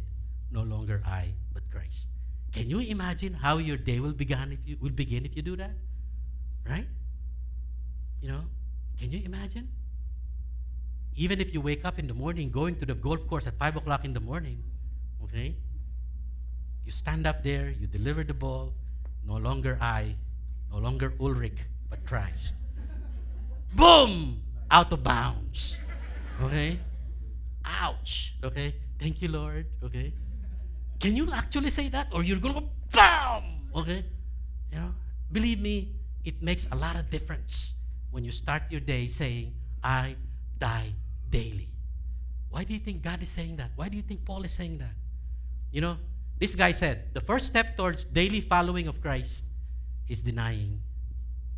No 0.51 0.61
longer 0.61 1.01
I, 1.05 1.33
but 1.53 1.63
Christ. 1.71 2.09
Can 2.53 2.69
you 2.69 2.79
imagine 2.79 3.33
how 3.33 3.57
your 3.57 3.77
day 3.77 3.99
will 3.99 4.13
begin 4.13 4.51
if 4.53 4.59
you 4.65 4.77
will 4.81 4.89
begin 4.89 5.25
if 5.25 5.35
you 5.35 5.41
do 5.41 5.55
that? 5.57 5.71
Right? 6.67 6.87
You 8.21 8.29
know, 8.29 8.41
can 8.99 9.11
you 9.11 9.21
imagine? 9.25 9.69
Even 11.15 11.41
if 11.41 11.53
you 11.53 11.61
wake 11.61 11.85
up 11.85 11.99
in 11.99 12.07
the 12.07 12.13
morning 12.13 12.49
going 12.49 12.75
to 12.77 12.85
the 12.85 12.95
golf 12.95 13.27
course 13.27 13.45
at 13.45 13.57
five 13.57 13.75
o'clock 13.75 14.05
in 14.05 14.13
the 14.13 14.19
morning, 14.19 14.63
okay? 15.23 15.55
You 16.85 16.91
stand 16.91 17.27
up 17.27 17.43
there, 17.43 17.69
you 17.69 17.87
deliver 17.87 18.23
the 18.23 18.33
ball, 18.33 18.73
no 19.25 19.37
longer 19.37 19.77
I, 19.81 20.15
no 20.71 20.77
longer 20.77 21.13
Ulrich, 21.19 21.59
but 21.89 22.05
Christ. 22.05 22.55
Boom! 23.75 24.41
Out 24.71 24.91
of 24.91 25.03
bounds. 25.03 25.77
Okay? 26.41 26.79
Ouch. 27.65 28.35
Okay? 28.43 28.75
Thank 28.99 29.21
you, 29.21 29.29
Lord. 29.29 29.65
Okay? 29.83 30.13
Can 30.99 31.15
you 31.15 31.31
actually 31.31 31.69
say 31.69 31.89
that? 31.89 32.07
Or 32.11 32.23
you're 32.23 32.39
to 32.39 32.53
go, 32.53 32.63
BAM! 32.91 33.43
Okay? 33.75 34.05
You 34.71 34.77
know, 34.79 34.93
believe 35.31 35.59
me, 35.59 35.95
it 36.25 36.41
makes 36.41 36.67
a 36.71 36.75
lot 36.75 36.95
of 36.95 37.09
difference 37.09 37.73
when 38.11 38.23
you 38.23 38.31
start 38.31 38.63
your 38.69 38.81
day 38.81 39.07
saying, 39.07 39.53
I 39.83 40.15
die 40.57 40.93
daily. 41.29 41.69
Why 42.49 42.63
do 42.63 42.73
you 42.73 42.79
think 42.79 43.01
God 43.01 43.21
is 43.21 43.29
saying 43.29 43.57
that? 43.57 43.71
Why 43.75 43.89
do 43.89 43.95
you 43.95 44.03
think 44.03 44.25
Paul 44.25 44.43
is 44.43 44.51
saying 44.51 44.79
that? 44.79 44.93
You 45.71 45.81
know, 45.81 45.97
this 46.39 46.55
guy 46.55 46.71
said, 46.71 47.13
the 47.13 47.21
first 47.21 47.45
step 47.45 47.77
towards 47.77 48.05
daily 48.05 48.41
following 48.41 48.87
of 48.87 49.01
Christ 49.01 49.45
is 50.07 50.21
denying 50.21 50.81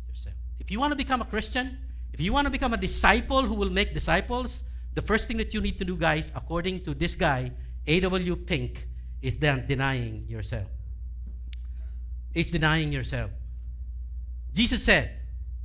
yourself. 0.08 0.36
if 0.60 0.70
you 0.70 0.78
want 0.78 0.92
to 0.92 0.96
become 0.96 1.22
a 1.22 1.24
Christian, 1.24 1.78
if 2.12 2.20
you 2.20 2.32
want 2.32 2.46
to 2.46 2.50
become 2.50 2.74
a 2.74 2.76
disciple 2.76 3.42
who 3.42 3.54
will 3.54 3.70
make 3.70 3.94
disciples, 3.94 4.62
the 4.94 5.02
first 5.02 5.28
thing 5.28 5.36
that 5.38 5.54
you 5.54 5.60
need 5.60 5.78
to 5.78 5.84
do, 5.84 5.96
guys, 5.96 6.32
according 6.34 6.84
to 6.84 6.94
this 6.94 7.14
guy, 7.14 7.52
A.W. 7.86 8.36
Pink, 8.36 8.86
is 9.20 9.36
then 9.36 9.66
denying 9.66 10.26
yourself. 10.28 10.68
It's 12.34 12.50
denying 12.50 12.92
yourself. 12.92 13.30
Jesus 14.52 14.84
said 14.84 15.10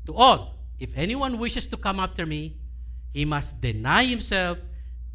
to 0.06 0.14
all, 0.14 0.56
if 0.80 0.96
anyone 0.96 1.38
wishes 1.38 1.68
to 1.68 1.78
come 1.78 2.00
after 2.00 2.26
me, 2.26 2.58
he 3.14 3.26
must 3.26 3.60
deny 3.60 4.06
himself, 4.06 4.60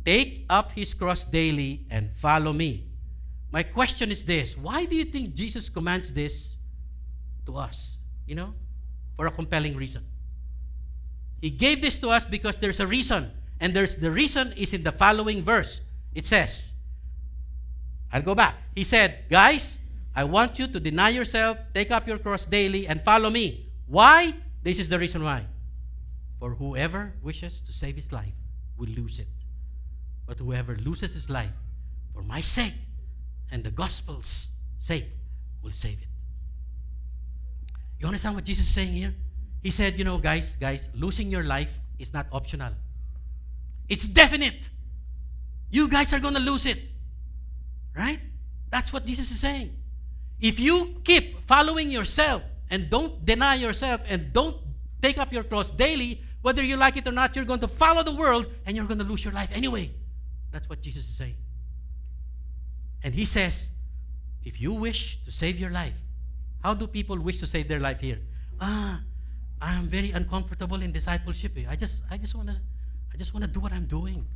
take 0.04 0.44
up 0.50 0.72
his 0.72 0.92
cross 0.92 1.24
daily, 1.24 1.86
and 1.90 2.10
follow 2.16 2.52
me. 2.52 2.88
My 3.50 3.62
question 3.62 4.10
is 4.10 4.24
this 4.24 4.56
why 4.56 4.86
do 4.86 4.96
you 4.96 5.04
think 5.04 5.34
Jesus 5.34 5.68
commands 5.68 6.12
this 6.12 6.56
to 7.46 7.56
us? 7.56 7.96
You 8.26 8.34
know? 8.34 8.54
for 9.16 9.26
a 9.26 9.30
compelling 9.30 9.76
reason. 9.76 10.04
He 11.40 11.50
gave 11.50 11.80
this 11.80 11.98
to 12.00 12.10
us 12.10 12.24
because 12.24 12.56
there's 12.56 12.80
a 12.80 12.86
reason. 12.86 13.30
And 13.62 13.72
there's 13.72 13.94
the 13.94 14.10
reason 14.10 14.52
is 14.58 14.72
in 14.72 14.82
the 14.82 14.90
following 14.90 15.44
verse. 15.44 15.80
It 16.12 16.26
says, 16.26 16.72
I'll 18.12 18.20
go 18.20 18.34
back. 18.34 18.56
He 18.74 18.82
said, 18.82 19.30
Guys, 19.30 19.78
I 20.16 20.24
want 20.24 20.58
you 20.58 20.66
to 20.66 20.80
deny 20.80 21.10
yourself, 21.10 21.58
take 21.72 21.92
up 21.92 22.08
your 22.08 22.18
cross 22.18 22.44
daily, 22.44 22.88
and 22.88 23.04
follow 23.04 23.30
me. 23.30 23.70
Why? 23.86 24.34
This 24.64 24.80
is 24.80 24.88
the 24.88 24.98
reason 24.98 25.22
why. 25.22 25.46
For 26.40 26.56
whoever 26.56 27.14
wishes 27.22 27.60
to 27.60 27.72
save 27.72 27.94
his 27.94 28.10
life 28.10 28.34
will 28.76 28.88
lose 28.88 29.20
it. 29.20 29.28
But 30.26 30.40
whoever 30.40 30.74
loses 30.74 31.14
his 31.14 31.30
life 31.30 31.54
for 32.12 32.24
my 32.24 32.40
sake 32.40 32.74
and 33.52 33.62
the 33.62 33.70
gospel's 33.70 34.48
sake 34.80 35.06
will 35.62 35.70
save 35.70 36.02
it. 36.02 36.08
You 38.00 38.08
understand 38.08 38.34
what 38.34 38.42
Jesus 38.42 38.66
is 38.66 38.74
saying 38.74 38.92
here? 38.92 39.14
He 39.62 39.70
said, 39.70 39.96
you 39.96 40.02
know, 40.02 40.18
guys, 40.18 40.56
guys, 40.58 40.88
losing 40.94 41.30
your 41.30 41.44
life 41.44 41.78
is 42.00 42.12
not 42.12 42.26
optional. 42.32 42.72
It's 43.88 44.06
definite. 44.06 44.68
You 45.70 45.88
guys 45.88 46.12
are 46.12 46.20
going 46.20 46.34
to 46.34 46.40
lose 46.40 46.66
it. 46.66 46.78
Right? 47.96 48.20
That's 48.70 48.92
what 48.92 49.04
Jesus 49.04 49.30
is 49.30 49.40
saying. 49.40 49.76
If 50.40 50.58
you 50.58 50.96
keep 51.04 51.46
following 51.46 51.90
yourself 51.90 52.42
and 52.70 52.90
don't 52.90 53.24
deny 53.24 53.54
yourself 53.56 54.00
and 54.06 54.32
don't 54.32 54.56
take 55.00 55.18
up 55.18 55.32
your 55.32 55.44
cross 55.44 55.70
daily, 55.70 56.22
whether 56.42 56.62
you 56.62 56.76
like 56.76 56.96
it 56.96 57.06
or 57.06 57.12
not, 57.12 57.36
you're 57.36 57.44
going 57.44 57.60
to 57.60 57.68
follow 57.68 58.02
the 58.02 58.14
world 58.14 58.46
and 58.66 58.76
you're 58.76 58.86
going 58.86 58.98
to 58.98 59.04
lose 59.04 59.24
your 59.24 59.32
life 59.32 59.50
anyway. 59.52 59.92
That's 60.50 60.68
what 60.68 60.80
Jesus 60.80 61.08
is 61.08 61.16
saying. 61.16 61.36
And 63.04 63.14
he 63.14 63.24
says, 63.24 63.70
if 64.44 64.60
you 64.60 64.72
wish 64.72 65.22
to 65.24 65.30
save 65.30 65.58
your 65.58 65.70
life, 65.70 65.96
how 66.62 66.74
do 66.74 66.86
people 66.86 67.18
wish 67.18 67.38
to 67.40 67.46
save 67.46 67.68
their 67.68 67.80
life 67.80 68.00
here? 68.00 68.18
Ah, 68.60 69.00
I 69.60 69.74
am 69.74 69.88
very 69.88 70.10
uncomfortable 70.10 70.82
in 70.82 70.92
discipleship. 70.92 71.56
I 71.68 71.76
just 71.76 72.02
I 72.10 72.18
just 72.18 72.34
wanna 72.34 72.60
I 73.12 73.16
just 73.16 73.34
wanna 73.34 73.46
do 73.46 73.60
what 73.60 73.72
I'm 73.72 73.86
doing. 73.86 74.26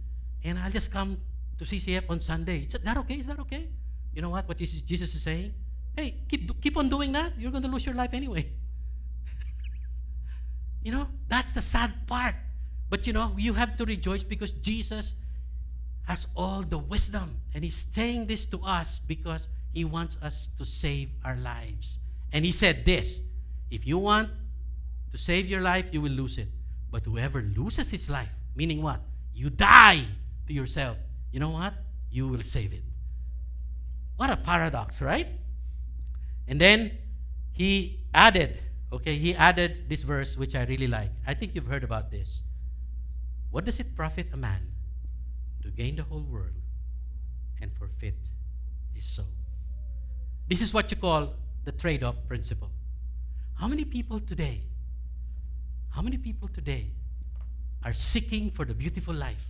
And 0.45 0.59
I'll 0.59 0.71
just 0.71 0.91
come 0.91 1.19
to 1.59 1.65
CCF 1.65 2.05
on 2.09 2.21
Sunday. 2.21 2.69
Is 2.69 2.81
that 2.83 2.97
okay? 2.99 3.15
Is 3.15 3.27
that 3.27 3.39
okay? 3.41 3.69
You 4.15 4.23
know 4.23 4.31
what? 4.31 4.49
What 4.49 4.59
Jesus 4.59 5.15
is 5.15 5.23
saying? 5.23 5.53
Hey, 5.97 6.15
keep 6.29 6.61
keep 6.61 6.77
on 6.77 6.89
doing 6.89 7.13
that. 7.13 7.33
You're 7.39 7.51
gonna 7.51 7.69
lose 7.69 7.87
your 7.87 7.95
life 7.95 8.13
anyway. 8.13 8.51
you 10.83 10.93
know, 10.93 11.09
that's 11.29 11.53
the 11.53 11.63
sad 11.63 12.07
part. 12.07 12.35
But 12.89 13.07
you 13.07 13.13
know, 13.13 13.35
you 13.37 13.55
have 13.55 13.77
to 13.77 13.85
rejoice 13.85 14.23
because 14.23 14.53
Jesus 14.53 15.15
has 16.07 16.27
all 16.37 16.63
the 16.63 16.79
wisdom. 16.79 17.41
And 17.55 17.65
He's 17.65 17.87
saying 17.91 18.27
this 18.27 18.47
to 18.47 18.63
us 18.63 19.01
because 19.07 19.49
He 19.73 19.85
wants 19.85 20.17
us 20.23 20.49
to 20.59 20.65
save 20.65 21.11
our 21.25 21.37
lives. 21.37 21.99
And 22.33 22.45
He 22.45 22.53
said 22.53 22.85
this 22.85 23.21
if 23.71 23.87
you 23.87 23.99
want 23.99 24.31
to 25.11 25.19
save 25.19 25.47
your 25.47 25.61
life, 25.61 25.87
you 25.93 26.01
will 26.01 26.13
lose 26.13 26.39
it. 26.39 26.49
But 26.91 27.05
whoever 27.05 27.43
loses 27.43 27.91
his 27.91 28.09
life, 28.09 28.31
meaning 28.57 28.83
what? 28.83 29.01
You 29.35 29.51
die 29.51 30.07
to 30.47 30.53
yourself. 30.53 30.97
You 31.31 31.41
know 31.41 31.51
what? 31.51 31.75
You 32.11 32.27
will 32.27 32.43
save 32.43 32.73
it. 32.73 32.83
What 34.17 34.31
a 34.31 34.37
paradox, 34.37 35.03
right? 35.03 35.29
And 36.49 36.61
then 36.61 36.93
he 37.53 38.01
added, 38.15 38.59
okay, 38.93 39.17
he 39.19 39.35
added 39.35 39.89
this 39.89 40.03
verse 40.03 40.37
which 40.37 40.55
I 40.55 40.65
really 40.65 40.87
like. 40.87 41.11
I 41.27 41.35
think 41.35 41.55
you've 41.55 41.67
heard 41.67 41.85
about 41.85 42.11
this. 42.11 42.43
What 43.51 43.65
does 43.65 43.79
it 43.79 43.95
profit 43.95 44.29
a 44.33 44.37
man 44.37 44.73
to 45.63 45.69
gain 45.69 45.97
the 45.97 46.03
whole 46.03 46.23
world 46.23 46.55
and 47.61 47.71
forfeit 47.73 48.17
his 48.95 49.07
soul? 49.07 49.27
This 50.49 50.63
is 50.63 50.73
what 50.73 50.91
you 50.91 50.97
call 50.97 51.35
the 51.65 51.73
trade 51.73 52.03
off 52.03 52.17
principle. 52.27 52.71
How 53.55 53.69
many 53.69 53.85
people 53.85 54.21
today, 54.21 54.63
how 55.91 56.03
many 56.03 56.17
people 56.17 56.49
today 56.49 56.93
are 57.87 57.95
seeking 57.95 58.51
for 58.51 58.65
the 58.65 58.75
beautiful 58.75 59.15
life, 59.15 59.47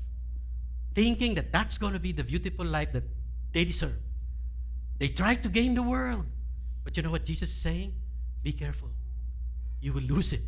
thinking 0.94 1.34
that 1.34 1.50
that's 1.50 1.78
going 1.78 1.94
to 1.94 1.98
be 1.98 2.12
the 2.12 2.22
beautiful 2.22 2.66
life 2.66 2.92
that 2.92 3.04
they 3.52 3.64
deserve? 3.64 3.96
They 4.98 5.08
try 5.08 5.36
to 5.36 5.48
gain 5.48 5.74
the 5.74 5.82
world. 5.82 6.26
But 6.84 6.96
you 6.96 7.02
know 7.02 7.10
what 7.10 7.24
Jesus 7.24 7.48
is 7.48 7.56
saying? 7.56 7.94
Be 8.42 8.52
careful. 8.52 8.90
You 9.80 9.94
will 9.94 10.02
lose 10.02 10.34
it. 10.34 10.44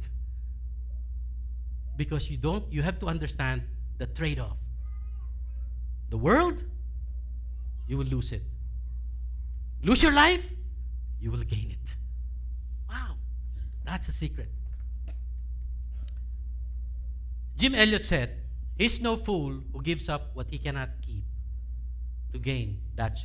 Because 1.97 2.31
you 2.31 2.37
don't 2.37 2.71
you 2.71 2.83
have 2.83 2.99
to 2.99 3.07
understand 3.07 3.63
the 3.97 4.07
trade-off. 4.07 4.59
The 6.11 6.19
world, 6.19 6.63
you 7.87 7.97
will 7.97 8.07
lose 8.07 8.33
it. 8.33 8.43
Lose 9.83 10.03
your 10.03 10.13
life, 10.13 10.47
you 11.21 11.31
will 11.31 11.45
gain 11.55 11.71
it. 11.71 11.95
Wow. 12.89 13.17
That's 13.85 14.09
a 14.09 14.13
secret. 14.13 14.51
Jim 17.59 17.75
Elliot 17.75 18.05
said, 18.05 18.39
He's 18.79 19.01
no 19.01 19.17
fool 19.17 19.59
who 19.73 19.83
gives 19.83 20.09
up 20.09 20.31
what 20.35 20.47
he 20.49 20.59
cannot 20.59 20.91
keep 21.03 21.25
to 22.33 22.39
gain 22.39 22.81
that 22.95 23.19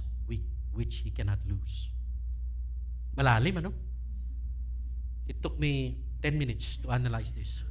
which 0.73 1.05
he 1.05 1.11
cannot 1.11 1.38
lose. 1.47 1.89
Malalim, 3.15 3.57
ano? 3.57 3.73
It 5.27 5.38
took 5.41 5.59
me 5.59 6.01
10 6.23 6.34
minutes 6.34 6.77
to 6.81 6.89
analyze 6.89 7.31
this. 7.31 7.61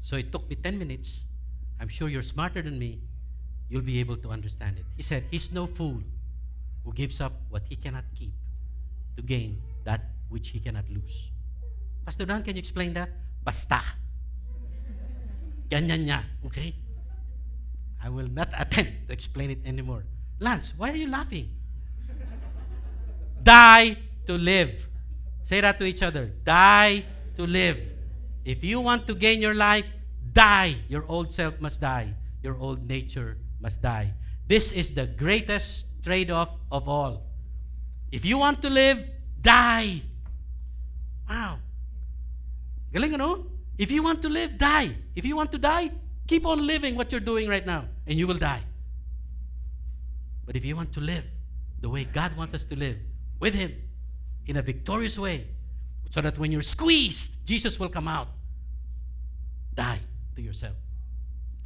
So 0.00 0.16
it 0.16 0.32
took 0.32 0.50
me 0.50 0.56
10 0.56 0.76
minutes. 0.76 1.22
I'm 1.78 1.86
sure 1.86 2.08
you're 2.08 2.26
smarter 2.26 2.60
than 2.62 2.78
me. 2.78 2.98
You'll 3.70 3.86
be 3.86 4.00
able 4.00 4.16
to 4.16 4.28
understand 4.30 4.78
it. 4.78 4.84
He 4.96 5.02
said, 5.02 5.24
He's 5.30 5.52
no 5.52 5.68
fool 5.68 6.02
who 6.84 6.92
gives 6.92 7.20
up 7.20 7.32
what 7.48 7.62
he 7.68 7.76
cannot 7.76 8.04
keep 8.18 8.34
to 9.16 9.22
gain 9.22 9.62
that 9.84 10.10
which 10.28 10.48
he 10.48 10.58
cannot 10.58 10.90
lose. 10.90 11.30
Pastor 12.04 12.26
Dan, 12.26 12.42
can 12.42 12.56
you 12.56 12.58
explain 12.58 12.92
that? 12.94 13.10
Basta. 13.44 13.80
Ganyan 15.72 16.04
niya. 16.04 16.20
Okay? 16.44 16.76
I 18.04 18.12
will 18.12 18.28
not 18.28 18.52
attempt 18.52 19.08
to 19.08 19.16
explain 19.16 19.48
it 19.48 19.64
anymore. 19.64 20.04
Lance, 20.36 20.76
why 20.76 20.92
are 20.92 21.00
you 21.00 21.08
laughing? 21.08 21.48
Die 23.40 23.96
to 24.28 24.34
live. 24.36 24.84
Say 25.48 25.64
that 25.64 25.80
to 25.80 25.88
each 25.88 26.04
other. 26.04 26.28
Die 26.44 27.04
to 27.40 27.46
live. 27.48 27.80
If 28.44 28.60
you 28.62 28.84
want 28.84 29.06
to 29.06 29.14
gain 29.14 29.40
your 29.40 29.54
life, 29.54 29.88
die. 30.36 30.76
Your 30.92 31.08
old 31.08 31.32
self 31.32 31.56
must 31.58 31.80
die. 31.80 32.12
Your 32.42 32.58
old 32.60 32.84
nature 32.84 33.38
must 33.58 33.80
die. 33.80 34.12
This 34.46 34.72
is 34.72 34.92
the 34.92 35.06
greatest 35.06 35.86
trade 36.04 36.30
off 36.30 36.50
of 36.70 36.88
all. 36.88 37.24
If 38.10 38.26
you 38.26 38.36
want 38.36 38.60
to 38.62 38.68
live, 38.68 38.98
die. 39.40 40.02
Wow. 41.24 41.62
Galing 42.92 43.14
ano? 43.14 43.46
If 43.82 43.90
you 43.90 44.00
want 44.00 44.22
to 44.22 44.28
live, 44.28 44.58
die. 44.58 44.94
If 45.16 45.24
you 45.24 45.34
want 45.34 45.50
to 45.50 45.58
die, 45.58 45.90
keep 46.28 46.46
on 46.46 46.64
living 46.64 46.94
what 46.94 47.10
you're 47.10 47.26
doing 47.32 47.48
right 47.48 47.66
now, 47.66 47.86
and 48.06 48.16
you 48.16 48.28
will 48.28 48.38
die. 48.38 48.62
But 50.46 50.54
if 50.54 50.64
you 50.64 50.76
want 50.76 50.92
to 50.92 51.00
live 51.00 51.24
the 51.80 51.88
way 51.88 52.04
God 52.04 52.36
wants 52.36 52.54
us 52.54 52.62
to 52.66 52.76
live, 52.76 52.96
with 53.40 53.54
Him, 53.54 53.74
in 54.46 54.56
a 54.56 54.62
victorious 54.62 55.18
way, 55.18 55.48
so 56.10 56.20
that 56.20 56.38
when 56.38 56.52
you're 56.52 56.62
squeezed, 56.62 57.44
Jesus 57.44 57.80
will 57.80 57.88
come 57.88 58.06
out, 58.06 58.28
die 59.74 59.98
to 60.36 60.42
yourself. 60.42 60.76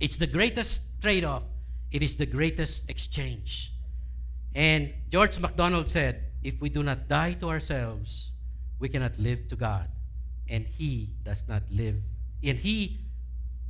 It's 0.01 0.17
the 0.17 0.27
greatest 0.27 0.81
trade 1.03 1.25
off, 1.25 1.43
it 1.93 2.03
is 2.03 2.17
the 2.17 2.25
greatest 2.25 2.89
exchange. 2.89 3.73
And 4.55 4.91
George 5.11 5.39
MacDonald 5.39 5.91
said, 5.91 6.25
if 6.43 6.63
we 6.63 6.71
do 6.71 6.83
not 6.83 7.09
die 7.09 7.35
to 7.41 7.51
ourselves, 7.51 8.31
we 8.79 8.89
cannot 8.89 9.19
live 9.19 9.49
to 9.49 9.57
God. 9.57 9.91
And 10.49 10.67
he 10.67 11.11
does 11.25 11.45
not 11.49 11.63
live. 11.71 11.97
And 12.43 12.59
he 12.59 13.01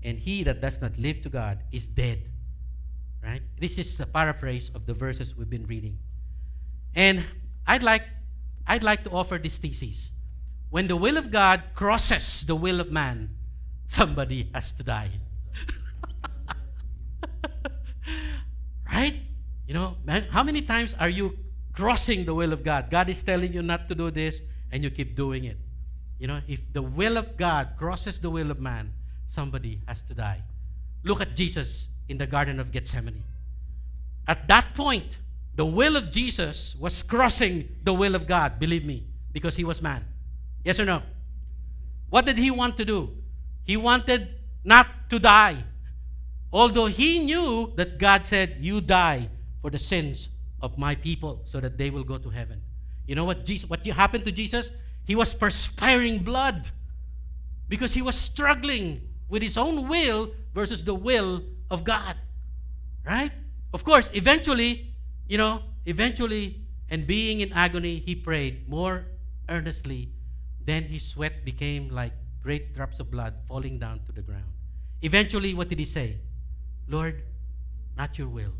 and 0.02 0.18
he 0.18 0.44
that 0.44 0.60
does 0.60 0.80
not 0.80 0.96
live 0.98 1.22
to 1.22 1.28
God 1.28 1.58
is 1.72 1.88
dead. 1.88 2.22
Right? 3.22 3.42
This 3.58 3.78
is 3.78 3.98
a 3.98 4.06
paraphrase 4.06 4.70
of 4.74 4.86
the 4.86 4.94
verses 4.94 5.34
we've 5.34 5.50
been 5.50 5.66
reading. 5.66 5.98
And 6.94 7.24
I'd 7.66 7.82
like 7.82 8.02
I'd 8.66 8.82
like 8.82 9.04
to 9.04 9.10
offer 9.10 9.38
this 9.38 9.58
thesis. 9.58 10.10
When 10.70 10.88
the 10.88 10.96
will 10.96 11.16
of 11.16 11.30
God 11.30 11.62
crosses 11.74 12.44
the 12.44 12.54
will 12.54 12.80
of 12.80 12.90
man, 12.90 13.30
somebody 13.86 14.50
has 14.54 14.72
to 14.72 14.82
die. 14.82 15.10
right? 18.92 19.20
You 19.66 19.74
know, 19.74 19.96
man, 20.04 20.26
how 20.30 20.42
many 20.42 20.62
times 20.62 20.94
are 20.98 21.08
you 21.08 21.38
crossing 21.72 22.24
the 22.24 22.34
will 22.34 22.52
of 22.52 22.64
God? 22.64 22.90
God 22.90 23.08
is 23.08 23.22
telling 23.22 23.52
you 23.52 23.62
not 23.62 23.88
to 23.88 23.94
do 23.94 24.10
this, 24.10 24.40
and 24.72 24.82
you 24.82 24.90
keep 24.90 25.14
doing 25.14 25.44
it. 25.44 25.58
You 26.18 26.28
know, 26.28 26.40
if 26.48 26.60
the 26.72 26.82
will 26.82 27.16
of 27.16 27.36
God 27.36 27.70
crosses 27.76 28.18
the 28.18 28.30
will 28.30 28.50
of 28.50 28.60
man, 28.60 28.92
somebody 29.26 29.80
has 29.86 30.02
to 30.02 30.14
die. 30.14 30.42
Look 31.04 31.20
at 31.20 31.36
Jesus 31.36 31.88
in 32.08 32.18
the 32.18 32.26
Garden 32.26 32.58
of 32.58 32.72
Gethsemane. 32.72 33.22
At 34.26 34.48
that 34.48 34.74
point, 34.74 35.18
the 35.54 35.66
will 35.66 35.96
of 35.96 36.10
Jesus 36.10 36.76
was 36.76 37.02
crossing 37.02 37.68
the 37.84 37.92
will 37.92 38.14
of 38.14 38.26
God, 38.26 38.58
believe 38.58 38.84
me, 38.84 39.06
because 39.32 39.56
he 39.56 39.64
was 39.64 39.80
man. 39.80 40.04
Yes 40.64 40.80
or 40.80 40.84
no? 40.84 41.02
What 42.10 42.26
did 42.26 42.38
he 42.38 42.50
want 42.50 42.76
to 42.76 42.84
do? 42.84 43.10
He 43.64 43.76
wanted 43.76 44.28
not 44.64 44.86
to 45.10 45.18
die. 45.18 45.64
Although 46.52 46.86
he 46.86 47.18
knew 47.18 47.72
that 47.76 47.98
God 47.98 48.24
said, 48.24 48.56
You 48.60 48.80
die 48.80 49.28
for 49.60 49.70
the 49.70 49.78
sins 49.78 50.28
of 50.60 50.78
my 50.78 50.94
people 50.94 51.42
so 51.44 51.60
that 51.60 51.76
they 51.76 51.90
will 51.90 52.04
go 52.04 52.18
to 52.18 52.30
heaven. 52.30 52.62
You 53.06 53.14
know 53.14 53.24
what 53.24 53.44
Jesus 53.44 53.68
what 53.68 53.84
happened 53.86 54.24
to 54.24 54.32
Jesus? 54.32 54.70
He 55.06 55.14
was 55.14 55.34
perspiring 55.34 56.18
blood 56.18 56.70
because 57.68 57.94
he 57.94 58.02
was 58.02 58.16
struggling 58.16 59.00
with 59.28 59.42
his 59.42 59.56
own 59.56 59.88
will 59.88 60.30
versus 60.54 60.84
the 60.84 60.94
will 60.94 61.42
of 61.70 61.84
God. 61.84 62.16
Right? 63.06 63.32
Of 63.72 63.84
course, 63.84 64.10
eventually, 64.12 64.94
you 65.28 65.38
know, 65.38 65.62
eventually 65.86 66.60
and 66.88 67.06
being 67.06 67.40
in 67.40 67.52
agony, 67.52 67.98
he 67.98 68.14
prayed 68.14 68.68
more 68.68 69.06
earnestly. 69.48 70.10
Then 70.64 70.84
his 70.84 71.06
sweat 71.06 71.44
became 71.44 71.88
like 71.88 72.12
great 72.42 72.74
drops 72.74 73.00
of 73.00 73.10
blood 73.10 73.34
falling 73.46 73.78
down 73.78 74.00
to 74.06 74.12
the 74.12 74.22
ground. 74.22 74.50
Eventually, 75.02 75.54
what 75.54 75.68
did 75.68 75.78
he 75.78 75.84
say? 75.84 76.18
Lord, 76.88 77.22
not 77.96 78.18
your 78.18 78.28
will, 78.28 78.54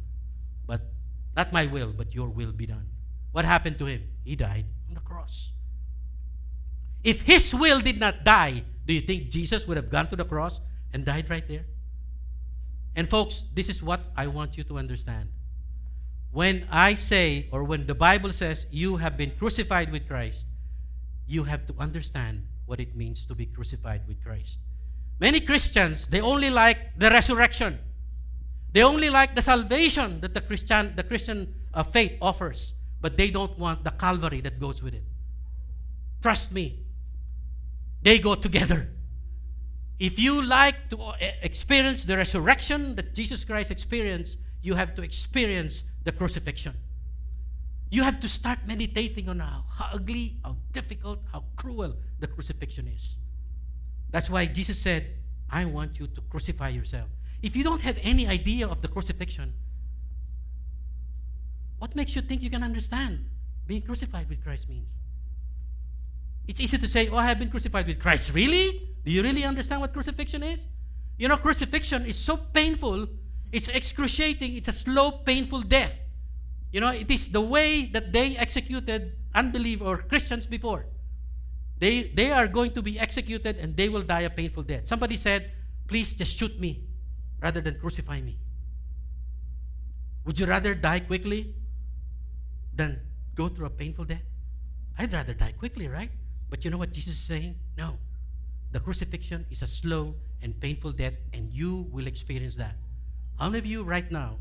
but 0.66 0.82
not 1.36 1.53
my 1.53 1.66
will, 1.66 1.92
but 1.92 2.14
your 2.14 2.28
will 2.28 2.53
be 2.53 2.66
done. 2.66 2.86
What 3.32 3.44
happened 3.44 3.78
to 3.78 3.86
him? 3.86 4.03
He 4.24 4.34
died 4.34 4.66
on 4.88 4.94
the 4.94 5.01
cross. 5.01 5.51
If 7.07 7.22
his 7.22 7.54
will 7.54 7.78
did 7.80 8.00
not 8.00 8.24
die, 8.24 8.64
do 8.84 8.92
you 8.92 9.00
think 9.00 9.30
Jesus 9.30 9.64
would 9.64 9.76
have 9.76 9.90
gone 9.90 10.09
to 10.09 10.16
the 10.16 10.24
cross 10.24 10.61
and 10.92 11.04
died 11.04 11.30
right 11.30 11.46
there? 11.46 11.64
And 12.96 13.09
folks, 13.09 13.44
this 13.54 13.68
is 13.68 13.80
what 13.80 14.00
I 14.16 14.26
want 14.26 14.59
you 14.59 14.64
to 14.64 14.76
understand. 14.76 15.28
When 16.32 16.66
I 16.68 16.96
say, 16.96 17.46
or 17.52 17.62
when 17.62 17.86
the 17.86 17.94
Bible 17.94 18.32
says 18.32 18.66
you 18.72 18.96
have 18.96 19.16
been 19.16 19.30
crucified 19.38 19.92
with 19.92 20.09
Christ, 20.09 20.46
you 21.28 21.44
have 21.44 21.64
to 21.68 21.74
understand 21.78 22.44
what 22.66 22.80
it 22.80 22.96
means 22.96 23.24
to 23.26 23.36
be 23.36 23.46
crucified 23.46 24.02
with 24.09 24.20
Christ. 24.24 24.59
Many 25.20 25.38
Christians, 25.38 26.09
they 26.09 26.20
only 26.20 26.50
like 26.50 26.98
the 26.98 27.09
resurrection. 27.09 27.78
They 28.72 28.82
only 28.82 29.11
like 29.11 29.36
the 29.36 29.42
salvation 29.42 30.20
that 30.22 30.34
the 30.34 30.40
Christian, 30.40 30.96
the 30.96 31.04
Christian 31.04 31.54
uh, 31.72 31.84
faith 31.84 32.18
offers, 32.20 32.72
but 33.00 33.16
they 33.16 33.30
don't 33.30 33.57
want 33.61 33.84
the 33.84 33.92
Calvary 33.92 34.40
that 34.40 34.59
goes 34.59 34.82
with 34.82 34.94
it. 34.94 35.04
Trust 36.20 36.50
me, 36.50 36.86
they 38.03 38.18
go 38.18 38.34
together. 38.34 38.88
If 39.99 40.18
you 40.18 40.44
like 40.44 40.90
to 40.90 40.99
uh, 40.99 41.16
experience 41.42 42.05
the 42.05 42.16
resurrection 42.16 42.97
that 42.97 43.14
Jesus 43.14 43.44
Christ 43.44 43.70
experienced, 43.70 44.36
you 44.62 44.74
have 44.74 44.94
to 44.97 45.03
experience 45.03 45.82
the 46.05 46.12
crucifixion. 46.12 46.74
You 47.90 48.03
have 48.03 48.20
to 48.20 48.28
start 48.28 48.59
meditating 48.66 49.28
on 49.28 49.38
how, 49.38 49.64
how 49.70 49.90
ugly, 49.94 50.36
how 50.44 50.57
difficult, 50.72 51.20
how 51.32 51.44
cruel 51.57 51.97
the 52.18 52.26
crucifixion 52.26 52.88
is. 52.88 53.16
That's 54.11 54.28
why 54.28 54.47
Jesus 54.47 54.78
said, 54.80 55.07
I 55.49 55.64
want 55.64 55.99
you 55.99 56.09
to 56.09 56.20
crucify 56.22 56.70
yourself. 56.70 57.09
If 57.42 57.55
you 57.55 57.62
don't 57.62 57.82
have 57.82 57.99
any 58.03 58.26
idea 58.26 58.66
of 58.66 58.82
the 58.82 58.88
crucifixion, 58.88 59.55
what 61.78 61.94
makes 61.94 62.16
you 62.16 62.22
think 62.22 62.42
you 62.42 62.51
can 62.51 62.62
understand 62.62 63.26
being 63.66 63.82
crucified 63.82 64.28
with 64.28 64.42
Christ 64.42 64.68
means? 64.68 64.88
It's 66.47 66.61
easy 66.61 66.78
to 66.78 66.88
say, 66.88 67.09
Oh, 67.09 67.16
I 67.16 67.26
have 67.26 67.38
been 67.38 67.51
crucified 67.51 67.86
with 67.86 68.01
Christ. 68.01 68.32
Really? 68.32 68.90
Do 69.05 69.11
you 69.11 69.22
really 69.22 69.44
understand 69.44 69.80
what 69.80 69.92
crucifixion 69.92 70.42
is? 70.42 70.66
You 71.18 71.28
know, 71.28 71.36
crucifixion 71.36 72.05
is 72.05 72.18
so 72.18 72.36
painful, 72.36 73.07
it's 73.53 73.68
excruciating, 73.68 74.57
it's 74.57 74.68
a 74.68 74.72
slow, 74.72 75.12
painful 75.12 75.62
death. 75.62 75.94
You 76.72 76.80
know, 76.80 76.90
it 76.90 77.11
is 77.11 77.28
the 77.30 77.40
way 77.40 77.86
that 77.86 78.12
they 78.12 78.36
executed 78.36 79.12
unbelief 79.34 79.80
or 79.80 79.99
Christians 79.99 80.47
before. 80.47 80.86
They, 81.78 82.11
they 82.14 82.30
are 82.30 82.49
going 82.49 82.72
to 82.72 82.82
be 82.82 82.99
executed 82.99 83.57
and 83.57 83.76
they 83.76 83.88
will 83.88 84.03
die 84.03 84.22
a 84.22 84.30
painful 84.30 84.62
death. 84.64 84.86
Somebody 84.86 85.16
said, 85.16 85.53
Please 85.86 86.14
just 86.14 86.36
shoot 86.36 86.59
me 86.59 86.82
rather 87.40 87.61
than 87.61 87.78
crucify 87.78 88.20
me. 88.20 88.38
Would 90.24 90.40
you 90.40 90.47
rather 90.47 90.74
die 90.74 91.01
quickly 91.01 91.55
than 92.74 93.01
go 93.36 93.49
through 93.49 93.66
a 93.66 93.70
painful 93.70 94.05
death? 94.05 94.22
I'd 94.99 95.12
rather 95.12 95.32
die 95.32 95.53
quickly, 95.57 95.86
right? 95.86 96.11
But 96.49 96.64
you 96.64 96.70
know 96.70 96.78
what 96.78 96.92
Jesus 96.92 97.14
is 97.14 97.20
saying? 97.20 97.57
No. 97.76 97.99
The 98.72 98.80
crucifixion 98.80 99.47
is 99.51 99.62
a 99.62 99.66
slow 99.66 100.14
and 100.42 100.59
painful 100.61 100.92
death, 100.92 101.14
and 101.32 101.53
you 101.53 101.86
will 101.90 102.07
experience 102.07 102.57
that. 102.57 102.74
How 103.38 103.49
many 103.49 103.59
of 103.59 103.66
you 103.66 103.82
right 103.82 104.11
now 104.11 104.36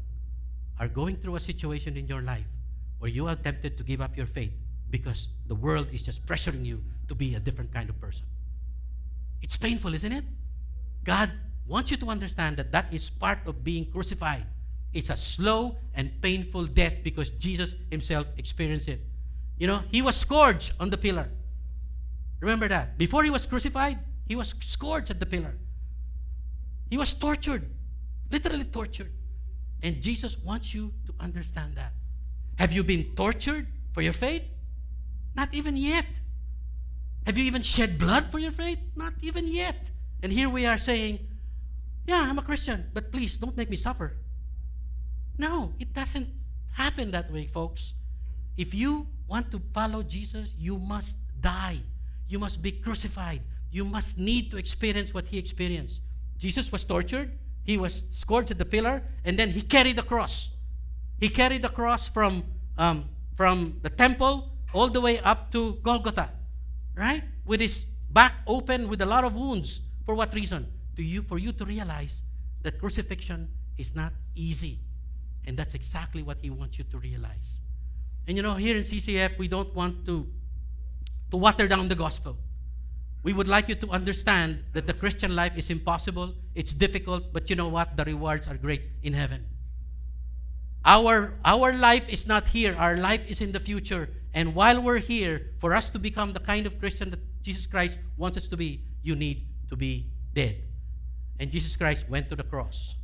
are 0.80 0.88
going 0.88 1.18
through 1.18 1.36
a 1.36 1.39
situation 1.39 1.97
in 1.97 2.08
your 2.08 2.22
life 2.22 2.45
where 2.99 3.10
you 3.10 3.28
are 3.28 3.36
tempted 3.36 3.78
to 3.78 3.84
give 3.84 4.01
up 4.01 4.16
your 4.18 4.26
faith 4.26 4.51
because 4.89 5.30
the 5.47 5.56
world 5.56 5.88
is 5.91 6.01
just 6.01 6.26
pressuring 6.26 6.66
you 6.66 6.84
to 7.08 7.16
be 7.16 7.36
a 7.36 7.39
different 7.39 7.74
kind 7.74 7.89
of 7.89 7.99
person? 7.99 8.26
It's 9.41 9.58
painful, 9.58 9.93
isn't 9.93 10.12
it? 10.12 10.24
God 11.03 11.32
wants 11.68 11.91
you 11.91 11.97
to 11.97 12.10
understand 12.10 12.58
that 12.58 12.72
that 12.72 12.93
is 12.93 13.10
part 13.10 13.39
of 13.45 13.64
being 13.64 13.86
crucified. 13.91 14.45
It's 14.93 15.10
a 15.10 15.18
slow 15.18 15.78
and 15.93 16.12
painful 16.22 16.68
death 16.68 16.93
because 17.03 17.30
Jesus 17.32 17.74
himself 17.91 18.28
experienced 18.38 18.88
it. 18.88 19.01
You 19.58 19.68
know, 19.68 19.82
he 19.91 20.01
was 20.01 20.16
scourged 20.16 20.74
on 20.80 20.89
the 20.89 20.97
pillar. 20.97 21.30
Remember 22.40 22.68
that. 22.68 22.98
Before 22.98 23.24
he 23.24 23.30
was 23.30 23.46
crucified, 23.46 24.00
he 24.28 24.36
was 24.36 24.56
scourged 24.62 25.10
at 25.10 25.20
the 25.20 25.26
pillar. 25.26 25.56
He 26.90 26.98
was 26.98 27.14
tortured, 27.14 27.70
literally 28.32 28.66
tortured. 28.66 29.12
And 29.82 30.02
Jesus 30.02 30.38
wants 30.38 30.74
you 30.74 30.94
to 31.06 31.14
understand 31.20 31.76
that. 31.76 31.94
Have 32.56 32.74
you 32.74 32.84
been 32.84 33.16
tortured 33.16 33.68
for 33.94 34.02
your 34.02 34.14
faith? 34.14 34.44
Not 35.36 35.54
even 35.54 35.78
yet. 35.78 36.06
Have 37.26 37.38
you 37.38 37.44
even 37.46 37.62
shed 37.62 37.98
blood 37.98 38.32
for 38.32 38.40
your 38.40 38.52
faith? 38.52 38.80
Not 38.96 39.14
even 39.22 39.48
yet. 39.48 39.90
And 40.24 40.32
here 40.32 40.50
we 40.50 40.66
are 40.66 40.78
saying, 40.78 41.20
Yeah, 42.08 42.22
I'm 42.22 42.38
a 42.38 42.42
Christian, 42.42 42.86
but 42.94 43.12
please 43.12 43.38
don't 43.38 43.58
make 43.58 43.70
me 43.70 43.78
suffer. 43.78 44.16
No, 45.38 45.74
it 45.80 45.94
doesn't 45.94 46.30
happen 46.74 47.12
that 47.12 47.32
way, 47.32 47.48
folks. 47.48 47.94
If 48.58 48.74
you 48.74 49.08
want 49.28 49.52
to 49.52 49.62
follow 49.74 50.04
Jesus, 50.04 50.50
you 50.58 50.78
must 50.78 51.18
die. 51.42 51.80
You 52.28 52.39
must 52.39 52.61
be 52.61 52.71
crucified. 52.71 53.41
You 53.71 53.86
must 53.86 54.17
need 54.17 54.51
to 54.51 54.57
experience 54.57 55.13
what 55.13 55.28
he 55.28 55.38
experienced. 55.38 56.01
Jesus 56.38 56.71
was 56.71 56.84
tortured, 56.84 57.38
he 57.63 57.78
was 57.78 58.03
scourged 58.11 58.51
at 58.51 58.57
the 58.57 58.65
pillar, 58.65 59.03
and 59.23 59.38
then 59.38 59.51
he 59.51 59.61
carried 59.61 59.95
the 59.95 60.03
cross. 60.03 60.49
He 61.19 61.30
carried 61.30 61.61
the 61.61 61.69
cross 61.69 62.07
from, 62.07 62.43
um, 62.78 63.09
from 63.36 63.80
the 63.82 63.89
temple 63.89 64.51
all 64.73 64.89
the 64.89 65.01
way 65.01 65.19
up 65.19 65.51
to 65.51 65.80
Golgotha, 65.82 66.30
right? 66.95 67.23
With 67.45 67.61
his 67.61 67.86
back 68.09 68.34
open 68.47 68.88
with 68.89 69.01
a 69.01 69.05
lot 69.05 69.23
of 69.23 69.36
wounds. 69.36 69.82
For 70.05 70.15
what 70.15 70.34
reason? 70.34 70.67
To 70.95 71.03
you, 71.03 71.23
for 71.23 71.38
you 71.38 71.51
to 71.53 71.65
realize 71.65 72.21
that 72.63 72.80
crucifixion 72.80 73.49
is 73.78 73.95
not 73.95 74.13
easy. 74.36 74.80
And 75.45 75.57
that's 75.57 75.73
exactly 75.73 76.23
what 76.23 76.38
he 76.41 76.49
wants 76.49 76.78
you 76.78 76.86
to 76.86 76.97
realize. 76.97 77.59
And 78.28 78.38
you 78.38 78.43
know, 78.43 78.55
here 78.55 78.76
in 78.76 78.84
CCF, 78.84 79.38
we 79.38 79.47
don't 79.47 79.73
want 79.76 80.05
to, 80.05 80.28
to 81.36 81.40
water 81.40 81.68
down 81.68 81.90
the 81.90 81.96
gospel. 81.96 82.38
We 83.22 83.34
would 83.34 83.48
like 83.48 83.68
you 83.68 83.76
to 83.76 83.90
understand 83.90 84.64
that 84.72 84.88
the 84.88 84.94
Christian 84.94 85.36
life 85.36 85.58
is 85.58 85.70
impossible, 85.70 86.34
it's 86.54 86.74
difficult, 86.74 87.34
but 87.34 87.50
you 87.50 87.58
know 87.58 87.68
what? 87.68 87.98
The 87.98 88.06
rewards 88.06 88.48
are 88.48 88.56
great 88.56 88.84
in 89.04 89.12
heaven. 89.12 89.46
Our, 90.86 91.34
our 91.44 91.74
life 91.74 92.08
is 92.08 92.26
not 92.26 92.48
here, 92.48 92.74
our 92.78 92.96
life 92.96 93.28
is 93.28 93.42
in 93.42 93.52
the 93.52 93.60
future. 93.60 94.10
And 94.34 94.56
while 94.56 94.82
we're 94.82 95.00
here, 95.00 95.52
for 95.60 95.74
us 95.74 95.90
to 95.90 96.00
become 96.00 96.32
the 96.32 96.40
kind 96.40 96.66
of 96.66 96.80
Christian 96.80 97.10
that 97.12 97.20
Jesus 97.42 97.66
Christ 97.68 97.98
wants 98.16 98.38
us 98.38 98.48
to 98.48 98.56
be, 98.56 98.86
you 99.02 99.16
need 99.16 99.48
to 99.70 99.76
be 99.76 100.12
dead. 100.34 100.64
And 101.38 101.52
Jesus 101.52 101.76
Christ 101.76 102.08
went 102.08 102.30
to 102.30 102.36
the 102.38 102.44
cross. 102.44 102.96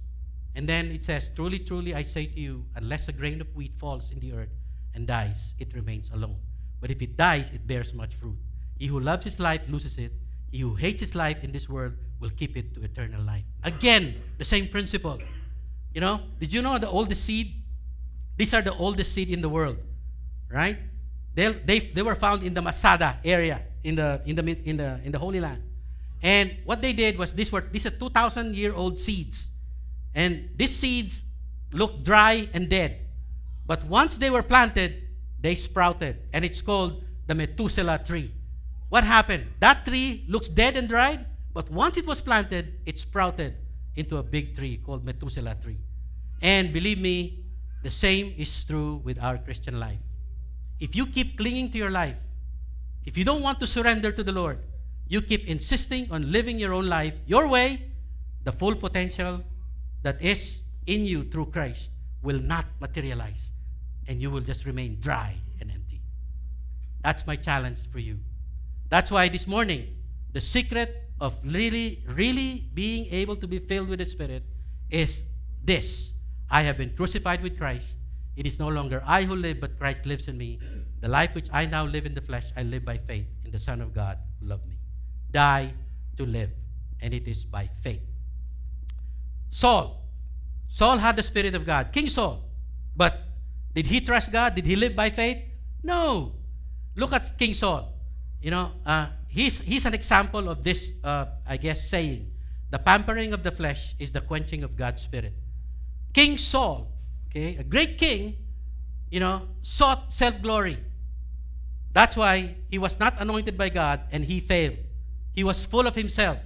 And 0.55 0.69
then 0.69 0.91
it 0.91 1.03
says, 1.03 1.31
Truly, 1.35 1.59
truly, 1.59 1.93
I 1.95 2.03
say 2.03 2.27
to 2.27 2.39
you, 2.39 2.65
unless 2.75 3.09
a 3.09 3.11
grain 3.11 3.41
of 3.41 3.53
wheat 3.55 3.73
falls 3.73 4.11
in 4.11 4.19
the 4.19 4.31
earth 4.33 4.55
and 4.93 5.05
dies, 5.05 5.53
it 5.59 5.73
remains 5.73 6.09
alone. 6.13 6.37
But 6.81 6.91
if 6.91 7.01
it 7.01 7.15
dies, 7.15 7.49
it 7.53 7.65
bears 7.65 7.93
much 7.93 8.15
fruit. 8.15 8.35
He 8.77 8.87
who 8.87 8.99
loves 8.99 9.23
his 9.23 9.39
life 9.39 9.61
loses 9.69 9.97
it. 9.97 10.11
He 10.51 10.59
who 10.59 10.75
hates 10.75 10.99
his 10.99 11.15
life 11.15 11.43
in 11.43 11.51
this 11.51 11.69
world 11.69 11.93
will 12.19 12.31
keep 12.31 12.57
it 12.57 12.73
to 12.73 12.83
eternal 12.83 13.21
life. 13.21 13.43
Again, 13.63 14.15
the 14.37 14.45
same 14.45 14.67
principle. 14.67 15.19
You 15.93 16.01
know, 16.01 16.21
did 16.39 16.51
you 16.51 16.61
know 16.61 16.77
the 16.77 16.89
oldest 16.89 17.23
seed? 17.23 17.53
These 18.37 18.53
are 18.53 18.61
the 18.61 18.73
oldest 18.73 19.13
seed 19.13 19.29
in 19.29 19.41
the 19.41 19.49
world, 19.49 19.77
right? 20.51 20.77
They, 21.35 21.51
they, 21.53 21.79
they 21.79 22.01
were 22.01 22.15
found 22.15 22.43
in 22.43 22.53
the 22.53 22.61
Masada 22.61 23.19
area 23.23 23.61
in 23.83 23.95
the, 23.95 24.21
in, 24.25 24.35
the, 24.35 24.57
in, 24.65 24.77
the, 24.77 24.99
in 25.03 25.11
the 25.11 25.19
Holy 25.19 25.39
Land. 25.39 25.63
And 26.21 26.57
what 26.65 26.81
they 26.81 26.93
did 26.93 27.17
was 27.17 27.33
these 27.33 27.51
were 27.51 27.61
these 27.61 27.85
are 27.85 27.91
2,000 27.91 28.55
year 28.55 28.73
old 28.73 28.99
seeds. 28.99 29.47
And 30.13 30.49
these 30.55 30.75
seeds 30.75 31.23
looked 31.71 32.03
dry 32.03 32.47
and 32.53 32.69
dead. 32.69 32.99
But 33.65 33.85
once 33.85 34.17
they 34.17 34.29
were 34.29 34.43
planted, 34.43 35.01
they 35.41 35.55
sprouted. 35.55 36.17
And 36.33 36.45
it's 36.45 36.61
called 36.61 37.03
the 37.27 37.35
Methuselah 37.35 38.01
tree. 38.05 38.33
What 38.89 39.03
happened? 39.03 39.47
That 39.59 39.85
tree 39.85 40.25
looks 40.27 40.47
dead 40.47 40.77
and 40.77 40.87
dried, 40.87 41.25
but 41.53 41.69
once 41.69 41.97
it 41.97 42.05
was 42.05 42.21
planted, 42.21 42.79
it 42.85 42.99
sprouted 42.99 43.55
into 43.95 44.17
a 44.17 44.23
big 44.23 44.55
tree 44.55 44.77
called 44.77 45.03
Methuselah 45.03 45.55
tree. 45.61 45.79
And 46.41 46.73
believe 46.73 46.99
me, 46.99 47.45
the 47.83 47.89
same 47.89 48.33
is 48.37 48.65
true 48.65 49.01
with 49.03 49.19
our 49.19 49.37
Christian 49.37 49.79
life. 49.79 49.99
If 50.79 50.95
you 50.95 51.05
keep 51.05 51.37
clinging 51.37 51.71
to 51.71 51.77
your 51.77 51.89
life, 51.91 52.15
if 53.05 53.17
you 53.17 53.23
don't 53.23 53.41
want 53.41 53.59
to 53.59 53.67
surrender 53.67 54.11
to 54.11 54.23
the 54.23 54.31
Lord, 54.31 54.59
you 55.07 55.21
keep 55.21 55.47
insisting 55.47 56.11
on 56.11 56.31
living 56.31 56.59
your 56.59 56.73
own 56.73 56.87
life 56.87 57.15
your 57.25 57.47
way, 57.47 57.91
the 58.43 58.51
full 58.51 58.75
potential 58.75 59.43
that 60.03 60.21
is 60.21 60.61
in 60.85 61.05
you 61.05 61.23
through 61.23 61.47
Christ 61.47 61.91
will 62.21 62.39
not 62.39 62.65
materialize 62.79 63.51
and 64.11 64.21
you 64.21 64.29
will 64.29 64.41
just 64.41 64.65
remain 64.65 64.99
dry 64.99 65.37
and 65.61 65.71
empty. 65.71 66.01
That's 67.01 67.25
my 67.25 67.37
challenge 67.37 67.89
for 67.89 67.99
you. 67.99 68.19
That's 68.89 69.09
why 69.09 69.29
this 69.29 69.47
morning, 69.47 69.95
the 70.33 70.41
secret 70.41 71.09
of 71.21 71.37
really, 71.45 72.03
really 72.07 72.69
being 72.73 73.07
able 73.11 73.37
to 73.37 73.47
be 73.47 73.59
filled 73.59 73.87
with 73.87 73.99
the 73.99 74.05
Spirit 74.05 74.43
is 74.89 75.23
this 75.63 76.11
I 76.49 76.63
have 76.63 76.77
been 76.77 76.93
crucified 76.97 77.41
with 77.41 77.57
Christ. 77.57 77.99
It 78.35 78.45
is 78.45 78.59
no 78.59 78.67
longer 78.67 79.01
I 79.05 79.23
who 79.23 79.35
live, 79.35 79.61
but 79.61 79.79
Christ 79.79 80.05
lives 80.05 80.27
in 80.27 80.37
me. 80.37 80.59
The 80.99 81.07
life 81.07 81.33
which 81.33 81.47
I 81.53 81.65
now 81.65 81.85
live 81.85 82.05
in 82.05 82.13
the 82.13 82.21
flesh, 82.21 82.51
I 82.57 82.63
live 82.63 82.83
by 82.83 82.97
faith 82.97 83.27
in 83.45 83.51
the 83.51 83.59
Son 83.59 83.79
of 83.79 83.93
God 83.93 84.17
who 84.41 84.47
loved 84.47 84.67
me 84.67 84.75
die 85.31 85.73
to 86.17 86.25
live. 86.25 86.51
And 86.99 87.13
it 87.13 87.29
is 87.29 87.45
by 87.45 87.69
faith. 87.81 88.01
Saul. 89.51 90.03
Saul 90.67 90.97
had 90.97 91.15
the 91.15 91.23
Spirit 91.23 91.55
of 91.55 91.65
God. 91.65 91.93
King 91.93 92.09
Saul. 92.09 92.43
But 92.95 93.30
did 93.73 93.87
he 93.87 94.01
trust 94.01 94.31
God? 94.31 94.55
Did 94.55 94.65
he 94.65 94.75
live 94.75 94.95
by 94.95 95.09
faith? 95.09 95.37
No. 95.83 96.33
Look 96.95 97.13
at 97.13 97.37
King 97.37 97.53
Saul. 97.53 97.93
You 98.41 98.51
know, 98.51 98.71
uh, 98.85 99.07
he's, 99.27 99.59
he's 99.59 99.85
an 99.85 99.93
example 99.93 100.49
of 100.49 100.63
this, 100.63 100.89
uh, 101.03 101.25
I 101.47 101.57
guess, 101.57 101.89
saying. 101.89 102.31
The 102.69 102.79
pampering 102.79 103.33
of 103.33 103.43
the 103.43 103.51
flesh 103.51 103.95
is 103.99 104.11
the 104.11 104.21
quenching 104.21 104.63
of 104.63 104.75
God's 104.75 105.01
Spirit. 105.01 105.33
King 106.13 106.37
Saul, 106.37 106.91
okay, 107.29 107.57
a 107.57 107.63
great 107.63 107.97
king, 107.97 108.37
you 109.09 109.19
know, 109.19 109.43
sought 109.61 110.11
self 110.11 110.41
glory. 110.41 110.77
That's 111.93 112.15
why 112.15 112.55
he 112.69 112.77
was 112.77 112.97
not 112.99 113.15
anointed 113.19 113.57
by 113.57 113.69
God 113.69 114.01
and 114.11 114.23
he 114.23 114.39
failed. 114.39 114.77
He 115.33 115.43
was 115.43 115.65
full 115.65 115.85
of 115.87 115.95
himself. 115.95 116.37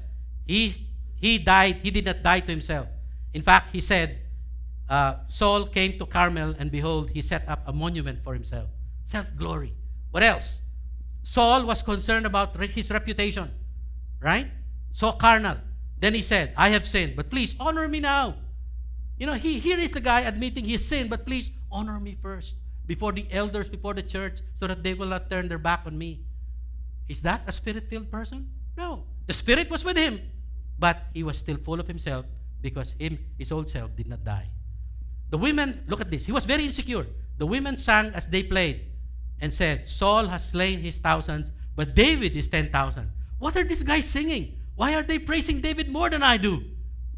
He, 0.46 0.88
he 1.16 1.38
died, 1.38 1.78
he 1.84 1.92
did 1.92 2.06
not 2.06 2.24
die 2.24 2.40
to 2.40 2.52
himself. 2.52 2.88
In 3.34 3.42
fact, 3.42 3.72
he 3.72 3.80
said, 3.80 4.20
uh, 4.90 5.16
Saul 5.28 5.66
came 5.66 5.98
to 5.98 6.06
Carmel, 6.06 6.56
and 6.60 6.72
behold, 6.72 7.10
he 7.10 7.22
set 7.22 7.48
up 7.48 7.64
a 7.66 7.74
monument 7.74 8.24
for 8.24 8.34
himself. 8.34 8.70
Self 9.06 9.36
glory. 9.36 9.74
What 10.12 10.24
else? 10.24 10.60
Saul 11.24 11.66
was 11.66 11.82
concerned 11.82 12.26
about 12.26 12.56
his 12.56 12.90
reputation, 12.90 13.52
right? 14.22 14.48
So 14.94 15.12
carnal. 15.12 15.58
Then 15.98 16.14
he 16.14 16.22
said, 16.22 16.54
I 16.56 16.70
have 16.70 16.86
sinned, 16.86 17.16
but 17.16 17.30
please 17.30 17.56
honor 17.60 17.88
me 17.88 18.00
now. 18.00 18.36
You 19.18 19.26
know, 19.26 19.34
he, 19.34 19.60
here 19.60 19.80
is 19.80 19.92
the 19.92 20.02
guy 20.02 20.22
admitting 20.22 20.66
his 20.66 20.86
sin, 20.86 21.08
but 21.08 21.26
please 21.26 21.50
honor 21.72 22.00
me 22.00 22.18
first 22.22 22.56
before 22.86 23.12
the 23.12 23.26
elders, 23.32 23.70
before 23.70 23.94
the 23.94 24.04
church, 24.04 24.42
so 24.54 24.68
that 24.68 24.84
they 24.84 24.94
will 24.94 25.08
not 25.08 25.30
turn 25.32 25.48
their 25.48 25.58
back 25.58 25.82
on 25.86 25.98
me. 25.98 26.22
Is 27.08 27.22
that 27.24 27.42
a 27.48 27.52
spirit 27.52 27.90
filled 27.90 28.12
person? 28.12 28.50
No. 28.78 29.04
The 29.28 29.34
Spirit 29.34 29.70
was 29.70 29.84
with 29.84 29.98
him, 29.98 30.22
but 30.78 31.04
he 31.14 31.24
was 31.24 31.38
still 31.38 31.58
full 31.58 31.80
of 31.80 31.88
himself 31.88 32.26
because 32.62 32.94
him, 33.00 33.18
his 33.38 33.52
old 33.52 33.70
self 33.70 33.96
did 33.96 34.08
not 34.08 34.24
die. 34.24 34.50
The 35.36 35.40
women, 35.40 35.84
look 35.88 36.00
at 36.00 36.10
this, 36.10 36.26
he 36.26 36.32
was 36.32 36.46
very 36.46 36.64
insecure. 36.64 37.06
The 37.40 37.46
women 37.46 37.78
sang 37.78 38.14
as 38.14 38.30
they 38.30 38.42
played 38.42 38.86
and 39.42 39.54
said, 39.54 39.86
Saul 39.86 40.28
has 40.28 40.48
slain 40.48 40.80
his 40.80 41.00
thousands, 41.00 41.52
but 41.76 41.94
David 41.94 42.38
is 42.38 42.48
10,000. 42.48 43.12
What 43.40 43.58
are 43.58 43.66
these 43.66 43.84
guys 43.84 44.06
singing? 44.06 44.62
Why 44.78 44.96
are 44.96 45.04
they 45.04 45.20
praising 45.20 45.60
David 45.60 45.90
more 45.90 46.10
than 46.10 46.24
I 46.24 46.38
do? 46.38 46.64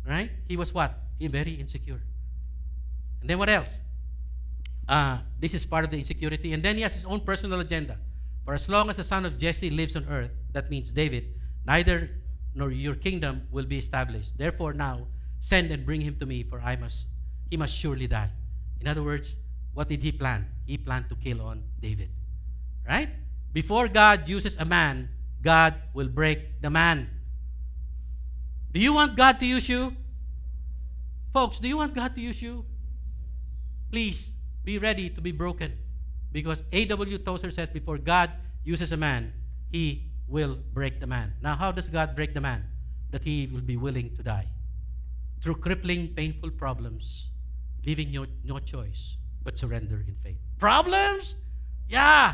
Right? 0.04 0.32
He 0.48 0.58
was 0.58 0.74
what? 0.74 0.98
He 1.20 1.28
very 1.28 1.54
insecure. 1.54 2.02
And 3.22 3.30
then 3.30 3.38
what 3.38 3.50
else? 3.50 3.80
Uh, 4.90 5.20
this 5.40 5.54
is 5.54 5.68
part 5.68 5.86
of 5.86 5.92
the 5.92 6.00
insecurity. 6.00 6.54
And 6.54 6.64
then 6.64 6.78
he 6.78 6.82
has 6.82 6.96
his 6.96 7.06
own 7.06 7.20
personal 7.20 7.60
agenda. 7.60 8.00
For 8.46 8.56
as 8.56 8.68
long 8.68 8.90
as 8.90 8.96
the 8.96 9.04
son 9.04 9.28
of 9.28 9.38
Jesse 9.38 9.70
lives 9.70 9.96
on 9.96 10.08
earth, 10.10 10.32
that 10.54 10.72
means 10.72 10.92
David, 10.92 11.36
neither 11.68 12.10
nor 12.56 12.72
your 12.72 12.96
kingdom 12.96 13.48
will 13.52 13.66
be 13.68 13.78
established. 13.78 14.40
Therefore 14.40 14.74
now 14.74 15.06
send 15.40 15.70
and 15.70 15.86
bring 15.86 16.02
him 16.02 16.18
to 16.18 16.26
me, 16.26 16.42
for 16.42 16.60
I 16.62 16.78
must 16.78 17.06
he 17.50 17.58
must 17.58 17.76
surely 17.76 18.08
die. 18.08 18.30
In 18.80 18.88
other 18.88 19.04
words, 19.04 19.36
what 19.74 19.90
did 19.90 20.02
he 20.02 20.12
plan? 20.12 20.48
He 20.66 20.78
planned 20.78 21.10
to 21.10 21.16
kill 21.16 21.42
on 21.42 21.64
David. 21.80 22.10
Right? 22.88 23.10
Before 23.54 23.88
God 23.88 24.28
uses 24.28 24.58
a 24.58 24.66
man, 24.66 25.10
God 25.42 25.76
will 25.94 26.08
break 26.08 26.62
the 26.62 26.70
man. 26.70 27.10
Do 28.72 28.80
you 28.80 28.94
want 28.94 29.16
God 29.16 29.40
to 29.40 29.46
use 29.46 29.70
you? 29.70 29.96
Folks, 31.34 31.60
do 31.60 31.68
you 31.68 31.78
want 31.78 31.94
God 31.94 32.16
to 32.16 32.22
use 32.22 32.42
you? 32.42 32.66
Please 33.92 34.34
be 34.64 34.78
ready 34.78 35.10
to 35.10 35.22
be 35.22 35.32
broken. 35.32 35.74
Because 36.32 36.62
A.W. 36.72 37.18
Tozer 37.20 37.52
says 37.52 37.70
before 37.70 37.98
God 37.98 38.32
uses 38.64 38.92
a 38.92 38.98
man, 38.98 39.34
he 39.72 40.12
will 40.28 40.58
break 40.74 41.00
the 41.00 41.08
man. 41.08 41.34
Now, 41.42 41.56
how 41.56 41.72
does 41.72 41.88
God 41.88 42.16
break 42.16 42.34
the 42.34 42.42
man? 42.42 42.66
That 43.12 43.24
he 43.24 43.48
will 43.48 43.62
be 43.62 43.78
willing 43.78 44.16
to 44.18 44.24
die. 44.24 44.48
Through 45.42 45.56
crippling, 45.56 46.14
painful 46.16 46.52
problems, 46.52 47.30
leaving 47.88 48.10
you 48.10 48.28
no 48.44 48.60
choice 48.60 49.16
but 49.44 49.58
surrender 49.58 50.04
in 50.06 50.16
faith. 50.22 50.38
Problems? 50.60 51.36
Yeah. 51.88 52.34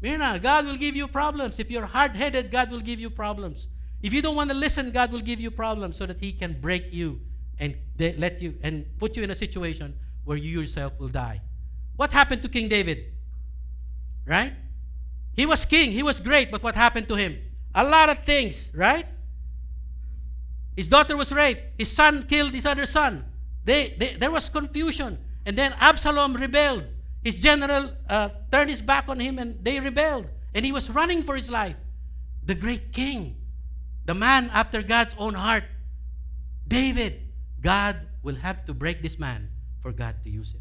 Mina, 0.00 0.38
God 0.38 0.66
will 0.66 0.76
give 0.76 0.94
you 0.94 1.08
problems. 1.08 1.58
If 1.58 1.68
you're 1.68 1.86
hard 1.86 2.12
headed, 2.12 2.52
God 2.52 2.70
will 2.70 2.80
give 2.80 3.00
you 3.00 3.10
problems. 3.10 3.66
If 4.02 4.14
you 4.14 4.22
don't 4.22 4.36
want 4.36 4.50
to 4.50 4.56
listen, 4.56 4.92
God 4.92 5.10
will 5.10 5.20
give 5.20 5.40
you 5.40 5.50
problems 5.50 5.96
so 5.96 6.06
that 6.06 6.20
He 6.20 6.32
can 6.32 6.60
break 6.60 6.92
you 6.92 7.20
and 7.58 7.74
let 7.98 8.40
you 8.40 8.54
and 8.62 8.86
put 8.98 9.16
you 9.16 9.24
in 9.24 9.30
a 9.30 9.34
situation 9.34 9.94
where 10.24 10.36
you 10.36 10.60
yourself 10.60 10.92
will 10.98 11.08
die. 11.08 11.40
What 11.96 12.12
happened 12.12 12.42
to 12.42 12.48
King 12.48 12.68
David? 12.68 13.12
Right? 14.26 14.52
He 15.34 15.46
was 15.46 15.64
king, 15.64 15.90
he 15.90 16.02
was 16.02 16.20
great, 16.20 16.50
but 16.52 16.62
what 16.62 16.76
happened 16.76 17.08
to 17.08 17.16
him? 17.16 17.38
A 17.74 17.82
lot 17.82 18.08
of 18.08 18.24
things, 18.24 18.70
right? 18.74 19.06
His 20.76 20.86
daughter 20.86 21.16
was 21.16 21.32
raped, 21.32 21.62
his 21.78 21.90
son 21.90 22.24
killed 22.28 22.52
his 22.52 22.64
other 22.64 22.86
son. 22.86 23.24
They, 23.64 23.94
they 23.98 24.14
there 24.14 24.30
was 24.30 24.48
confusion. 24.48 25.18
And 25.46 25.56
then 25.56 25.74
Absalom 25.78 26.34
rebelled. 26.34 26.84
His 27.22 27.36
general 27.36 27.92
uh, 28.08 28.28
turned 28.52 28.70
his 28.70 28.82
back 28.82 29.08
on 29.08 29.18
him 29.18 29.38
and 29.38 29.62
they 29.64 29.80
rebelled. 29.80 30.26
And 30.54 30.64
he 30.64 30.72
was 30.72 30.90
running 30.90 31.22
for 31.22 31.36
his 31.36 31.50
life. 31.50 31.76
The 32.44 32.54
great 32.54 32.92
king, 32.92 33.36
the 34.04 34.14
man 34.14 34.50
after 34.52 34.82
God's 34.82 35.14
own 35.18 35.34
heart, 35.34 35.64
David, 36.68 37.22
God 37.60 37.96
will 38.22 38.36
have 38.36 38.64
to 38.66 38.74
break 38.74 39.02
this 39.02 39.18
man 39.18 39.48
for 39.80 39.92
God 39.92 40.16
to 40.24 40.30
use 40.30 40.52
him. 40.52 40.60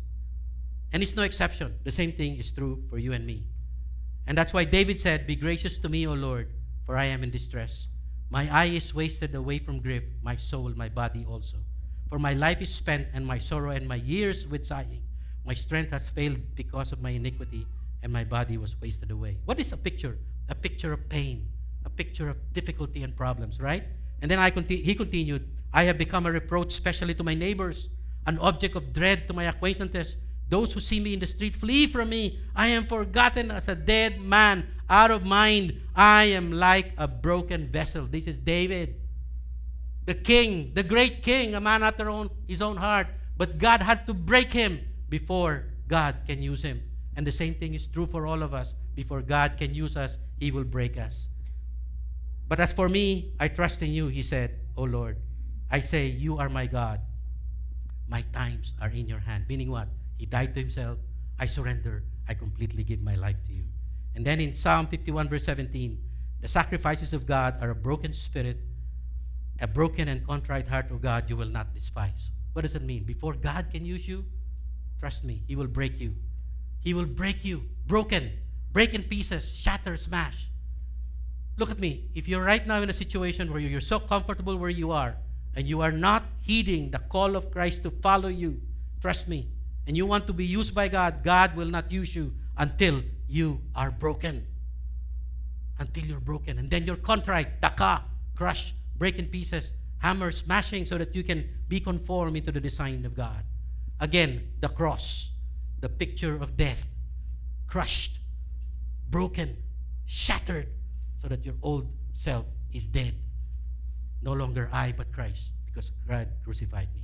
And 0.93 1.03
it's 1.03 1.15
no 1.15 1.23
exception. 1.23 1.75
The 1.83 1.91
same 1.91 2.13
thing 2.13 2.37
is 2.37 2.51
true 2.51 2.83
for 2.89 2.97
you 2.97 3.13
and 3.13 3.25
me. 3.25 3.47
And 4.27 4.37
that's 4.37 4.53
why 4.53 4.63
David 4.63 5.01
said, 5.01 5.27
Be 5.27 5.35
gracious 5.35 5.77
to 5.79 5.89
me, 5.89 6.07
O 6.07 6.13
Lord, 6.13 6.53
for 6.85 6.95
I 6.97 7.05
am 7.05 7.23
in 7.23 7.31
distress. 7.31 7.87
My 8.29 8.49
eye 8.49 8.71
is 8.71 8.93
wasted 8.93 9.35
away 9.35 9.59
from 9.59 9.81
grief, 9.81 10.03
my 10.21 10.37
soul, 10.37 10.71
my 10.75 10.87
body 10.87 11.25
also. 11.27 11.57
For 12.14 12.20
my 12.20 12.34
life 12.34 12.61
is 12.61 12.70
spent, 12.70 13.07
and 13.16 13.26
my 13.26 13.39
sorrow 13.39 13.72
and 13.72 13.88
my 13.88 13.95
years 13.95 14.45
with 14.45 14.68
sighing. 14.68 15.01
My 15.47 15.55
strength 15.55 15.89
has 15.93 16.11
failed 16.11 16.38
because 16.53 16.91
of 16.91 17.01
my 17.01 17.09
iniquity, 17.09 17.66
and 18.03 18.14
my 18.14 18.24
body 18.24 18.55
was 18.55 18.80
wasted 18.80 19.09
away. 19.09 19.39
What 19.45 19.59
is 19.59 19.74
a 19.74 19.78
picture? 19.78 20.20
A 20.47 20.53
picture 20.53 20.93
of 20.93 21.09
pain, 21.09 21.49
a 21.84 21.89
picture 21.89 22.30
of 22.30 22.38
difficulty 22.53 23.01
and 23.01 23.18
problems, 23.18 23.59
right? 23.59 23.86
And 24.22 24.30
then 24.30 24.38
I 24.38 24.51
conti- 24.51 24.84
he 24.84 24.93
continued, 24.93 25.49
I 25.74 25.86
have 25.86 25.97
become 25.97 26.28
a 26.28 26.32
reproach, 26.32 26.74
especially 26.74 27.16
to 27.16 27.24
my 27.24 27.34
neighbors, 27.34 27.89
an 28.28 28.38
object 28.38 28.76
of 28.76 28.93
dread 28.93 29.28
to 29.28 29.34
my 29.34 29.45
acquaintances. 29.45 30.16
Those 30.49 30.72
who 30.72 30.82
see 30.82 30.99
me 30.99 31.16
in 31.16 31.20
the 31.20 31.26
street 31.26 31.55
flee 31.55 31.88
from 31.88 32.09
me. 32.09 32.38
I 32.55 32.68
am 32.68 32.86
forgotten 32.86 33.49
as 33.49 33.68
a 33.68 33.74
dead 33.74 34.22
man, 34.22 34.68
out 34.88 35.09
of 35.09 35.26
mind. 35.26 35.82
I 35.95 36.26
am 36.26 36.51
like 36.51 36.93
a 36.95 37.07
broken 37.07 37.72
vessel. 37.72 38.05
This 38.05 38.28
is 38.28 38.38
David, 38.38 39.01
the 40.05 40.15
king, 40.15 40.71
the 40.73 40.83
great 40.83 41.23
king, 41.23 41.55
a 41.55 41.61
man 41.61 41.83
after 41.83 42.09
own, 42.09 42.29
his 42.47 42.61
own 42.61 42.77
heart. 42.77 43.07
But 43.37 43.57
God 43.57 43.81
had 43.81 44.05
to 44.07 44.13
break 44.13 44.51
him 44.51 44.79
before 45.09 45.65
God 45.87 46.15
can 46.27 46.41
use 46.41 46.61
him. 46.61 46.81
And 47.15 47.25
the 47.25 47.31
same 47.31 47.55
thing 47.55 47.73
is 47.73 47.87
true 47.87 48.05
for 48.05 48.25
all 48.25 48.43
of 48.43 48.53
us. 48.53 48.73
Before 48.95 49.21
God 49.21 49.57
can 49.57 49.73
use 49.73 49.97
us, 49.97 50.17
he 50.39 50.51
will 50.51 50.63
break 50.63 50.97
us. 50.97 51.29
But 52.47 52.59
as 52.59 52.73
for 52.73 52.89
me, 52.89 53.33
I 53.39 53.47
trust 53.47 53.81
in 53.81 53.89
you, 53.89 54.07
he 54.07 54.23
said, 54.23 54.59
O 54.77 54.83
Lord. 54.83 55.17
I 55.71 55.79
say, 55.79 56.07
You 56.07 56.37
are 56.37 56.49
my 56.49 56.65
God. 56.67 57.01
My 58.07 58.21
times 58.33 58.73
are 58.81 58.89
in 58.89 59.07
your 59.07 59.19
hand. 59.19 59.45
Meaning 59.47 59.71
what? 59.71 59.87
He 60.17 60.25
died 60.25 60.53
to 60.53 60.59
himself. 60.59 60.99
I 61.39 61.47
surrender. 61.47 62.03
I 62.27 62.33
completely 62.33 62.83
give 62.83 63.01
my 63.01 63.15
life 63.15 63.37
to 63.47 63.53
you. 63.53 63.63
And 64.15 64.25
then 64.25 64.39
in 64.39 64.53
Psalm 64.53 64.87
51, 64.87 65.29
verse 65.29 65.45
17, 65.45 65.97
the 66.41 66.47
sacrifices 66.47 67.13
of 67.13 67.25
God 67.25 67.55
are 67.61 67.71
a 67.71 67.75
broken 67.75 68.13
spirit, 68.13 68.59
a 69.59 69.67
broken 69.67 70.07
and 70.07 70.25
contrite 70.25 70.67
heart 70.67 70.91
of 70.91 71.01
God 71.01 71.29
you 71.29 71.37
will 71.37 71.47
not 71.47 71.73
despise. 71.73 72.29
What 72.53 72.63
does 72.63 72.75
it 72.75 72.83
mean? 72.83 73.03
Before 73.03 73.33
God 73.33 73.67
can 73.71 73.85
use 73.85 74.07
you, 74.07 74.25
trust 74.99 75.23
me, 75.23 75.43
He 75.47 75.55
will 75.55 75.67
break 75.67 75.99
you. 75.99 76.15
He 76.81 76.93
will 76.93 77.05
break 77.05 77.45
you, 77.45 77.63
broken, 77.87 78.31
break 78.71 78.93
in 78.93 79.03
pieces, 79.03 79.55
shatter, 79.55 79.97
smash. 79.97 80.47
Look 81.57 81.69
at 81.69 81.79
me. 81.79 82.09
If 82.15 82.27
you're 82.27 82.43
right 82.43 82.65
now 82.65 82.81
in 82.81 82.89
a 82.89 82.93
situation 82.93 83.51
where 83.51 83.59
you're 83.59 83.81
so 83.81 83.99
comfortable 83.99 84.57
where 84.57 84.69
you 84.69 84.91
are, 84.91 85.15
and 85.55 85.67
you 85.67 85.81
are 85.81 85.91
not 85.91 86.23
heeding 86.41 86.89
the 86.91 86.99
call 86.99 87.35
of 87.35 87.51
Christ 87.51 87.83
to 87.83 87.91
follow 87.91 88.27
you, 88.27 88.59
trust 89.01 89.27
me, 89.27 89.49
and 89.85 89.95
you 89.95 90.05
want 90.05 90.27
to 90.27 90.33
be 90.33 90.45
used 90.45 90.73
by 90.73 90.87
God, 90.87 91.23
God 91.23 91.55
will 91.55 91.67
not 91.67 91.91
use 91.91 92.15
you 92.15 92.33
until 92.57 93.03
you 93.27 93.61
are 93.75 93.91
broken. 93.91 94.47
Until 95.77 96.05
you're 96.05 96.19
broken. 96.19 96.57
And 96.57 96.69
then 96.69 96.85
you're 96.85 96.95
contrite, 96.95 97.61
taka, 97.61 98.03
crushed, 98.35 98.73
break 98.97 99.17
in 99.17 99.27
pieces, 99.27 99.71
hammer 99.99 100.31
smashing 100.31 100.85
so 100.85 100.97
that 100.97 101.15
you 101.15 101.23
can 101.23 101.49
be 101.67 101.79
conformed 101.79 102.35
into 102.37 102.51
the 102.51 102.59
design 102.59 103.05
of 103.05 103.15
God. 103.15 103.43
Again, 103.99 104.49
the 104.59 104.67
cross, 104.67 105.29
the 105.79 105.89
picture 105.89 106.35
of 106.35 106.57
death, 106.57 106.87
crushed, 107.67 108.19
broken, 109.09 109.57
shattered, 110.05 110.67
so 111.21 111.27
that 111.27 111.45
your 111.45 111.55
old 111.61 111.87
self 112.11 112.45
is 112.73 112.87
dead. 112.87 113.15
No 114.21 114.33
longer 114.33 114.69
I, 114.71 114.93
but 114.95 115.11
Christ, 115.11 115.51
because 115.65 115.91
God 116.07 116.27
crucified 116.43 116.89
me. 116.93 117.03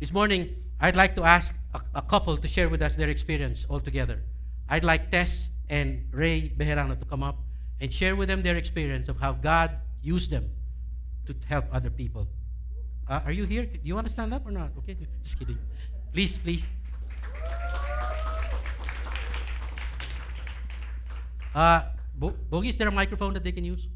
This 0.00 0.12
morning, 0.12 0.56
I'd 0.80 0.96
like 0.96 1.14
to 1.14 1.22
ask 1.22 1.54
a, 1.72 1.80
a 1.94 2.02
couple 2.02 2.36
to 2.36 2.48
share 2.48 2.68
with 2.68 2.82
us 2.82 2.96
their 2.96 3.08
experience 3.08 3.64
all 3.68 3.80
together. 3.80 4.22
I'd 4.68 4.84
like 4.84 5.10
Tess 5.10 5.50
and 5.68 6.08
Ray 6.10 6.52
Bejerano 6.56 6.98
to 6.98 7.04
come 7.04 7.22
up 7.22 7.38
and 7.80 7.92
share 7.92 8.16
with 8.16 8.28
them 8.28 8.42
their 8.42 8.56
experience 8.56 9.08
of 9.08 9.18
how 9.18 9.32
God 9.32 9.70
used 10.02 10.30
them 10.30 10.50
to 11.26 11.34
help 11.46 11.64
other 11.72 11.90
people. 11.90 12.28
Uh, 13.08 13.20
are 13.24 13.32
you 13.32 13.44
here? 13.44 13.66
Do 13.66 13.78
you 13.82 13.94
want 13.94 14.06
to 14.06 14.12
stand 14.12 14.32
up 14.32 14.46
or 14.46 14.50
not? 14.50 14.70
Okay, 14.78 14.96
just 15.22 15.38
kidding. 15.38 15.58
Please, 16.12 16.38
please. 16.38 16.70
Uh, 21.54 21.82
Bo- 22.14 22.34
Bogey, 22.50 22.68
is 22.68 22.76
there 22.76 22.88
a 22.88 22.92
microphone 22.92 23.34
that 23.34 23.44
they 23.44 23.52
can 23.52 23.64
use? 23.64 23.86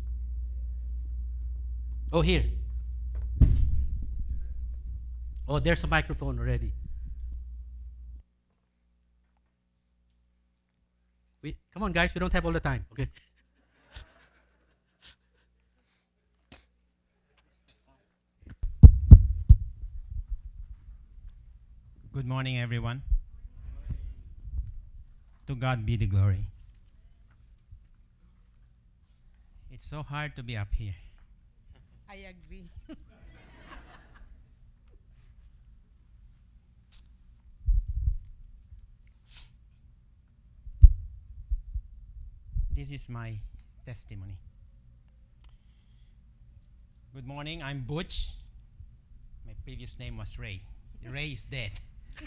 Oh, 2.12 2.20
here. 2.20 2.45
Oh, 5.49 5.59
there's 5.59 5.83
a 5.83 5.87
microphone 5.87 6.39
already. 6.39 6.72
We, 11.43 11.57
come 11.72 11.83
on, 11.85 11.93
guys, 11.93 12.14
we 12.14 12.18
don't 12.18 12.33
have 12.33 12.45
all 12.45 12.53
the 12.53 12.61
time, 12.61 12.85
okay? 12.93 13.09
Good 22.15 22.27
morning, 22.27 22.59
everyone. 22.59 23.03
To 25.47 25.55
God 25.55 25.85
be 25.85 25.97
the 25.97 26.07
glory. 26.07 26.47
It's 29.71 29.85
so 29.85 30.03
hard 30.03 30.35
to 30.37 30.43
be 30.43 30.57
up 30.57 30.69
here. 30.73 30.95
I 32.09 32.33
agree. 32.33 32.71
This 42.75 42.93
is 42.93 43.09
my 43.09 43.35
testimony. 43.85 44.39
Good 47.13 47.27
morning, 47.27 47.61
I'm 47.61 47.81
Butch. 47.81 48.31
My 49.45 49.53
previous 49.65 49.99
name 49.99 50.17
was 50.17 50.39
Ray. 50.39 50.63
Ray 51.05 51.27
is 51.35 51.43
dead. 51.43 51.73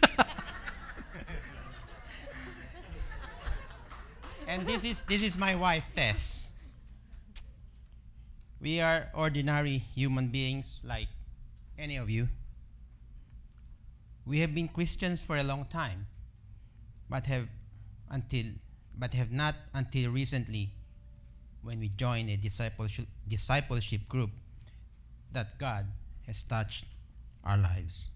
and 4.48 4.68
this 4.68 4.84
is 4.84 5.04
this 5.06 5.22
is 5.22 5.38
my 5.38 5.56
wife 5.56 5.90
Tess. 5.96 6.52
We 8.62 8.80
are 8.80 9.10
ordinary 9.16 9.78
human 9.78 10.28
beings 10.28 10.82
like 10.84 11.08
any 11.80 11.98
of 11.98 12.10
you. 12.10 12.30
We 14.26 14.40
have 14.40 14.54
been 14.54 14.68
Christians 14.68 15.24
for 15.24 15.38
a 15.38 15.44
long 15.44 15.66
time, 15.66 16.06
but 17.10 17.26
have 17.26 17.48
until 18.12 18.46
but 18.94 19.14
have 19.14 19.32
not 19.32 19.56
until 19.74 20.12
recently 20.12 20.70
when 21.64 21.80
we 21.80 21.90
joined 21.90 22.30
a 22.30 22.38
discipleship, 22.38 23.08
discipleship 23.28 24.08
group 24.08 24.30
that 25.32 25.58
God 25.58 25.88
has 26.28 26.44
touched 26.44 26.86
our 27.44 27.58
lives. 27.58 28.11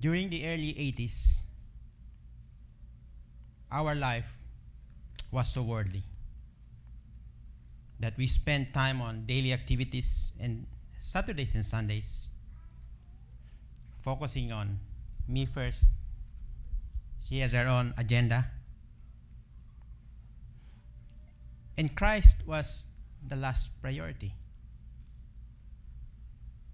During 0.00 0.30
the 0.30 0.46
early 0.48 0.72
80s, 0.72 1.42
our 3.70 3.94
life 3.94 4.26
was 5.30 5.52
so 5.52 5.62
worldly 5.62 6.02
that 8.00 8.16
we 8.16 8.26
spent 8.26 8.72
time 8.72 9.00
on 9.00 9.26
daily 9.26 9.52
activities 9.52 10.32
and 10.40 10.66
Saturdays 10.98 11.54
and 11.54 11.64
Sundays 11.64 12.28
focusing 14.00 14.52
on 14.52 14.78
me 15.28 15.44
first. 15.44 15.84
She 17.22 17.40
has 17.40 17.52
her 17.52 17.68
own 17.68 17.94
agenda. 17.98 18.46
And 21.76 21.94
Christ 21.94 22.38
was 22.46 22.84
the 23.26 23.36
last 23.36 23.70
priority. 23.82 24.32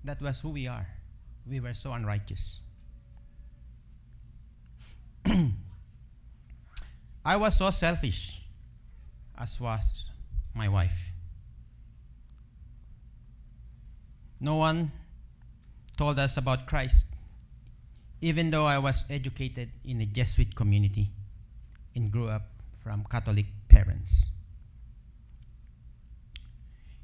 That 0.04 0.22
was 0.22 0.40
who 0.40 0.50
we 0.50 0.68
are. 0.68 0.86
We 1.46 1.58
were 1.60 1.74
so 1.74 1.92
unrighteous. 1.92 2.60
I 7.24 7.36
was 7.36 7.58
so 7.58 7.70
selfish, 7.70 8.40
as 9.38 9.60
was 9.60 10.10
my 10.54 10.68
wife. 10.68 11.10
No 14.40 14.56
one 14.56 14.92
told 15.96 16.18
us 16.18 16.36
about 16.36 16.66
Christ, 16.66 17.06
even 18.20 18.50
though 18.50 18.66
I 18.66 18.78
was 18.78 19.04
educated 19.10 19.70
in 19.84 20.00
a 20.00 20.06
Jesuit 20.06 20.54
community 20.54 21.10
and 21.94 22.12
grew 22.12 22.28
up 22.28 22.42
from 22.82 23.04
Catholic 23.10 23.46
parents. 23.68 24.28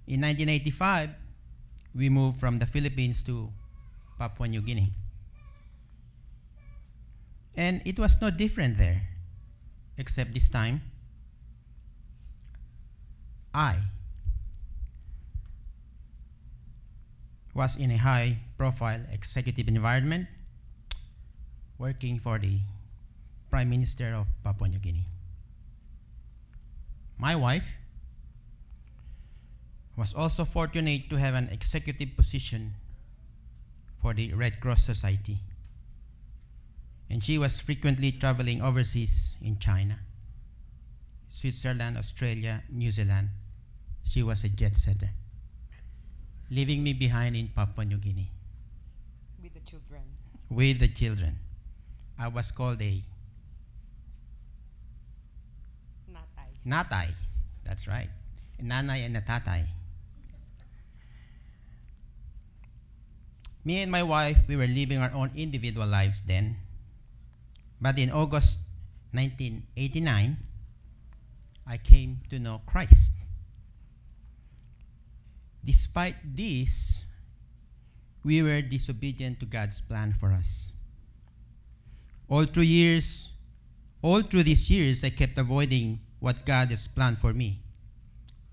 In 0.07 0.20
1985, 0.20 1.11
we 1.95 2.09
moved 2.09 2.39
from 2.39 2.59
the 2.59 2.66
Philippines 2.66 3.23
to 3.25 3.51
Papua 4.18 4.49
New 4.49 4.61
Guinea. 4.61 4.93
And 7.55 7.82
it 7.84 7.98
was 7.98 8.20
no 8.20 8.30
different 8.30 8.78
there, 8.78 9.03
except 9.98 10.32
this 10.32 10.48
time, 10.48 10.80
I 13.53 13.76
was 17.55 17.76
in 17.76 17.90
a 17.90 17.98
high 17.98 18.38
profile 18.57 19.00
executive 19.12 19.68
environment 19.68 20.26
working 21.76 22.18
for 22.18 22.38
the 22.38 22.61
Prime 23.50 23.68
Minister 23.68 24.14
of 24.14 24.26
Papua 24.42 24.68
New 24.68 24.78
Guinea. 24.78 25.05
My 27.18 27.36
wife 27.36 27.74
was 29.96 30.14
also 30.14 30.46
fortunate 30.46 31.11
to 31.11 31.16
have 31.16 31.34
an 31.34 31.48
executive 31.53 32.16
position 32.16 32.72
for 34.00 34.14
the 34.14 34.32
Red 34.32 34.59
Cross 34.61 34.84
Society. 34.84 35.36
And 37.13 37.23
she 37.23 37.37
was 37.37 37.61
frequently 37.61 38.11
traveling 38.11 38.63
overseas 38.63 39.37
in 39.43 39.59
China, 39.59 39.99
Switzerland, 41.29 41.99
Australia, 41.99 42.63
New 42.73 42.91
Zealand. 42.91 43.29
She 44.03 44.23
was 44.23 44.45
a 44.45 44.49
jet 44.49 44.79
setter, 44.79 45.11
leaving 46.51 46.83
me 46.83 46.95
behind 46.95 47.37
in 47.37 47.49
Papua 47.49 47.85
New 47.85 47.99
Guinea 47.99 48.31
With 49.43 49.53
the 49.53 49.61
children. 49.61 50.01
with 50.49 50.79
the 50.81 50.89
children. 50.89 51.37
I 52.19 52.29
was 52.29 52.51
called 52.51 52.81
a 52.81 53.05
Not 56.09 56.29
I. 56.39 56.49
Natay. 56.67 57.13
That's 57.63 57.87
right. 57.87 58.09
Nanay 58.59 59.05
and 59.05 59.19
a 59.19 59.21
tatay. 59.21 59.67
Me 63.65 63.83
and 63.83 63.93
my 63.93 64.03
wife, 64.03 64.39
we 64.49 64.57
were 64.57 64.67
living 64.67 64.97
our 64.97 65.13
own 65.13 65.31
individual 65.37 65.87
lives 65.87 66.23
then. 66.27 66.57
But 67.83 67.99
in 67.99 68.12
August 68.14 68.61
1989, 69.11 70.37
I 71.66 71.76
came 71.78 72.20
to 72.30 72.39
know 72.39 72.62
Christ. 72.64 73.12
Despite 75.64 76.14
this, 76.22 77.03
we 78.22 78.41
were 78.41 78.62
disobedient 78.62 79.41
to 79.41 79.47
God's 79.47 79.80
plan 79.80 80.14
for 80.14 80.33
us. 80.33 80.70
All 82.28 82.45
through 82.45 82.70
years, 82.70 83.30
all 84.01 84.22
through 84.22 84.45
these 84.45 84.70
years, 84.70 85.03
I 85.03 85.11
kept 85.11 85.37
avoiding 85.37 86.01
what 86.20 86.47
God 86.47 86.70
has 86.70 86.87
planned 86.87 87.18
for 87.18 87.33
me. 87.33 87.59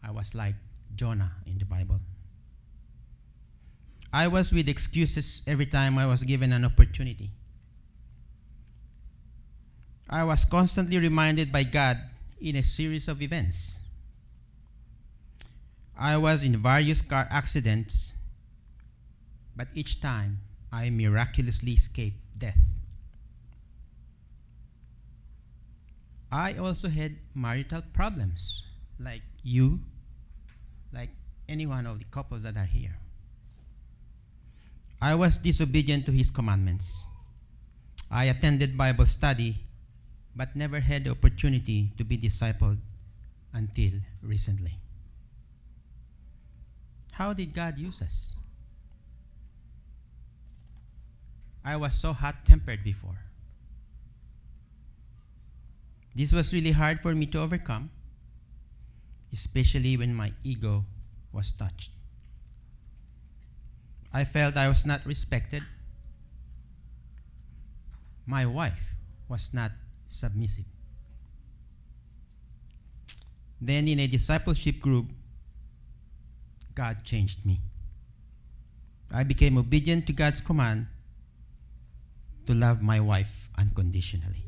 I 0.03 0.09
was 0.09 0.33
like 0.33 0.55
Jonah 0.95 1.33
in 1.45 1.59
the 1.59 1.65
Bible. 1.65 1.99
I 4.11 4.27
was 4.27 4.51
with 4.51 4.67
excuses 4.67 5.43
every 5.45 5.67
time 5.67 5.99
I 5.99 6.07
was 6.07 6.23
given 6.23 6.51
an 6.51 6.65
opportunity. 6.65 7.29
I 10.09 10.23
was 10.23 10.43
constantly 10.43 10.97
reminded 10.97 11.51
by 11.51 11.63
God 11.63 11.99
in 12.41 12.55
a 12.55 12.63
series 12.63 13.07
of 13.07 13.21
events. 13.21 13.77
I 15.95 16.17
was 16.17 16.43
in 16.43 16.57
various 16.57 17.01
car 17.01 17.27
accidents, 17.29 18.13
but 19.55 19.67
each 19.75 20.01
time 20.01 20.39
I 20.71 20.89
miraculously 20.89 21.73
escaped 21.73 22.17
death. 22.39 22.57
I 26.31 26.53
also 26.53 26.89
had 26.89 27.15
marital 27.35 27.81
problems, 27.93 28.63
like 28.99 29.21
you, 29.43 29.79
like 30.93 31.09
any 31.47 31.65
one 31.65 31.85
of 31.85 31.99
the 31.99 32.05
couples 32.05 32.43
that 32.43 32.55
are 32.55 32.65
here. 32.65 32.95
I 35.01 35.15
was 35.15 35.37
disobedient 35.37 36.05
to 36.05 36.11
his 36.11 36.31
commandments. 36.31 37.05
I 38.09 38.25
attended 38.25 38.77
Bible 38.77 39.05
study, 39.05 39.57
but 40.35 40.55
never 40.55 40.79
had 40.79 41.03
the 41.03 41.11
opportunity 41.11 41.91
to 41.97 42.03
be 42.03 42.17
discipled 42.17 42.77
until 43.53 43.91
recently. 44.21 44.79
How 47.13 47.33
did 47.33 47.53
God 47.53 47.77
use 47.77 48.01
us? 48.01 48.35
I 51.63 51.75
was 51.75 51.93
so 51.93 52.13
hot 52.13 52.45
tempered 52.45 52.83
before. 52.83 53.19
This 56.15 56.31
was 56.31 56.53
really 56.53 56.71
hard 56.71 56.99
for 57.01 57.13
me 57.13 57.25
to 57.27 57.39
overcome, 57.39 57.91
especially 59.31 59.97
when 59.97 60.15
my 60.15 60.33
ego 60.43 60.85
was 61.31 61.51
touched. 61.51 61.91
I 64.11 64.23
felt 64.23 64.57
I 64.57 64.67
was 64.67 64.85
not 64.85 65.05
respected. 65.05 65.63
My 68.25 68.45
wife 68.45 68.95
was 69.27 69.53
not 69.53 69.71
submissive. 70.09 70.65
Then, 73.61 73.87
in 73.87 73.99
a 73.99 74.07
discipleship 74.07 74.79
group, 74.79 75.07
God 76.75 77.03
changed 77.03 77.45
me. 77.45 77.59
I 79.11 79.23
became 79.23 79.57
obedient 79.57 80.07
to 80.07 80.13
God's 80.13 80.39
command 80.39 80.87
to 82.47 82.53
love 82.53 82.81
my 82.81 82.99
wife 82.99 83.49
unconditionally. 83.57 84.43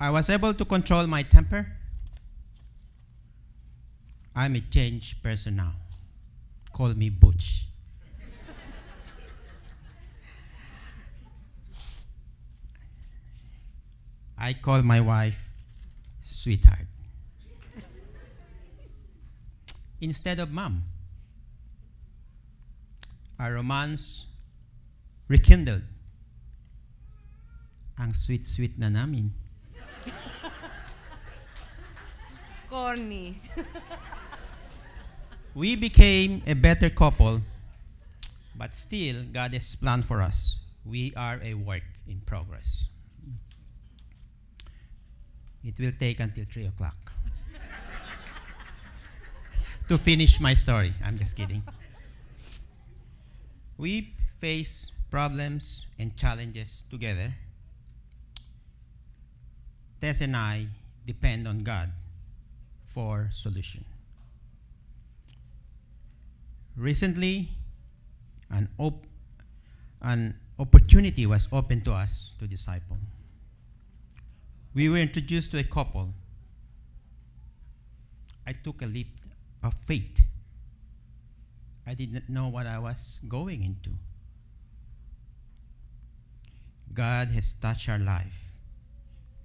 I 0.00 0.10
was 0.10 0.28
able 0.28 0.54
to 0.54 0.64
control 0.64 1.06
my 1.06 1.22
temper. 1.22 1.66
I'm 4.34 4.56
a 4.56 4.60
changed 4.60 5.22
person 5.22 5.56
now. 5.56 5.72
Call 6.72 6.88
me 6.94 7.10
Butch. 7.10 7.66
I 14.44 14.52
call 14.52 14.82
my 14.82 15.00
wife 15.00 15.40
sweetheart. 16.20 16.84
Instead 20.02 20.38
of 20.38 20.52
mom. 20.52 20.82
Our 23.40 23.54
romance 23.54 24.26
rekindled. 25.28 25.80
Ang 27.96 28.12
sweet-sweet 28.12 28.78
na 28.78 28.90
namin. 28.90 29.32
Corny. 32.68 33.40
We 35.54 35.74
became 35.76 36.42
a 36.46 36.52
better 36.52 36.90
couple, 36.90 37.40
but 38.58 38.74
still, 38.74 39.22
God 39.32 39.54
has 39.54 39.74
planned 39.76 40.04
for 40.04 40.20
us. 40.20 40.58
We 40.84 41.14
are 41.16 41.40
a 41.40 41.54
work 41.54 41.86
in 42.10 42.20
progress. 42.26 42.92
It 45.64 45.78
will 45.78 45.92
take 45.92 46.20
until 46.20 46.44
3 46.44 46.66
o'clock 46.66 47.12
to 49.88 49.96
finish 49.96 50.40
my 50.40 50.52
story. 50.52 50.92
I'm 51.02 51.16
just 51.16 51.36
kidding. 51.36 51.62
We 53.78 54.12
face 54.40 54.90
problems 55.10 55.86
and 55.98 56.16
challenges 56.16 56.84
together. 56.90 57.32
Tess 60.00 60.20
and 60.20 60.36
I 60.36 60.66
depend 61.06 61.48
on 61.48 61.60
God 61.60 61.90
for 62.86 63.28
solution. 63.32 63.84
Recently, 66.76 67.48
an, 68.50 68.68
op- 68.78 69.06
an 70.02 70.34
opportunity 70.58 71.26
was 71.26 71.48
open 71.52 71.80
to 71.82 71.92
us 71.92 72.32
to 72.38 72.46
disciple. 72.46 72.96
We 74.74 74.88
were 74.88 74.98
introduced 74.98 75.52
to 75.52 75.58
a 75.58 75.64
couple. 75.64 76.10
I 78.44 78.52
took 78.52 78.82
a 78.82 78.86
leap 78.86 79.20
of 79.62 79.72
faith. 79.72 80.20
I 81.86 81.94
did 81.94 82.12
not 82.12 82.28
know 82.28 82.48
what 82.48 82.66
I 82.66 82.78
was 82.78 83.20
going 83.28 83.62
into. 83.62 83.90
God 86.92 87.28
has 87.28 87.54
touched 87.54 87.88
our 87.88 87.98
life 87.98 88.34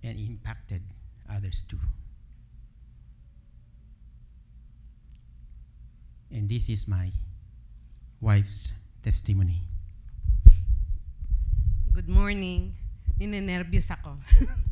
and 0.04 0.18
impacted 0.18 0.82
others 1.30 1.64
too. 1.70 1.80
And 6.32 6.50
this 6.50 6.70
is 6.70 6.88
my 6.88 7.12
wife's 8.22 8.72
testimony. 9.04 9.62
Good 11.94 12.10
morning. 12.10 12.74
Ninenervyos 13.20 13.92
ako. 13.92 14.18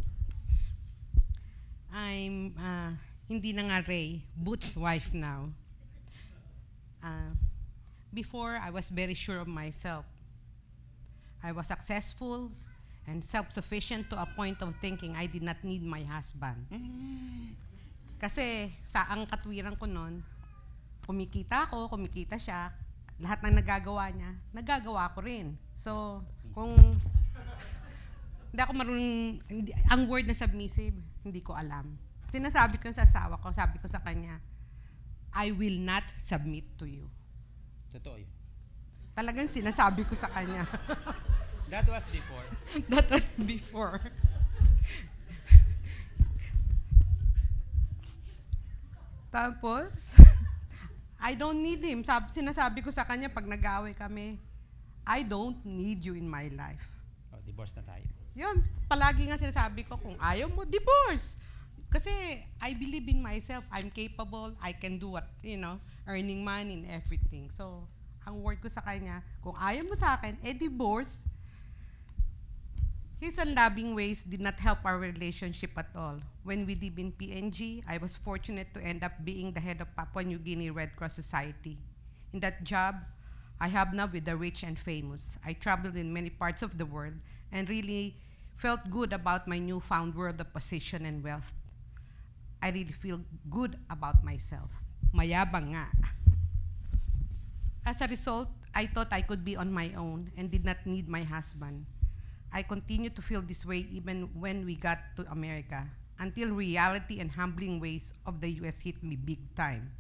I'm 1.98 2.54
uh, 2.54 2.94
hindi 3.26 3.58
na 3.58 3.66
nga 3.74 3.82
Ray, 3.90 4.22
Boots' 4.38 4.78
wife 4.78 5.18
now. 5.18 5.50
Uh, 7.02 7.34
before, 8.14 8.62
I 8.62 8.70
was 8.70 8.94
very 8.94 9.18
sure 9.18 9.42
of 9.42 9.50
myself. 9.50 10.06
I 11.42 11.50
was 11.50 11.66
successful 11.66 12.54
and 13.10 13.26
self-sufficient 13.26 14.14
to 14.14 14.16
a 14.22 14.30
point 14.38 14.62
of 14.62 14.78
thinking 14.78 15.18
I 15.18 15.26
did 15.26 15.42
not 15.42 15.58
need 15.66 15.82
my 15.82 16.06
husband. 16.06 16.70
Kasi 18.22 18.70
sa 18.86 19.10
ang 19.10 19.26
katwiran 19.26 19.74
ko 19.80 19.90
noon, 19.90 20.22
kumikita 21.08 21.66
ako, 21.66 21.90
kumikita 21.98 22.38
siya, 22.38 22.70
lahat 23.18 23.42
ng 23.42 23.58
nagagawa 23.58 24.14
niya, 24.14 24.38
nagagawa 24.54 25.10
ko 25.18 25.26
rin. 25.26 25.58
So, 25.74 26.22
kung 26.54 26.78
hindi 28.52 28.62
ako 28.64 28.74
marunong, 28.74 29.14
hindi, 29.52 29.72
ang 29.92 30.08
word 30.08 30.26
na 30.28 30.36
submissive, 30.36 30.96
hindi 31.24 31.42
ko 31.44 31.54
alam. 31.54 32.00
Sinasabi 32.28 32.80
ko 32.80 32.92
sa 32.92 33.04
asawa 33.04 33.40
ko, 33.40 33.52
sabi 33.52 33.80
ko 33.80 33.88
sa 33.88 34.00
kanya, 34.00 34.40
I 35.36 35.52
will 35.52 35.78
not 35.78 36.08
submit 36.10 36.66
to 36.80 36.88
you. 36.88 37.06
Totoo 37.92 38.18
yun. 38.18 38.32
Talagang 39.18 39.50
sinasabi 39.50 40.06
ko 40.06 40.14
sa 40.14 40.30
kanya. 40.30 40.66
That 41.74 41.86
was 41.92 42.08
before. 42.08 42.48
That 42.92 43.08
was 43.12 43.26
before. 43.36 44.00
Tapos, 49.28 50.18
I 51.28 51.36
don't 51.36 51.62
need 51.62 51.84
him. 51.84 52.02
Sab- 52.02 52.32
sinasabi 52.32 52.82
ko 52.82 52.90
sa 52.90 53.04
kanya 53.04 53.30
pag 53.30 53.46
nag-away 53.46 53.94
kami, 53.94 54.40
I 55.06 55.22
don't 55.22 55.60
need 55.62 56.02
you 56.02 56.18
in 56.18 56.26
my 56.26 56.50
life. 56.56 56.98
Oh, 57.30 57.40
divorce 57.46 57.76
na 57.78 57.84
tayo. 57.86 58.17
Yun, 58.38 58.62
palagi 58.86 59.26
nga 59.26 59.42
sinasabi 59.42 59.82
ko, 59.90 59.98
kung 59.98 60.14
ayaw 60.22 60.46
mo, 60.54 60.62
divorce. 60.62 61.42
Kasi 61.90 62.14
I 62.62 62.78
believe 62.78 63.10
in 63.10 63.18
myself. 63.18 63.66
I'm 63.74 63.90
capable. 63.90 64.54
I 64.62 64.78
can 64.78 65.02
do 65.02 65.18
what, 65.18 65.26
you 65.42 65.58
know, 65.58 65.82
earning 66.06 66.46
money 66.46 66.78
and 66.78 66.86
everything. 66.94 67.50
So, 67.50 67.90
ang 68.22 68.46
word 68.46 68.62
ko 68.62 68.70
sa 68.70 68.86
kanya, 68.86 69.26
kung 69.42 69.58
ayaw 69.58 69.90
mo 69.90 69.98
sa 69.98 70.22
akin, 70.22 70.38
eh 70.46 70.54
divorce. 70.54 71.26
His 73.18 73.42
unloving 73.42 73.98
ways 73.98 74.22
did 74.22 74.46
not 74.46 74.62
help 74.62 74.86
our 74.86 75.02
relationship 75.02 75.74
at 75.74 75.90
all. 75.98 76.22
When 76.46 76.70
we 76.70 76.78
live 76.78 77.02
in 77.02 77.10
PNG, 77.18 77.82
I 77.90 77.98
was 77.98 78.14
fortunate 78.14 78.70
to 78.78 78.80
end 78.86 79.02
up 79.02 79.18
being 79.26 79.50
the 79.50 79.64
head 79.64 79.82
of 79.82 79.90
Papua 79.98 80.22
New 80.22 80.38
Guinea 80.38 80.70
Red 80.70 80.94
Cross 80.94 81.18
Society. 81.18 81.82
In 82.30 82.38
that 82.46 82.62
job, 82.62 83.02
I 83.58 83.74
hobnobbed 83.74 84.14
with 84.14 84.30
the 84.30 84.38
rich 84.38 84.62
and 84.62 84.78
famous. 84.78 85.42
I 85.42 85.58
traveled 85.58 85.98
in 85.98 86.14
many 86.14 86.30
parts 86.30 86.62
of 86.62 86.78
the 86.78 86.86
world 86.86 87.18
and 87.50 87.66
really 87.66 88.14
felt 88.58 88.82
good 88.90 89.14
about 89.14 89.48
my 89.48 89.62
newfound 89.62 90.18
world 90.18 90.42
of 90.42 90.50
position 90.52 91.06
and 91.06 91.24
wealth. 91.24 91.54
I 92.62 92.74
really 92.74 92.92
feel 92.92 93.22
good 93.54 93.78
about 93.90 94.26
myself. 94.26 94.82
Mayabang 95.14 95.78
nga. 95.78 95.86
As 97.86 98.02
a 98.02 98.10
result, 98.10 98.50
I 98.74 98.90
thought 98.90 99.14
I 99.14 99.22
could 99.22 99.46
be 99.46 99.56
on 99.56 99.72
my 99.72 99.94
own 99.94 100.34
and 100.36 100.50
did 100.50 100.66
not 100.66 100.82
need 100.86 101.08
my 101.08 101.22
husband. 101.22 101.86
I 102.52 102.66
continued 102.66 103.16
to 103.16 103.22
feel 103.22 103.46
this 103.46 103.66
way 103.66 103.86
even 103.94 104.34
when 104.34 104.66
we 104.66 104.76
got 104.76 105.00
to 105.22 105.30
America, 105.32 105.86
until 106.18 106.50
reality 106.50 107.22
and 107.22 107.30
humbling 107.30 107.80
ways 107.80 108.12
of 108.26 108.42
the 108.42 108.50
US 108.66 108.82
hit 108.82 108.98
me 109.06 109.16
big 109.16 109.40
time. 109.54 109.94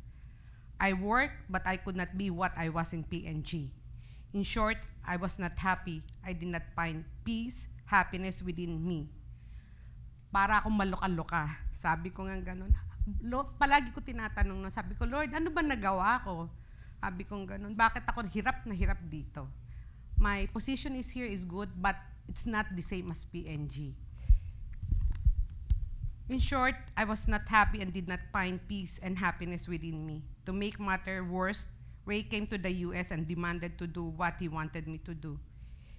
I 0.81 0.93
worked, 0.93 1.45
but 1.49 1.61
I 1.65 1.77
could 1.77 1.95
not 1.95 2.17
be 2.17 2.29
what 2.29 2.53
I 2.57 2.69
was 2.69 2.93
in 2.93 3.05
PNG. 3.05 3.69
In 4.33 4.41
short, 4.41 4.77
I 5.05 5.17
was 5.17 5.37
not 5.37 5.57
happy. 5.57 6.01
I 6.25 6.33
did 6.33 6.49
not 6.49 6.65
find 6.75 7.05
peace, 7.23 7.69
happiness 7.87 8.43
within 8.43 8.75
me. 8.77 9.07
Para 10.29 10.59
akong 10.59 10.75
maluka-luka. 10.75 11.47
Sabi 11.71 12.11
ko 12.11 12.27
nga 12.27 12.35
ganun. 12.37 12.75
Palagi 13.55 13.95
ko 13.95 14.03
tinatanong, 14.03 14.59
no, 14.59 14.67
sabi 14.67 14.93
ko, 14.99 15.07
Lord, 15.07 15.31
ano 15.31 15.47
ba 15.49 15.63
nagawa 15.63 16.19
ko? 16.27 16.51
Sabi 16.99 17.23
ko 17.23 17.39
ganun, 17.47 17.71
bakit 17.71 18.03
ako 18.03 18.27
hirap 18.27 18.67
na 18.67 18.75
hirap 18.75 18.99
dito? 19.07 19.47
My 20.19 20.45
position 20.51 20.99
is 20.99 21.07
here 21.07 21.29
is 21.29 21.47
good, 21.47 21.71
but 21.79 21.95
it's 22.27 22.43
not 22.43 22.67
the 22.75 22.83
same 22.83 23.07
as 23.07 23.23
PNG. 23.31 23.95
In 26.27 26.43
short, 26.43 26.75
I 26.99 27.07
was 27.07 27.23
not 27.23 27.47
happy 27.47 27.79
and 27.79 27.95
did 27.95 28.11
not 28.11 28.19
find 28.35 28.59
peace 28.67 28.99
and 28.99 29.15
happiness 29.15 29.63
within 29.71 30.03
me. 30.03 30.27
To 30.43 30.51
make 30.51 30.75
matter 30.75 31.23
worse, 31.23 31.71
Ray 32.03 32.27
came 32.27 32.43
to 32.51 32.59
the 32.59 32.83
US 32.91 33.15
and 33.15 33.23
demanded 33.23 33.79
to 33.79 33.87
do 33.87 34.11
what 34.11 34.35
he 34.35 34.51
wanted 34.51 34.91
me 34.91 34.99
to 35.07 35.15
do. 35.15 35.39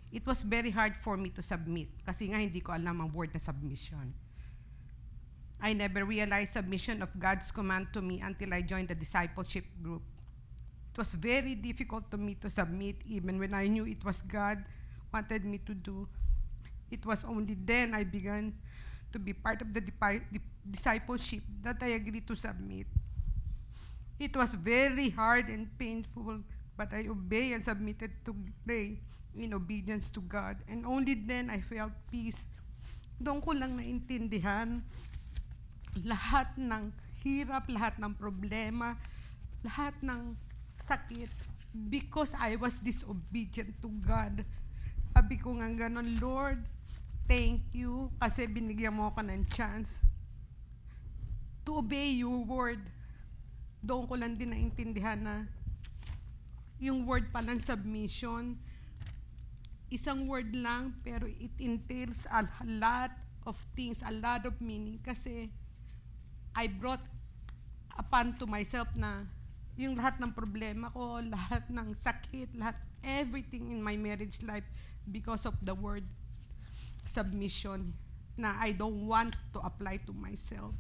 It 0.09 0.25
was 0.25 0.41
very 0.43 0.71
hard 0.71 0.97
for 0.97 1.17
me 1.17 1.29
to 1.37 1.43
submit 1.45 1.93
kasi 2.09 2.33
nga 2.33 2.41
hindi 2.41 2.65
ko 2.65 2.73
alam 2.73 3.05
ang 3.05 3.13
word 3.13 3.29
na 3.37 3.41
submission. 3.41 4.17
I 5.61 5.75
never 5.75 6.07
realized 6.07 6.55
submission 6.55 7.03
of 7.03 7.11
God's 7.19 7.51
command 7.51 7.93
to 7.93 8.01
me 8.01 8.23
until 8.23 8.55
I 8.55 8.63
joined 8.63 8.89
the 8.89 8.97
discipleship 8.97 9.67
group. 9.83 10.07
It 10.95 10.97
was 10.97 11.13
very 11.13 11.59
difficult 11.59 12.09
to 12.15 12.17
me 12.17 12.39
to 12.41 12.49
submit 12.49 13.03
even 13.05 13.37
when 13.37 13.53
I 13.53 13.67
knew 13.67 13.85
it 13.85 14.01
was 14.01 14.23
God 14.23 14.63
wanted 15.13 15.45
me 15.45 15.59
to 15.67 15.75
do. 15.75 16.09
It 16.91 17.05
was 17.05 17.25
only 17.25 17.55
then 17.59 17.93
I 17.93 18.05
began 18.05 18.55
to 19.13 19.19
be 19.19 19.33
part 19.33 19.61
of 19.61 19.73
the 19.75 19.85
discipleship 20.65 21.43
that 21.63 21.83
I 21.83 22.01
agreed 22.01 22.27
to 22.29 22.37
submit. 22.37 22.87
It 24.19 24.35
was 24.37 24.55
very 24.55 25.11
hard 25.11 25.49
and 25.49 25.69
painful, 25.79 26.41
but 26.77 26.93
I 26.93 27.07
obeyed 27.09 27.55
and 27.55 27.65
submitted 27.65 28.11
to 28.25 28.35
pray 28.67 28.99
in 29.39 29.55
obedience 29.55 30.11
to 30.11 30.21
God. 30.27 30.59
And 30.67 30.85
only 30.85 31.15
then 31.15 31.49
I 31.49 31.63
felt 31.63 31.95
peace. 32.11 32.51
Doon 33.19 33.43
ko 33.43 33.55
lang 33.55 33.79
naintindihan 33.79 34.83
lahat 36.07 36.51
ng 36.59 36.95
hirap, 37.23 37.67
lahat 37.67 37.99
ng 37.99 38.15
problema, 38.15 38.95
lahat 39.67 39.95
ng 40.03 40.39
sakit 40.87 41.31
because 41.91 42.35
I 42.39 42.55
was 42.59 42.79
disobedient 42.79 43.75
to 43.83 43.91
God. 44.03 44.47
Sabi 45.15 45.37
ko 45.43 45.59
nga 45.59 45.67
ganon, 45.75 46.19
Lord, 46.23 46.63
thank 47.27 47.67
you 47.75 48.15
kasi 48.23 48.47
binigyan 48.47 48.95
mo 48.95 49.11
ako 49.11 49.27
ng 49.27 49.43
chance 49.51 49.99
to 51.67 51.83
obey 51.83 52.23
your 52.23 52.47
word. 52.47 52.81
doon 53.83 54.05
ko 54.11 54.15
lang 54.19 54.35
din 54.35 54.51
naintindihan 54.51 55.19
na 55.23 55.47
yung 56.79 57.07
word 57.07 57.31
pa 57.31 57.43
ng 57.43 57.59
submission, 57.59 58.59
isang 59.89 60.29
word 60.29 60.53
lang, 60.53 60.93
pero 61.01 61.25
it 61.25 61.53
entails 61.61 62.29
a 62.29 62.45
lot 62.65 63.13
of 63.49 63.57
things, 63.73 64.05
a 64.05 64.13
lot 64.13 64.45
of 64.45 64.57
meaning. 64.61 65.01
Kasi 65.01 65.49
I 66.53 66.69
brought 66.69 67.03
upon 67.97 68.37
to 68.39 68.47
myself 68.47 68.89
na 68.95 69.25
yung 69.79 69.95
lahat 69.97 70.19
ng 70.21 70.35
problema 70.35 70.91
ko, 70.93 71.23
lahat 71.23 71.65
ng 71.71 71.95
sakit, 71.95 72.53
lahat, 72.59 72.77
everything 73.01 73.71
in 73.71 73.79
my 73.79 73.95
marriage 73.95 74.43
life 74.43 74.67
because 75.07 75.47
of 75.47 75.55
the 75.63 75.73
word 75.73 76.05
submission 77.07 77.95
na 78.37 78.55
I 78.59 78.75
don't 78.75 79.07
want 79.07 79.35
to 79.55 79.59
apply 79.63 80.03
to 80.07 80.13
myself. 80.13 80.75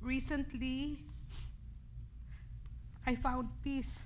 Recently, 0.00 1.00
I 3.06 3.14
found 3.14 3.48
peace. 3.62 4.02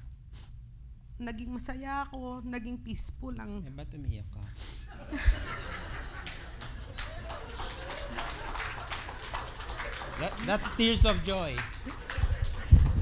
Naging 1.20 1.52
masaya 1.52 2.08
ako, 2.08 2.40
naging 2.48 2.80
peaceful 2.80 3.36
ang 3.36 3.60
Eh, 3.60 3.68
ba't 3.68 3.92
umiyak 3.92 4.24
ka? 4.32 4.40
That, 10.16 10.32
that's 10.48 10.68
tears 10.80 11.04
of 11.04 11.20
joy. 11.20 11.52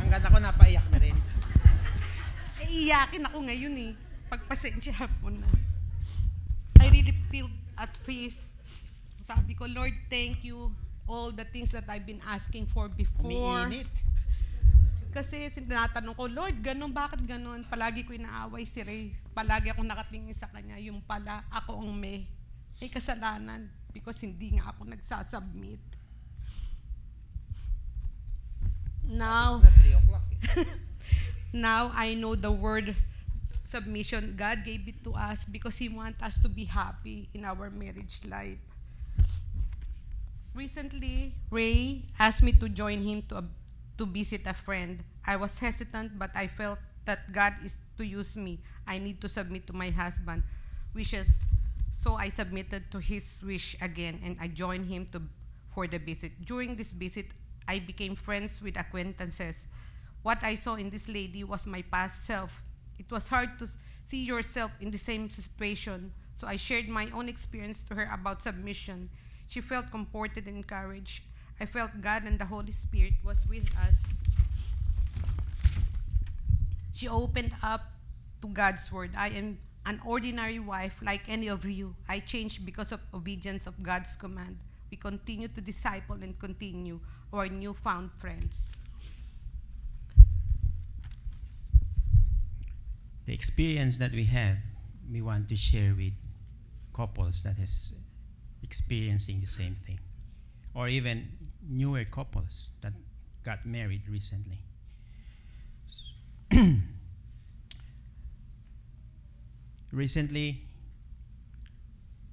Hanggang 0.03 0.23
ako 0.27 0.39
napaiyak 0.43 0.87
na 0.91 0.99
rin. 0.99 1.15
Eh, 2.59 2.91
iyakin 2.91 3.23
ako 3.31 3.39
ngayon 3.47 3.75
eh. 3.87 3.93
Pagpasensya 4.27 4.99
mo 5.23 5.31
na. 5.31 5.47
I 6.83 6.91
really 6.91 7.15
feel 7.31 7.47
at 7.79 7.95
peace. 8.03 8.51
Sabi 9.31 9.55
ko, 9.55 9.71
Lord, 9.71 9.95
thank 10.11 10.43
you. 10.43 10.75
All 11.07 11.31
the 11.31 11.47
things 11.47 11.71
that 11.71 11.87
I've 11.87 12.05
been 12.07 12.23
asking 12.27 12.67
for 12.67 12.91
before. 12.91 13.31
Umiinit. 13.31 13.91
Kasi 15.19 15.51
tinatanong 15.51 16.15
ko, 16.15 16.31
Lord, 16.31 16.63
ganun, 16.63 16.95
bakit 16.95 17.19
ganun? 17.27 17.67
Palagi 17.67 18.07
ko 18.07 18.15
inaaway 18.15 18.63
si 18.63 18.87
Ray. 18.87 19.11
Palagi 19.35 19.75
ako 19.75 19.83
nakatingin 19.83 20.31
sa 20.31 20.47
kanya. 20.47 20.79
Yung 20.79 21.03
pala, 21.03 21.43
ako 21.51 21.83
ang 21.83 21.91
may, 21.91 22.23
may 22.79 22.87
kasalanan 22.87 23.67
because 23.91 24.23
hindi 24.23 24.55
nga 24.55 24.71
ako 24.71 24.87
nagsasubmit. 24.87 25.83
Now, 29.11 29.59
Na 29.59 29.75
3 29.83 29.99
o'clock 30.07 30.27
eh. 30.31 30.39
now 31.67 31.91
I 31.99 32.15
know 32.15 32.39
the 32.39 32.55
word 32.55 32.95
submission. 33.67 34.39
God 34.39 34.63
gave 34.63 34.87
it 34.87 35.03
to 35.03 35.19
us 35.19 35.43
because 35.43 35.83
He 35.83 35.91
wants 35.91 36.23
us 36.23 36.39
to 36.39 36.49
be 36.49 36.63
happy 36.63 37.27
in 37.35 37.43
our 37.43 37.75
marriage 37.75 38.23
life. 38.23 38.63
Recently, 40.55 41.35
Ray 41.51 42.07
asked 42.19 42.43
me 42.47 42.55
to 42.63 42.71
join 42.71 43.03
him 43.03 43.23
to, 43.31 43.43
a- 43.43 43.58
to 43.99 44.07
visit 44.07 44.47
a 44.47 44.55
friend. 44.55 45.03
I 45.27 45.37
was 45.37 45.59
hesitant, 45.59 46.19
but 46.19 46.31
I 46.35 46.47
felt 46.47 46.79
that 47.05 47.31
God 47.33 47.55
is 47.65 47.77
to 47.99 48.07
use 48.07 48.37
me. 48.37 48.61
I 48.87 48.99
need 48.99 49.21
to 49.21 49.29
submit 49.29 49.67
to 49.67 49.73
my 49.73 49.91
husband 49.91 50.43
wishes. 50.95 51.45
So 51.91 52.15
I 52.15 52.29
submitted 52.29 52.91
to 52.93 52.99
his 53.01 53.43
wish 53.45 53.77
again, 53.83 54.21
and 54.25 54.37
I 54.41 54.49
joined 54.49 54.87
him 54.87 55.09
to 55.13 55.23
for 55.79 55.87
the 55.87 55.99
visit. 55.99 56.33
During 56.45 56.75
this 56.75 56.91
visit, 56.91 57.27
I 57.69 57.79
became 57.79 58.15
friends 58.17 58.61
with 58.63 58.77
acquaintances. 58.79 59.69
What 60.23 60.43
I 60.43 60.57
saw 60.57 60.75
in 60.75 60.91
this 60.91 61.09
lady 61.09 61.45
was 61.45 61.67
my 61.67 61.83
past 61.83 62.25
self. 62.27 62.67
It 62.99 63.07
was 63.13 63.29
hard 63.29 63.59
to 63.61 63.69
see 64.05 64.25
yourself 64.25 64.73
in 64.81 64.91
the 64.91 64.99
same 64.99 65.31
situation, 65.31 66.13
so 66.37 66.49
I 66.49 66.57
shared 66.57 66.89
my 66.89 67.09
own 67.15 67.29
experience 67.29 67.83
to 67.83 67.95
her 67.95 68.09
about 68.13 68.43
submission. 68.43 69.07
She 69.47 69.61
felt 69.61 69.91
comforted 69.91 70.47
and 70.47 70.57
encouraged. 70.57 71.23
I 71.61 71.67
felt 71.67 71.91
God 72.01 72.23
and 72.25 72.39
the 72.39 72.45
Holy 72.45 72.71
Spirit 72.71 73.15
was 73.25 73.47
with 73.49 73.69
us. 73.79 74.15
She 76.93 77.09
opened 77.09 77.55
up 77.63 77.93
to 78.43 78.49
God's 78.49 78.91
word. 78.93 79.11
I 79.17 79.29
am 79.31 79.59
an 79.87 80.01
ordinary 80.05 80.59
wife 80.59 81.01
like 81.03 81.23
any 81.29 81.49
of 81.49 81.65
you. 81.65 81.95
I 82.09 82.21
changed 82.21 82.67
because 82.67 82.93
of 82.93 83.01
obedience 83.15 83.67
of 83.67 83.83
God's 83.83 84.17
command. 84.17 84.59
We 84.91 84.97
continue 84.97 85.49
to 85.49 85.61
disciple 85.61 86.17
and 86.23 86.39
continue 86.39 87.01
our 87.33 87.49
newfound 87.49 88.11
friends. 88.19 88.75
The 93.27 93.35
experience 93.35 93.97
that 93.99 94.13
we 94.13 94.25
have, 94.25 94.57
we 95.11 95.23
want 95.23 95.49
to 95.51 95.57
share 95.57 95.95
with 95.95 96.15
couples 96.95 97.43
that 97.43 97.59
is 97.59 97.93
experiencing 98.63 99.41
the 99.41 99.47
same 99.47 99.75
thing. 99.75 100.01
Or 100.75 100.89
even 100.89 101.29
newer 101.69 102.05
couples 102.05 102.71
that 102.81 102.93
got 103.45 103.65
married 103.67 104.03
recently. 104.09 104.59
Recently, 109.93 110.63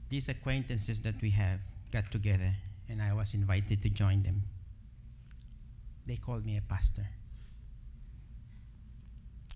these 0.09 0.27
acquaintances 0.29 0.99
that 1.01 1.21
we 1.21 1.29
have 1.31 1.59
got 1.91 2.11
together, 2.11 2.53
and 2.89 3.01
I 3.01 3.13
was 3.13 3.33
invited 3.33 3.81
to 3.83 3.89
join 3.89 4.23
them. 4.23 4.43
They 6.05 6.17
called 6.17 6.45
me 6.45 6.57
a 6.57 6.61
pastor. 6.61 7.07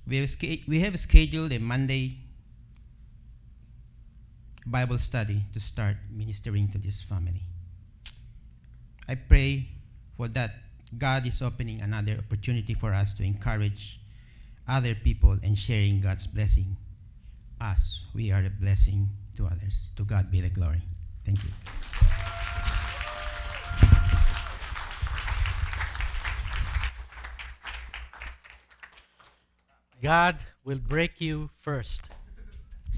We 0.07 0.17
have, 0.17 0.30
we 0.67 0.80
have 0.80 0.97
scheduled 0.97 1.51
a 1.51 1.59
Monday 1.59 2.17
Bible 4.65 4.97
study 4.97 5.43
to 5.53 5.59
start 5.59 5.97
ministering 6.11 6.69
to 6.69 6.77
this 6.77 7.01
family. 7.01 7.49
I 9.10 9.16
pray 9.16 9.66
for 10.16 10.28
that 10.38 10.53
God 10.95 11.26
is 11.26 11.41
opening 11.41 11.82
another 11.82 12.22
opportunity 12.22 12.76
for 12.76 12.93
us 12.93 13.12
to 13.16 13.24
encourage 13.26 13.99
other 14.68 14.93
people 14.93 15.34
and 15.41 15.57
sharing 15.57 15.99
God's 15.99 16.28
blessing. 16.28 16.78
Us, 17.60 18.05
we 18.14 18.32
are 18.32 18.45
a 18.45 18.53
blessing 18.53 19.10
to 19.36 19.47
others. 19.47 19.89
To 19.97 20.05
God 20.05 20.30
be 20.30 20.41
the 20.41 20.49
glory. 20.49 20.86
Thank 21.26 21.41
you. 21.43 21.49
God 30.03 30.38
will 30.64 30.78
break 30.78 31.20
you 31.20 31.49
first. 31.60 32.05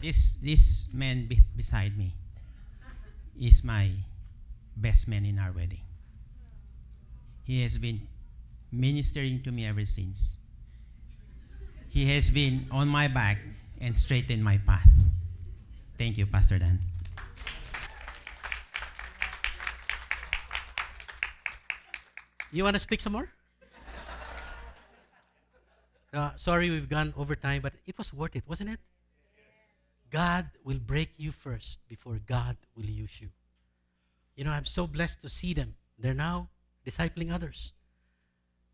This 0.01 0.36
this 0.43 0.91
man 0.91 1.26
be- 1.32 1.39
beside 1.55 1.97
me 1.97 2.14
is 3.39 3.64
my 3.64 3.89
best 4.76 5.07
man 5.07 5.26
in 5.26 5.39
our 5.39 5.55
wedding. 5.55 5.82
He 7.52 7.64
has 7.64 7.78
been 7.78 8.08
ministering 8.72 9.43
to 9.43 9.52
me 9.52 9.68
ever 9.68 9.84
since. 9.84 10.38
He 11.89 12.08
has 12.16 12.32
been 12.32 12.66
on 12.72 12.88
my 12.88 13.10
back 13.10 13.39
and 13.82 13.91
straightened 13.91 14.41
my 14.41 14.58
path. 14.66 14.88
Thank 15.97 16.18
you, 16.18 16.26
Pastor 16.26 16.60
Dan. 16.60 16.80
You 22.54 22.64
want 22.64 22.78
to 22.78 22.80
speak 22.80 23.02
some 23.02 23.12
more? 23.12 23.28
Uh, 26.14 26.32
sorry, 26.38 26.70
we've 26.70 26.88
gone 26.88 27.14
over 27.18 27.36
time, 27.36 27.64
but 27.64 27.74
it 27.86 27.97
was 27.97 28.14
worth 28.14 28.38
it, 28.38 28.47
wasn't 28.47 28.70
it? 28.70 28.80
God 30.10 30.47
will 30.64 30.80
break 30.80 31.10
you 31.18 31.34
first 31.34 31.86
before 31.89 32.18
God 32.26 32.56
will 32.78 32.88
use 32.88 33.20
you. 33.20 33.28
You 34.38 34.45
know, 34.45 34.52
I'm 34.52 34.64
so 34.64 34.88
blessed 34.88 35.22
to 35.24 35.30
see 35.30 35.54
them. 35.54 35.76
They're 35.99 36.14
now 36.14 36.47
discipling 36.86 37.32
others. 37.34 37.73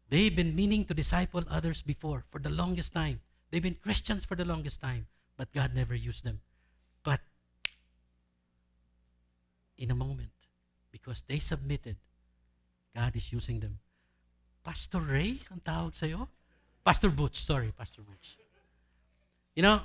They've 0.10 0.36
been 0.36 0.56
meaning 0.56 0.86
to 0.86 0.94
disciple 0.94 1.44
others 1.50 1.82
before 1.82 2.24
for 2.32 2.40
the 2.40 2.50
longest 2.50 2.94
time. 2.94 3.22
They've 3.52 3.64
been 3.64 3.78
Christians 3.82 4.26
for 4.26 4.36
the 4.36 4.46
longest 4.46 4.82
time, 4.82 5.08
but 5.36 5.54
God 5.54 5.76
never 5.76 5.96
used 5.96 6.24
them. 6.24 6.40
But 7.04 7.20
in 9.78 9.92
a 9.92 9.96
moment, 9.96 10.32
because 10.92 11.24
they 11.28 11.40
submitted, 11.40 11.98
God 12.96 13.16
is 13.16 13.32
using 13.32 13.60
them. 13.60 13.80
Pastor 14.64 15.00
Ray, 15.00 15.40
ang 15.52 15.62
tawag 15.64 15.96
sa'yo? 15.96 16.28
Pastor 16.84 17.10
Butch, 17.10 17.40
sorry, 17.40 17.72
Pastor 17.72 18.02
Butch. 18.02 18.38
You 19.56 19.64
know, 19.64 19.82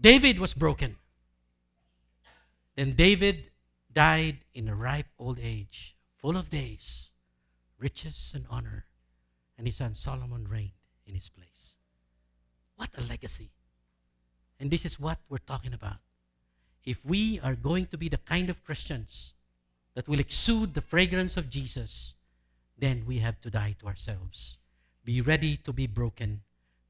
David 0.00 0.38
was 0.38 0.54
broken. 0.54 0.96
Then 2.76 2.94
David 2.94 3.47
died 3.92 4.38
in 4.54 4.68
a 4.68 4.74
ripe 4.74 5.08
old 5.18 5.38
age, 5.40 5.96
full 6.16 6.36
of 6.36 6.50
days, 6.50 7.10
riches, 7.78 8.32
and 8.34 8.44
honor. 8.50 8.84
And 9.56 9.66
his 9.66 9.76
son 9.76 9.94
Solomon 9.94 10.46
reigned 10.48 10.70
in 11.06 11.14
his 11.14 11.28
place. 11.28 11.76
What 12.76 12.90
a 12.96 13.00
legacy. 13.00 13.50
And 14.60 14.70
this 14.70 14.84
is 14.84 15.00
what 15.00 15.18
we're 15.28 15.38
talking 15.38 15.74
about. 15.74 15.98
If 16.84 17.04
we 17.04 17.40
are 17.40 17.54
going 17.54 17.86
to 17.86 17.98
be 17.98 18.08
the 18.08 18.18
kind 18.18 18.50
of 18.50 18.64
Christians 18.64 19.34
that 19.94 20.08
will 20.08 20.20
exude 20.20 20.74
the 20.74 20.80
fragrance 20.80 21.36
of 21.36 21.48
Jesus, 21.48 22.14
then 22.78 23.04
we 23.06 23.18
have 23.18 23.40
to 23.40 23.50
die 23.50 23.74
to 23.80 23.86
ourselves. 23.86 24.58
Be 25.04 25.20
ready 25.20 25.56
to 25.58 25.72
be 25.72 25.86
broken 25.86 26.42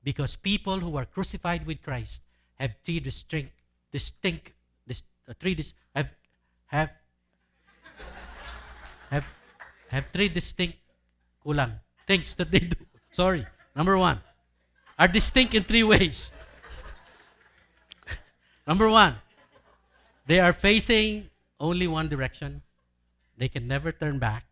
because 0.05 0.37
people 0.37 0.81
who 0.81 0.97
are 0.97 1.05
crucified 1.05 1.67
with 1.67 1.83
Christ 1.83 2.23
have 2.57 2.75
three 2.85 3.01
distinct, 3.01 3.53
distinct, 3.93 4.53
dis, 4.87 5.03
uh, 5.29 5.35
have, 5.95 6.11
have, 6.69 6.91
have, 9.11 9.25
have 9.89 10.05
three 10.13 10.29
distinct 10.29 10.79
kulang 11.45 11.81
things 12.07 12.35
that 12.37 12.51
they 12.51 12.61
do. 12.61 12.77
Sorry. 13.11 13.47
Number 13.77 13.97
one, 13.97 14.21
are 14.99 15.09
distinct 15.09 15.55
in 15.55 15.65
three 15.65 15.85
ways. 15.85 16.33
Number 18.67 18.89
one, 18.89 19.17
they 20.27 20.41
are 20.41 20.53
facing 20.53 21.31
only 21.61 21.87
one 21.87 22.09
direction. 22.09 22.63
They 23.37 23.49
can 23.49 23.69
never 23.69 23.93
turn 23.93 24.19
back. 24.19 24.45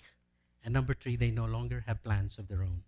And 0.64 0.73
number 0.73 0.95
three, 0.95 1.17
they 1.17 1.31
no 1.31 1.45
longer 1.45 1.85
have 1.87 2.03
plans 2.03 2.39
of 2.39 2.49
their 2.49 2.62
own. 2.62 2.83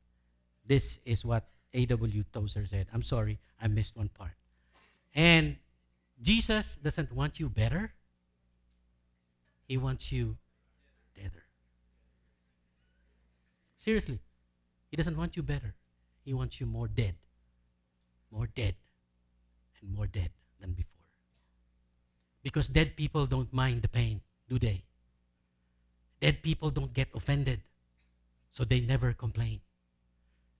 This 0.66 0.98
is 1.04 1.24
what 1.24 1.48
A.W. 1.74 2.24
Tozer 2.32 2.66
said. 2.66 2.86
I'm 2.92 3.02
sorry, 3.02 3.38
I 3.60 3.68
missed 3.68 3.96
one 3.96 4.08
part. 4.08 4.32
And 5.14 5.56
Jesus 6.20 6.78
doesn't 6.82 7.12
want 7.12 7.38
you 7.38 7.48
better, 7.48 7.92
He 9.68 9.76
wants 9.76 10.10
you 10.10 10.38
deader. 11.14 11.44
Seriously, 13.76 14.18
He 14.90 14.96
doesn't 14.96 15.16
want 15.16 15.36
you 15.36 15.42
better, 15.42 15.74
He 16.24 16.32
wants 16.32 16.58
you 16.58 16.66
more 16.66 16.88
dead. 16.88 17.14
More 18.30 18.46
dead 18.46 18.74
and 19.80 19.94
more 19.94 20.06
dead 20.06 20.30
than 20.60 20.72
before. 20.72 21.08
Because 22.42 22.68
dead 22.68 22.96
people 22.96 23.26
don't 23.26 23.52
mind 23.52 23.82
the 23.82 23.88
pain, 23.88 24.20
do 24.48 24.58
they? 24.58 24.84
Dead 26.20 26.42
people 26.42 26.70
don't 26.70 26.92
get 26.92 27.08
offended, 27.14 27.60
so 28.50 28.64
they 28.64 28.80
never 28.80 29.12
complain. 29.12 29.60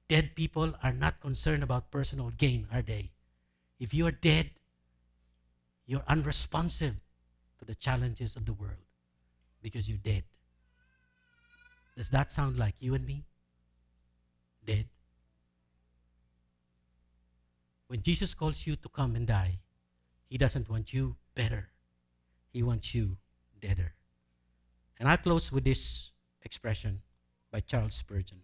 Dead 0.08 0.34
people 0.34 0.74
are 0.82 0.92
not 0.92 1.20
concerned 1.20 1.62
about 1.62 1.90
personal 1.90 2.30
gain, 2.30 2.68
are 2.72 2.82
they? 2.82 3.10
If 3.78 3.92
you 3.92 4.06
are 4.06 4.12
dead, 4.12 4.50
you're 5.84 6.04
unresponsive 6.08 6.96
to 7.58 7.64
the 7.64 7.74
challenges 7.74 8.36
of 8.36 8.46
the 8.46 8.52
world 8.52 8.87
because 9.62 9.88
you're 9.88 9.98
dead. 9.98 10.24
Does 11.96 12.10
that 12.10 12.30
sound 12.30 12.58
like 12.58 12.74
you 12.78 12.94
and 12.94 13.06
me? 13.06 13.24
Dead? 14.64 14.86
When 17.88 18.02
Jesus 18.02 18.34
calls 18.34 18.66
you 18.66 18.76
to 18.76 18.88
come 18.88 19.16
and 19.16 19.26
die, 19.26 19.60
he 20.28 20.38
doesn't 20.38 20.68
want 20.68 20.92
you 20.92 21.16
better. 21.34 21.70
He 22.52 22.62
wants 22.62 22.94
you 22.94 23.16
deader. 23.60 23.94
And 24.98 25.08
I 25.08 25.16
close 25.16 25.50
with 25.50 25.64
this 25.64 26.10
expression 26.42 27.02
by 27.50 27.60
Charles 27.60 27.94
Spurgeon. 27.94 28.42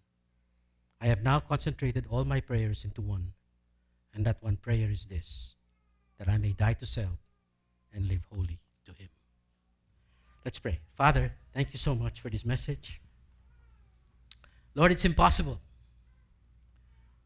I 1.00 1.06
have 1.06 1.22
now 1.22 1.40
concentrated 1.40 2.06
all 2.08 2.24
my 2.24 2.40
prayers 2.40 2.84
into 2.84 3.02
one, 3.02 3.32
and 4.14 4.24
that 4.24 4.42
one 4.42 4.56
prayer 4.56 4.90
is 4.90 5.06
this 5.06 5.54
that 6.18 6.28
I 6.28 6.38
may 6.38 6.52
die 6.52 6.74
to 6.74 6.86
self 6.86 7.18
and 7.92 8.08
live 8.08 8.22
Him. 8.30 8.63
Let's 10.44 10.58
pray. 10.58 10.80
Father, 10.94 11.32
thank 11.54 11.72
you 11.72 11.78
so 11.78 11.94
much 11.94 12.20
for 12.20 12.28
this 12.28 12.44
message. 12.44 13.00
Lord, 14.74 14.92
it's 14.92 15.04
impossible, 15.04 15.60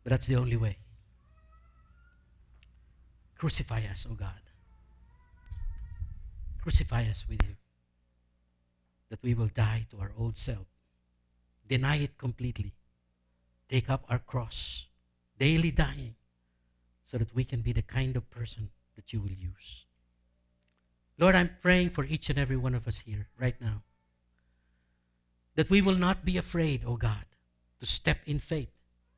but 0.05 0.11
that's 0.11 0.27
the 0.27 0.37
only 0.37 0.57
way. 0.57 0.79
Crucify 3.37 3.83
us, 3.91 4.07
O 4.09 4.13
oh 4.13 4.15
God. 4.15 4.43
Crucify 6.63 7.09
us 7.09 7.25
with 7.29 7.43
you. 7.43 7.57
That 9.11 9.23
we 9.23 9.35
will 9.35 9.49
die 9.49 9.87
to 9.91 9.99
our 10.01 10.13
old 10.19 10.37
self, 10.37 10.67
deny 11.67 11.97
it 11.97 12.19
completely, 12.19 12.75
take 13.69 13.89
up 13.89 14.05
our 14.09 14.19
cross, 14.19 14.87
daily 15.39 15.71
dying, 15.71 16.15
so 17.07 17.17
that 17.17 17.35
we 17.35 17.45
can 17.45 17.63
be 17.63 17.73
the 17.73 17.83
kind 17.83 18.17
of 18.17 18.31
person 18.31 18.69
that 18.97 19.13
you 19.13 19.21
will 19.21 19.33
use. 19.33 19.87
Lord, 21.19 21.35
I'm 21.35 21.51
praying 21.61 21.91
for 21.91 22.05
each 22.05 22.31
and 22.31 22.39
every 22.39 22.57
one 22.57 22.75
of 22.75 22.87
us 22.87 23.03
here 23.05 23.27
right 23.39 23.61
now 23.61 23.83
that 25.57 25.69
we 25.69 25.83
will 25.83 25.97
not 25.97 26.25
be 26.25 26.37
afraid, 26.37 26.85
oh 26.87 26.97
God, 26.97 27.25
to 27.81 27.87
step 27.87 28.19
in 28.27 28.39
faith 28.39 28.71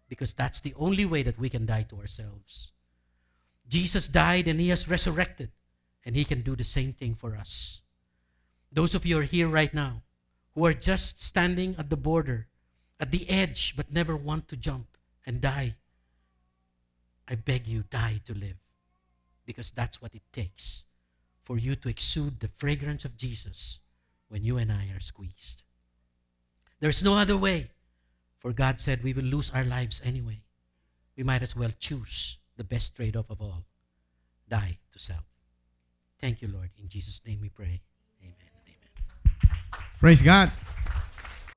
because 0.09 0.33
that's 0.33 0.61
the 0.61 0.75
only 0.79 1.05
way 1.05 1.23
that 1.23 1.39
we 1.39 1.51
can 1.51 1.67
die 1.67 1.83
to 1.83 1.99
ourselves. 1.99 2.73
Jesus 3.69 4.09
died 4.09 4.49
and 4.49 4.59
he 4.59 4.71
has 4.71 4.89
resurrected, 4.89 5.51
and 6.05 6.17
he 6.17 6.25
can 6.25 6.41
do 6.41 6.57
the 6.57 6.65
same 6.65 6.95
thing 6.95 7.15
for 7.15 7.37
us. 7.37 7.83
Those 8.73 8.95
of 8.95 9.05
you 9.05 9.19
are 9.19 9.25
here 9.25 9.49
right 9.49 9.73
now 9.73 10.03
who 10.55 10.65
are 10.65 10.73
just 10.73 11.23
standing 11.23 11.77
at 11.79 11.91
the 11.91 11.97
border, 11.97 12.49
at 12.99 13.11
the 13.11 13.29
edge, 13.29 13.75
but 13.77 13.93
never 13.93 14.17
want 14.17 14.49
to 14.49 14.57
jump 14.57 14.97
and 15.27 15.43
die, 15.43 15.77
I 17.29 17.35
beg 17.35 17.69
you, 17.69 17.85
die 17.89 18.23
to 18.25 18.35
live 18.35 18.57
because 19.45 19.71
that's 19.71 20.01
what 20.01 20.15
it 20.15 20.23
takes 20.33 20.85
for 21.51 21.59
you 21.59 21.75
to 21.75 21.89
exude 21.89 22.39
the 22.39 22.51
fragrance 22.59 23.05
of 23.05 23.17
Jesus 23.17 23.81
when 24.29 24.45
you 24.45 24.57
and 24.57 24.71
I 24.71 24.87
are 24.95 25.01
squeezed. 25.01 25.65
There's 26.79 27.03
no 27.03 27.19
other 27.19 27.37
way, 27.37 27.73
for 28.39 28.53
God 28.53 28.81
said 28.81 29.03
we 29.03 29.13
will 29.13 29.25
lose 29.25 29.51
our 29.51 29.65
lives 29.65 30.01
anyway. 30.05 30.43
We 31.17 31.25
might 31.25 31.43
as 31.43 31.57
well 31.57 31.73
choose 31.77 32.39
the 32.57 32.63
best 32.63 32.95
trade 32.95 33.17
off 33.17 33.31
of 33.31 33.41
all 33.41 33.65
die 34.49 34.79
to 34.93 34.99
self. 35.01 35.25
Thank 36.21 36.41
you, 36.41 36.47
Lord. 36.47 36.71
In 36.81 36.89
Jesus' 36.89 37.21
name 37.27 37.41
we 37.41 37.49
pray. 37.49 37.81
Amen. 38.23 38.37
Amen. 38.65 39.89
Praise 39.99 40.23
God. 40.23 40.53